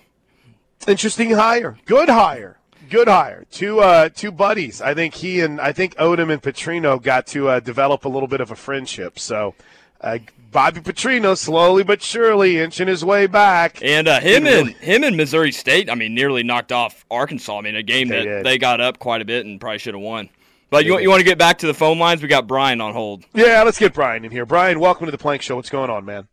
Interesting 0.88 1.30
hire, 1.30 1.78
good 1.84 2.08
hire 2.08 2.56
good 2.90 3.08
hire. 3.08 3.46
Two 3.50 3.80
uh, 3.80 4.10
two 4.10 4.30
buddies. 4.30 4.82
I 4.82 4.92
think 4.92 5.14
he 5.14 5.40
and 5.40 5.60
I 5.60 5.72
think 5.72 5.94
Odom 5.94 6.30
and 6.30 6.42
Petrino 6.42 7.00
got 7.00 7.26
to 7.28 7.48
uh, 7.48 7.60
develop 7.60 8.04
a 8.04 8.08
little 8.08 8.28
bit 8.28 8.42
of 8.42 8.50
a 8.50 8.56
friendship. 8.56 9.18
So. 9.18 9.54
Uh, 10.02 10.18
Bobby 10.50 10.80
Petrino 10.80 11.36
slowly 11.36 11.84
but 11.84 12.02
surely 12.02 12.58
inching 12.58 12.88
his 12.88 13.04
way 13.04 13.26
back, 13.26 13.80
and 13.82 14.08
uh, 14.08 14.18
him 14.18 14.46
and 14.46 14.68
really, 14.68 14.72
him 14.72 15.04
and 15.04 15.16
Missouri 15.16 15.52
State. 15.52 15.88
I 15.88 15.94
mean, 15.94 16.14
nearly 16.14 16.42
knocked 16.42 16.72
off 16.72 17.04
Arkansas. 17.10 17.58
I 17.58 17.60
mean, 17.60 17.76
a 17.76 17.82
game 17.82 18.08
they 18.08 18.16
that 18.16 18.24
did. 18.24 18.46
they 18.46 18.58
got 18.58 18.80
up 18.80 18.98
quite 18.98 19.20
a 19.20 19.24
bit 19.24 19.46
and 19.46 19.60
probably 19.60 19.78
should 19.78 19.94
have 19.94 20.02
won. 20.02 20.28
But 20.70 20.84
you, 20.84 20.98
you 21.00 21.10
want 21.10 21.18
to 21.18 21.24
get 21.24 21.36
back 21.36 21.58
to 21.58 21.66
the 21.66 21.74
phone 21.74 21.98
lines? 21.98 22.22
We 22.22 22.28
got 22.28 22.46
Brian 22.46 22.80
on 22.80 22.92
hold. 22.92 23.26
Yeah, 23.34 23.64
let's 23.64 23.78
get 23.78 23.92
Brian 23.92 24.24
in 24.24 24.30
here. 24.30 24.46
Brian, 24.46 24.78
welcome 24.78 25.06
to 25.06 25.10
the 25.10 25.18
Plank 25.18 25.42
Show. 25.42 25.56
What's 25.56 25.68
going 25.68 25.90
on, 25.90 26.04
man? 26.04 26.28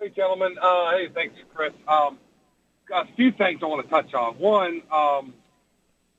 Hey, 0.00 0.08
gentlemen. 0.08 0.56
Uh, 0.60 0.90
hey, 0.90 1.08
thanks, 1.14 1.36
Chris. 1.54 1.72
Um, 1.86 2.18
a 2.92 3.06
few 3.14 3.30
things 3.30 3.60
I 3.62 3.66
want 3.66 3.84
to 3.84 3.90
touch 3.90 4.12
on. 4.12 4.34
One, 4.34 4.82
um, 4.90 5.34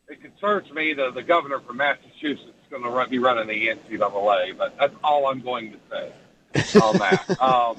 it 0.08 0.22
concerns 0.22 0.72
me 0.72 0.94
that 0.94 1.14
the 1.14 1.24
governor 1.24 1.60
from 1.60 1.78
Massachusetts 1.78 2.48
is 2.48 2.70
going 2.70 2.84
to 2.84 2.90
run, 2.90 3.10
be 3.10 3.20
running 3.20 3.48
the 3.48 3.68
NCAA, 3.68 4.58
but 4.58 4.78
that's 4.80 4.96
all 5.04 5.28
I'm 5.28 5.42
going 5.42 5.74
to 5.74 5.78
say 5.92 6.80
on 6.80 6.98
that. 7.00 7.42
um, 7.42 7.76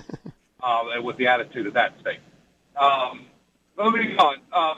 uh, 0.62 1.02
with 1.02 1.16
the 1.16 1.28
attitude 1.28 1.66
of 1.66 1.74
that 1.74 1.94
state. 2.00 2.20
Um, 2.76 3.26
moving 3.78 4.16
on, 4.18 4.36
uh, 4.52 4.74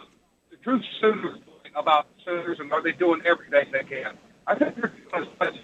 the 0.51 0.57
truth 0.59 0.83
Sooners 1.01 1.39
about 1.77 2.07
Sooners 2.25 2.59
and 2.59 2.73
are 2.73 2.83
they 2.83 2.93
doing 2.93 3.21
everything 3.25 3.71
they 3.73 3.85
can? 3.85 4.17
I 4.47 4.55
think 4.55 4.75
they're 4.77 4.93
doing 5.13 5.29
as 5.29 5.39
much. 5.39 5.55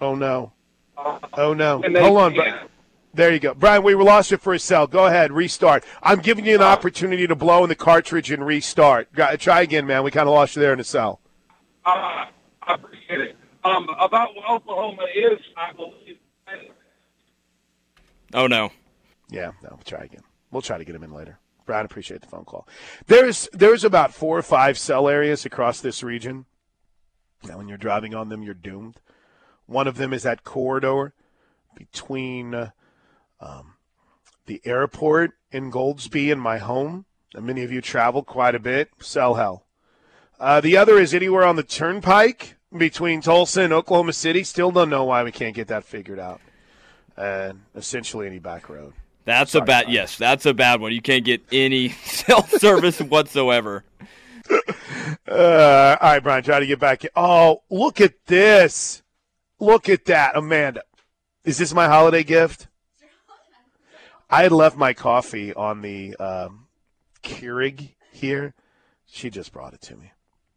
Oh 0.00 0.14
no! 0.14 0.52
Uh, 0.96 1.18
oh 1.34 1.54
no! 1.54 1.82
Hold 1.82 2.18
on, 2.18 2.34
but 2.34 2.68
there 3.14 3.32
you 3.32 3.38
go. 3.38 3.54
Brian, 3.54 3.82
we 3.82 3.94
lost 3.94 4.32
it 4.32 4.40
for 4.40 4.54
a 4.54 4.58
cell. 4.58 4.86
Go 4.86 5.06
ahead, 5.06 5.32
restart. 5.32 5.84
I'm 6.02 6.20
giving 6.20 6.46
you 6.46 6.54
an 6.54 6.62
opportunity 6.62 7.26
to 7.26 7.36
blow 7.36 7.62
in 7.62 7.68
the 7.68 7.74
cartridge 7.74 8.30
and 8.30 8.44
restart. 8.44 9.08
Try 9.38 9.60
again, 9.60 9.86
man. 9.86 10.02
We 10.02 10.10
kind 10.10 10.28
of 10.28 10.34
lost 10.34 10.56
you 10.56 10.62
there 10.62 10.72
in 10.72 10.78
the 10.78 10.84
cell. 10.84 11.20
Uh, 11.84 12.24
I 12.62 12.74
appreciate 12.74 13.20
it. 13.20 13.36
Um, 13.64 13.86
about 14.00 14.34
what 14.34 14.48
Oklahoma 14.48 15.04
is, 15.14 15.38
I 15.56 15.72
believe. 15.72 16.18
Oh, 18.34 18.46
no. 18.46 18.72
Yeah, 19.30 19.52
no, 19.62 19.68
we'll 19.72 19.78
try 19.84 20.04
again. 20.04 20.22
We'll 20.50 20.62
try 20.62 20.78
to 20.78 20.84
get 20.84 20.94
him 20.94 21.02
in 21.02 21.12
later. 21.12 21.38
Brian, 21.66 21.86
appreciate 21.86 22.20
the 22.20 22.28
phone 22.28 22.44
call. 22.44 22.66
There's 23.06 23.48
there's 23.52 23.84
about 23.84 24.14
four 24.14 24.38
or 24.38 24.42
five 24.42 24.78
cell 24.78 25.08
areas 25.08 25.44
across 25.44 25.80
this 25.80 26.02
region. 26.02 26.46
Now, 27.44 27.58
when 27.58 27.68
you're 27.68 27.78
driving 27.78 28.14
on 28.14 28.28
them, 28.28 28.42
you're 28.42 28.54
doomed. 28.54 29.00
One 29.66 29.88
of 29.88 29.96
them 29.96 30.12
is 30.12 30.22
that 30.22 30.44
corridor 30.44 31.14
between 31.74 32.54
uh, 32.54 32.70
um, 33.40 33.74
the 34.46 34.60
airport 34.64 35.32
in 35.50 35.70
Goldsby 35.70 36.30
and 36.30 36.40
my 36.40 36.58
home. 36.58 37.06
And 37.34 37.46
many 37.46 37.62
of 37.62 37.72
you 37.72 37.80
travel 37.80 38.22
quite 38.22 38.54
a 38.54 38.60
bit. 38.60 38.90
Cell 39.00 39.34
hell. 39.34 39.64
Uh, 40.38 40.60
the 40.60 40.76
other 40.76 40.98
is 40.98 41.14
anywhere 41.14 41.44
on 41.44 41.56
the 41.56 41.62
turnpike 41.62 42.56
between 42.76 43.20
Tulsa 43.20 43.62
and 43.62 43.72
Oklahoma 43.72 44.12
City. 44.12 44.44
Still 44.44 44.70
don't 44.70 44.90
know 44.90 45.04
why 45.04 45.22
we 45.22 45.32
can't 45.32 45.54
get 45.54 45.68
that 45.68 45.84
figured 45.84 46.18
out. 46.18 46.40
And 47.16 47.62
essentially 47.74 48.26
any 48.26 48.38
back 48.38 48.68
road. 48.68 48.94
That's 49.24 49.52
Sorry, 49.52 49.62
a 49.62 49.66
bad. 49.66 49.88
Yes, 49.88 50.16
that's 50.16 50.46
a 50.46 50.54
bad 50.54 50.80
one. 50.80 50.92
You 50.92 51.02
can't 51.02 51.24
get 51.24 51.42
any 51.52 51.88
self 52.04 52.50
service 52.50 53.00
whatsoever. 53.00 53.84
Uh, 55.28 55.96
all 56.00 56.10
right, 56.10 56.22
Brian, 56.22 56.42
try 56.42 56.60
to 56.60 56.66
get 56.66 56.78
back. 56.78 57.04
Oh, 57.14 57.62
look 57.70 58.00
at 58.00 58.26
this! 58.26 59.02
Look 59.60 59.88
at 59.88 60.06
that, 60.06 60.36
Amanda. 60.36 60.82
Is 61.44 61.58
this 61.58 61.72
my 61.72 61.86
holiday 61.86 62.24
gift? 62.24 62.66
I 64.28 64.42
had 64.42 64.52
left 64.52 64.76
my 64.76 64.94
coffee 64.94 65.52
on 65.54 65.82
the 65.82 66.16
um, 66.16 66.66
Keurig 67.22 67.90
here. 68.10 68.54
She 69.06 69.28
just 69.28 69.52
brought 69.52 69.74
it 69.74 69.82
to 69.82 69.96
me. 69.96 70.12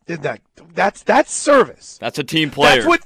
Did 0.05 0.21
that? 0.21 0.41
That's 0.73 1.03
that's 1.03 1.33
service. 1.33 1.97
That's 1.99 2.17
a 2.17 2.23
team 2.23 2.51
player. 2.51 2.75
That's 2.75 2.87
what 2.87 3.01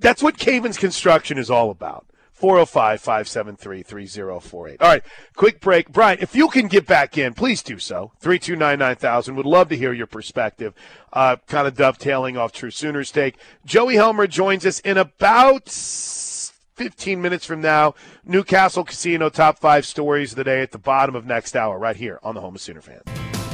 that's 0.00 0.22
what 0.22 0.36
Cavens 0.36 0.78
Construction 0.78 1.38
is 1.38 1.50
all 1.50 1.70
about. 1.70 2.06
405 2.40 3.00
573 3.02 3.82
3048. 3.82 4.80
All 4.80 4.88
right, 4.88 5.02
quick 5.36 5.60
break. 5.60 5.92
Brian, 5.92 6.18
if 6.20 6.34
you 6.34 6.48
can 6.48 6.68
get 6.68 6.86
back 6.86 7.18
in, 7.18 7.34
please 7.34 7.62
do 7.62 7.78
so. 7.78 8.12
329 8.20 8.78
9000. 8.78 9.36
Would 9.36 9.44
love 9.44 9.68
to 9.68 9.76
hear 9.76 9.92
your 9.92 10.06
perspective. 10.06 10.72
Uh, 11.12 11.36
kind 11.46 11.68
of 11.68 11.76
dovetailing 11.76 12.38
off 12.38 12.52
True 12.52 12.70
Sooners 12.70 13.10
take. 13.10 13.36
Joey 13.66 13.96
Helmer 13.96 14.26
joins 14.26 14.64
us 14.64 14.80
in 14.80 14.96
about 14.96 15.68
15 15.68 17.20
minutes 17.20 17.44
from 17.44 17.60
now. 17.60 17.94
Newcastle 18.24 18.84
Casino 18.84 19.28
top 19.28 19.58
five 19.58 19.84
stories 19.84 20.32
of 20.32 20.36
the 20.36 20.44
day 20.44 20.62
at 20.62 20.72
the 20.72 20.78
bottom 20.78 21.14
of 21.14 21.26
next 21.26 21.54
hour, 21.54 21.78
right 21.78 21.96
here 21.96 22.18
on 22.22 22.34
the 22.34 22.40
Home 22.40 22.54
of 22.54 22.60
Sooner 22.62 22.80
Fans. 22.80 23.02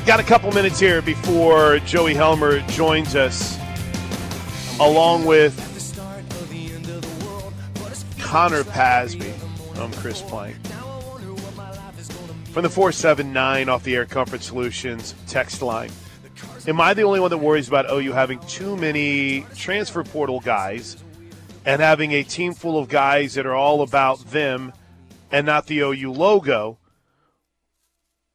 Got 0.07 0.20
a 0.20 0.22
couple 0.22 0.53
minutes 0.53 0.78
here 0.78 1.03
before 1.03 1.80
Joey 1.80 2.14
Helmer 2.14 2.61
joins 2.68 3.16
us, 3.16 3.59
along 4.78 5.24
with 5.24 5.76
Connor 8.37 8.64
Pasby. 8.64 9.32
I'm 9.76 9.91
Chris 9.95 10.20
Plank. 10.20 10.57
From 12.53 12.64
the 12.64 12.68
479 12.68 13.70
off 13.70 13.82
the 13.82 13.97
Air 13.97 14.05
Comfort 14.05 14.43
Solutions 14.43 15.14
text 15.26 15.62
line. 15.62 15.91
Am 16.68 16.78
I 16.78 16.93
the 16.93 17.01
only 17.01 17.18
one 17.18 17.30
that 17.30 17.39
worries 17.39 17.66
about 17.66 17.91
OU 17.91 18.12
having 18.12 18.39
too 18.41 18.76
many 18.76 19.47
transfer 19.55 20.05
portal 20.05 20.41
guys 20.41 21.03
and 21.64 21.80
having 21.80 22.12
a 22.12 22.22
team 22.22 22.53
full 22.53 22.78
of 22.78 22.91
guys 22.91 23.32
that 23.37 23.47
are 23.47 23.55
all 23.55 23.80
about 23.80 24.18
them 24.26 24.74
and 25.32 25.47
not 25.47 25.66
the 25.66 25.78
OU 25.78 26.12
logo, 26.12 26.76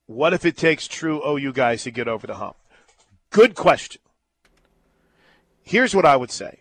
what 0.07 0.33
if 0.33 0.45
it 0.45 0.57
takes 0.57 0.87
true 0.87 1.21
OU 1.23 1.53
guys 1.53 1.83
to 1.83 1.91
get 1.91 2.07
over 2.07 2.25
the 2.25 2.37
hump? 2.37 2.55
Good 3.29 3.53
question. 3.53 4.01
Here's 5.61 5.93
what 5.93 6.07
I 6.07 6.15
would 6.15 6.31
say. 6.31 6.60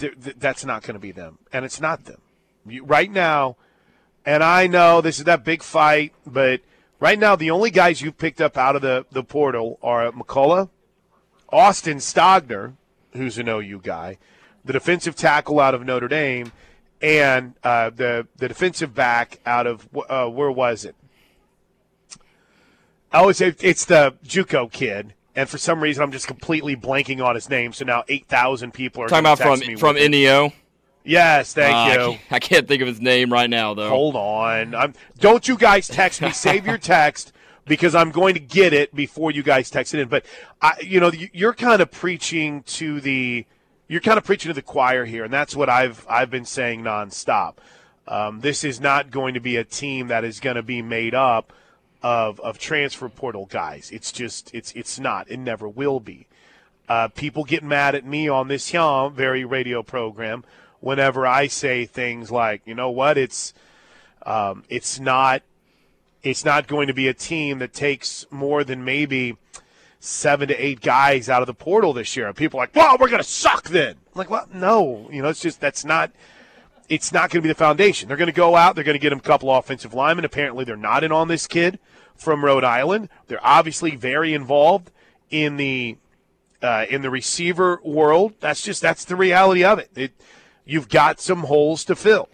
That's 0.00 0.64
not 0.64 0.82
going 0.82 0.94
to 0.94 1.00
be 1.00 1.12
them, 1.12 1.38
and 1.52 1.64
it's 1.64 1.80
not 1.80 2.04
them. 2.04 2.20
right 2.82 3.10
now, 3.10 3.56
and 4.24 4.42
I 4.42 4.66
know 4.66 5.00
this 5.00 5.18
is 5.18 5.24
that 5.24 5.44
big 5.44 5.62
fight, 5.62 6.12
but 6.26 6.60
right 6.98 7.18
now 7.18 7.36
the 7.36 7.50
only 7.50 7.70
guys 7.70 8.02
you've 8.02 8.18
picked 8.18 8.40
up 8.40 8.56
out 8.56 8.76
of 8.76 8.82
the, 8.82 9.06
the 9.10 9.24
portal 9.24 9.78
are 9.82 10.10
McCullough, 10.12 10.68
Austin 11.50 11.98
Stogner, 11.98 12.74
who's 13.12 13.38
an 13.38 13.48
OU 13.48 13.80
guy, 13.82 14.18
the 14.64 14.72
defensive 14.72 15.16
tackle 15.16 15.58
out 15.58 15.74
of 15.74 15.84
Notre 15.84 16.08
Dame, 16.08 16.52
and 17.02 17.54
uh, 17.64 17.90
the 17.90 18.26
the 18.36 18.48
defensive 18.48 18.94
back 18.94 19.40
out 19.46 19.66
of 19.66 19.88
uh, 20.08 20.26
where 20.26 20.50
was 20.50 20.84
it? 20.84 20.94
Oh, 23.12 23.28
it's 23.28 23.40
it's 23.40 23.84
the 23.84 24.14
JUCO 24.24 24.70
kid, 24.70 25.14
and 25.34 25.48
for 25.48 25.58
some 25.58 25.82
reason 25.82 26.02
I'm 26.02 26.12
just 26.12 26.26
completely 26.26 26.76
blanking 26.76 27.24
on 27.24 27.34
his 27.34 27.48
name. 27.48 27.72
So 27.72 27.84
now 27.84 28.04
eight 28.08 28.26
thousand 28.26 28.72
people 28.72 29.02
are 29.02 29.08
talking 29.08 29.20
about 29.20 29.38
from 29.38 29.76
from 29.76 29.96
NEO. 29.96 30.52
Yes, 31.04 31.54
thank 31.54 31.74
uh, 31.74 31.92
you. 31.92 32.00
I 32.00 32.12
can't, 32.12 32.20
I 32.30 32.38
can't, 32.38 32.68
think 32.68 32.82
of 32.82 32.88
his 32.88 33.00
name 33.00 33.32
right 33.32 33.48
now, 33.48 33.72
though. 33.72 33.88
Hold 33.88 34.16
on. 34.16 34.74
I'm, 34.74 34.94
don't 35.18 35.48
you 35.48 35.56
guys 35.56 35.88
text 35.88 36.20
me. 36.20 36.30
Save 36.30 36.66
your 36.66 36.76
text 36.76 37.32
because 37.64 37.94
I'm 37.94 38.10
going 38.10 38.34
to 38.34 38.40
get 38.40 38.72
it 38.72 38.94
before 38.94 39.30
you 39.30 39.42
guys 39.42 39.70
text 39.70 39.94
it 39.94 40.00
in. 40.00 40.08
But 40.08 40.26
I, 40.60 40.74
you 40.82 41.00
know, 41.00 41.10
you're 41.32 41.54
kind 41.54 41.80
of 41.80 41.90
preaching 41.90 42.62
to 42.64 43.00
the 43.00 43.46
you're 43.88 44.00
kind 44.00 44.18
of 44.18 44.24
preaching 44.24 44.50
to 44.50 44.54
the 44.54 44.62
choir 44.62 45.04
here, 45.04 45.24
and 45.24 45.32
that's 45.32 45.56
what 45.56 45.68
I've 45.68 46.06
I've 46.08 46.30
been 46.30 46.44
saying 46.44 46.82
nonstop. 46.82 47.54
Um, 48.06 48.40
this 48.40 48.62
is 48.64 48.80
not 48.80 49.10
going 49.10 49.34
to 49.34 49.40
be 49.40 49.56
a 49.56 49.64
team 49.64 50.08
that 50.08 50.24
is 50.24 50.40
going 50.40 50.56
to 50.56 50.62
be 50.62 50.82
made 50.82 51.14
up 51.14 51.52
of 52.02 52.40
of 52.40 52.58
transfer 52.58 53.08
portal 53.08 53.46
guys. 53.46 53.90
It's 53.92 54.12
just 54.12 54.54
it's 54.54 54.72
it's 54.72 54.98
not. 54.98 55.30
It 55.30 55.38
never 55.38 55.68
will 55.68 56.00
be. 56.00 56.26
Uh, 56.88 57.08
people 57.08 57.44
get 57.44 57.62
mad 57.62 57.94
at 57.94 58.04
me 58.04 58.28
on 58.28 58.48
this 58.48 58.72
young 58.72 59.12
very 59.14 59.44
radio 59.44 59.82
program 59.82 60.44
whenever 60.80 61.26
I 61.26 61.46
say 61.46 61.86
things 61.86 62.30
like, 62.30 62.62
you 62.64 62.74
know 62.74 62.90
what, 62.90 63.16
it's 63.16 63.54
um, 64.26 64.64
it's 64.68 64.98
not 64.98 65.42
it's 66.22 66.44
not 66.44 66.66
going 66.66 66.88
to 66.88 66.94
be 66.94 67.08
a 67.08 67.14
team 67.14 67.60
that 67.60 67.72
takes 67.72 68.26
more 68.30 68.64
than 68.64 68.84
maybe 68.84 69.36
seven 70.00 70.48
to 70.48 70.54
eight 70.54 70.80
guys 70.80 71.28
out 71.28 71.42
of 71.42 71.46
the 71.46 71.54
portal 71.54 71.92
this 71.92 72.16
year. 72.16 72.26
And 72.26 72.36
people 72.36 72.58
are 72.58 72.64
like, 72.64 72.74
well, 72.74 72.96
we're 72.98 73.08
to 73.08 73.22
suck 73.22 73.68
then. 73.68 73.90
I'm 73.90 74.18
like, 74.18 74.30
well, 74.30 74.48
no, 74.52 75.08
you 75.10 75.22
know, 75.22 75.28
it's 75.28 75.40
just 75.40 75.60
that's 75.60 75.84
not. 75.84 76.10
It's 76.90 77.12
not 77.12 77.30
going 77.30 77.40
to 77.40 77.42
be 77.42 77.48
the 77.48 77.54
foundation. 77.54 78.08
They're 78.08 78.16
going 78.16 78.26
to 78.26 78.32
go 78.32 78.56
out. 78.56 78.74
They're 78.74 78.84
going 78.84 78.96
to 78.96 79.00
get 79.00 79.12
him 79.12 79.20
a 79.20 79.22
couple 79.22 79.50
offensive 79.50 79.94
linemen. 79.94 80.24
Apparently, 80.24 80.64
they're 80.64 80.76
not 80.76 81.04
in 81.04 81.12
on 81.12 81.28
this 81.28 81.46
kid 81.46 81.78
from 82.16 82.44
Rhode 82.44 82.64
Island. 82.64 83.08
They're 83.28 83.44
obviously 83.46 83.94
very 83.94 84.34
involved 84.34 84.90
in 85.30 85.56
the 85.56 85.96
uh, 86.60 86.86
in 86.90 87.02
the 87.02 87.08
receiver 87.08 87.80
world. 87.84 88.34
That's 88.40 88.60
just 88.60 88.82
that's 88.82 89.04
the 89.04 89.16
reality 89.16 89.64
of 89.64 89.78
it. 89.78 89.90
it 89.94 90.12
you've 90.66 90.88
got 90.88 91.20
some 91.20 91.44
holes 91.44 91.84
to 91.84 91.94
fill. 91.96 92.28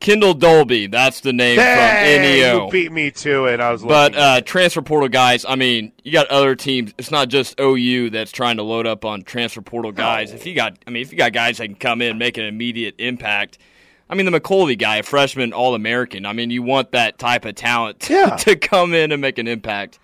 Kendel 0.00 0.32
Dolby, 0.32 0.86
that's 0.86 1.20
the 1.20 1.32
name 1.32 1.56
from 1.56 1.66
NEO. 1.66 2.64
You 2.64 2.70
beat 2.70 2.90
me 2.90 3.10
to 3.10 3.44
it. 3.44 3.60
I 3.60 3.70
was, 3.70 3.82
but 3.82 4.16
uh, 4.16 4.40
transfer 4.40 4.80
portal 4.80 5.10
guys. 5.10 5.44
I 5.46 5.56
mean, 5.56 5.92
you 6.02 6.10
got 6.10 6.26
other 6.28 6.56
teams. 6.56 6.94
It's 6.96 7.10
not 7.10 7.28
just 7.28 7.60
OU 7.60 8.08
that's 8.10 8.32
trying 8.32 8.56
to 8.56 8.62
load 8.62 8.86
up 8.86 9.04
on 9.04 9.22
transfer 9.22 9.60
portal 9.60 9.92
guys. 9.92 10.32
If 10.32 10.46
you 10.46 10.54
got, 10.54 10.78
I 10.86 10.90
mean, 10.90 11.02
if 11.02 11.12
you 11.12 11.18
got 11.18 11.34
guys 11.34 11.58
that 11.58 11.66
can 11.66 11.74
come 11.74 12.00
in, 12.00 12.16
make 12.16 12.38
an 12.38 12.46
immediate 12.46 12.94
impact. 12.98 13.58
I 14.08 14.14
mean, 14.14 14.24
the 14.24 14.40
McCullough 14.40 14.78
guy, 14.78 14.96
a 14.96 15.02
freshman 15.02 15.52
All 15.52 15.74
American. 15.74 16.24
I 16.24 16.32
mean, 16.32 16.50
you 16.50 16.62
want 16.62 16.92
that 16.92 17.18
type 17.18 17.44
of 17.44 17.54
talent 17.54 18.00
to, 18.00 18.12
yeah. 18.14 18.36
to 18.36 18.56
come 18.56 18.94
in 18.94 19.12
and 19.12 19.20
make 19.20 19.38
an 19.38 19.46
impact. 19.46 19.98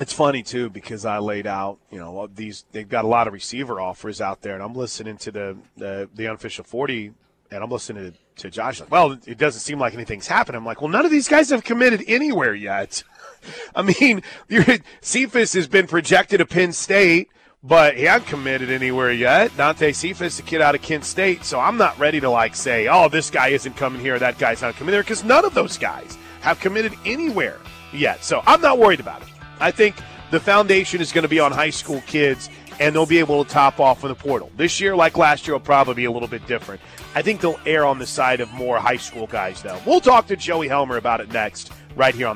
It's 0.00 0.12
funny 0.12 0.42
too 0.42 0.70
because 0.70 1.04
I 1.04 1.18
laid 1.18 1.46
out, 1.46 1.78
you 1.90 1.98
know, 1.98 2.28
these 2.34 2.64
they've 2.72 2.88
got 2.88 3.04
a 3.04 3.08
lot 3.08 3.26
of 3.26 3.32
receiver 3.32 3.80
offers 3.80 4.20
out 4.20 4.42
there, 4.42 4.54
and 4.54 4.62
I'm 4.62 4.74
listening 4.74 5.18
to 5.18 5.30
the 5.30 5.56
the, 5.76 6.08
the 6.14 6.26
unofficial 6.26 6.64
forty, 6.64 7.12
and 7.50 7.62
I'm 7.62 7.70
listening 7.70 8.12
to, 8.12 8.42
to 8.42 8.50
Josh. 8.50 8.80
Like, 8.80 8.90
well, 8.90 9.18
it 9.26 9.38
doesn't 9.38 9.60
seem 9.60 9.78
like 9.78 9.94
anything's 9.94 10.26
happened. 10.26 10.56
I'm 10.56 10.64
like, 10.64 10.80
well, 10.80 10.90
none 10.90 11.04
of 11.04 11.10
these 11.10 11.28
guys 11.28 11.50
have 11.50 11.64
committed 11.64 12.04
anywhere 12.06 12.54
yet. 12.54 13.02
I 13.74 13.82
mean, 13.82 14.22
Cephus 15.00 15.52
has 15.54 15.66
been 15.66 15.86
projected 15.86 16.38
to 16.38 16.46
Penn 16.46 16.72
State, 16.72 17.28
but 17.62 17.96
he 17.96 18.04
hasn't 18.04 18.28
committed 18.28 18.70
anywhere 18.70 19.12
yet. 19.12 19.56
Dante 19.56 19.92
Cephus, 19.92 20.38
a 20.38 20.42
kid 20.42 20.60
out 20.60 20.74
of 20.74 20.82
Kent 20.82 21.04
State, 21.04 21.44
so 21.44 21.58
I'm 21.58 21.76
not 21.76 21.98
ready 21.98 22.20
to 22.20 22.30
like 22.30 22.54
say, 22.54 22.88
oh, 22.88 23.08
this 23.08 23.30
guy 23.30 23.48
isn't 23.48 23.76
coming 23.76 24.00
here, 24.00 24.18
that 24.18 24.38
guy's 24.38 24.62
not 24.62 24.74
coming 24.76 24.92
there, 24.92 25.02
because 25.02 25.24
none 25.24 25.44
of 25.44 25.54
those 25.54 25.76
guys 25.76 26.16
have 26.40 26.60
committed 26.60 26.94
anywhere 27.04 27.58
yet. 27.92 28.24
So 28.24 28.42
I'm 28.46 28.60
not 28.60 28.78
worried 28.78 29.00
about 29.00 29.22
it. 29.22 29.28
I 29.58 29.70
think 29.70 29.96
the 30.30 30.40
foundation 30.40 31.00
is 31.00 31.12
going 31.12 31.22
to 31.22 31.28
be 31.28 31.40
on 31.40 31.52
high 31.52 31.70
school 31.70 32.02
kids, 32.06 32.48
and 32.78 32.94
they'll 32.94 33.04
be 33.04 33.18
able 33.18 33.44
to 33.44 33.50
top 33.50 33.78
off 33.78 34.02
in 34.04 34.08
the 34.08 34.14
portal. 34.14 34.50
This 34.56 34.80
year, 34.80 34.96
like 34.96 35.18
last 35.18 35.46
year, 35.46 35.54
will 35.54 35.60
probably 35.60 35.94
be 35.94 36.04
a 36.06 36.10
little 36.10 36.28
bit 36.28 36.46
different. 36.46 36.80
I 37.14 37.22
think 37.22 37.40
they'll 37.40 37.58
err 37.66 37.84
on 37.84 37.98
the 37.98 38.06
side 38.06 38.40
of 38.40 38.52
more 38.52 38.78
high 38.78 38.96
school 38.96 39.26
guys, 39.26 39.62
though. 39.62 39.80
We'll 39.84 40.00
talk 40.00 40.26
to 40.28 40.36
Joey 40.36 40.68
Helmer 40.68 40.96
about 40.96 41.20
it 41.20 41.32
next, 41.32 41.72
right 41.96 42.14
here 42.14 42.26
on. 42.26 42.28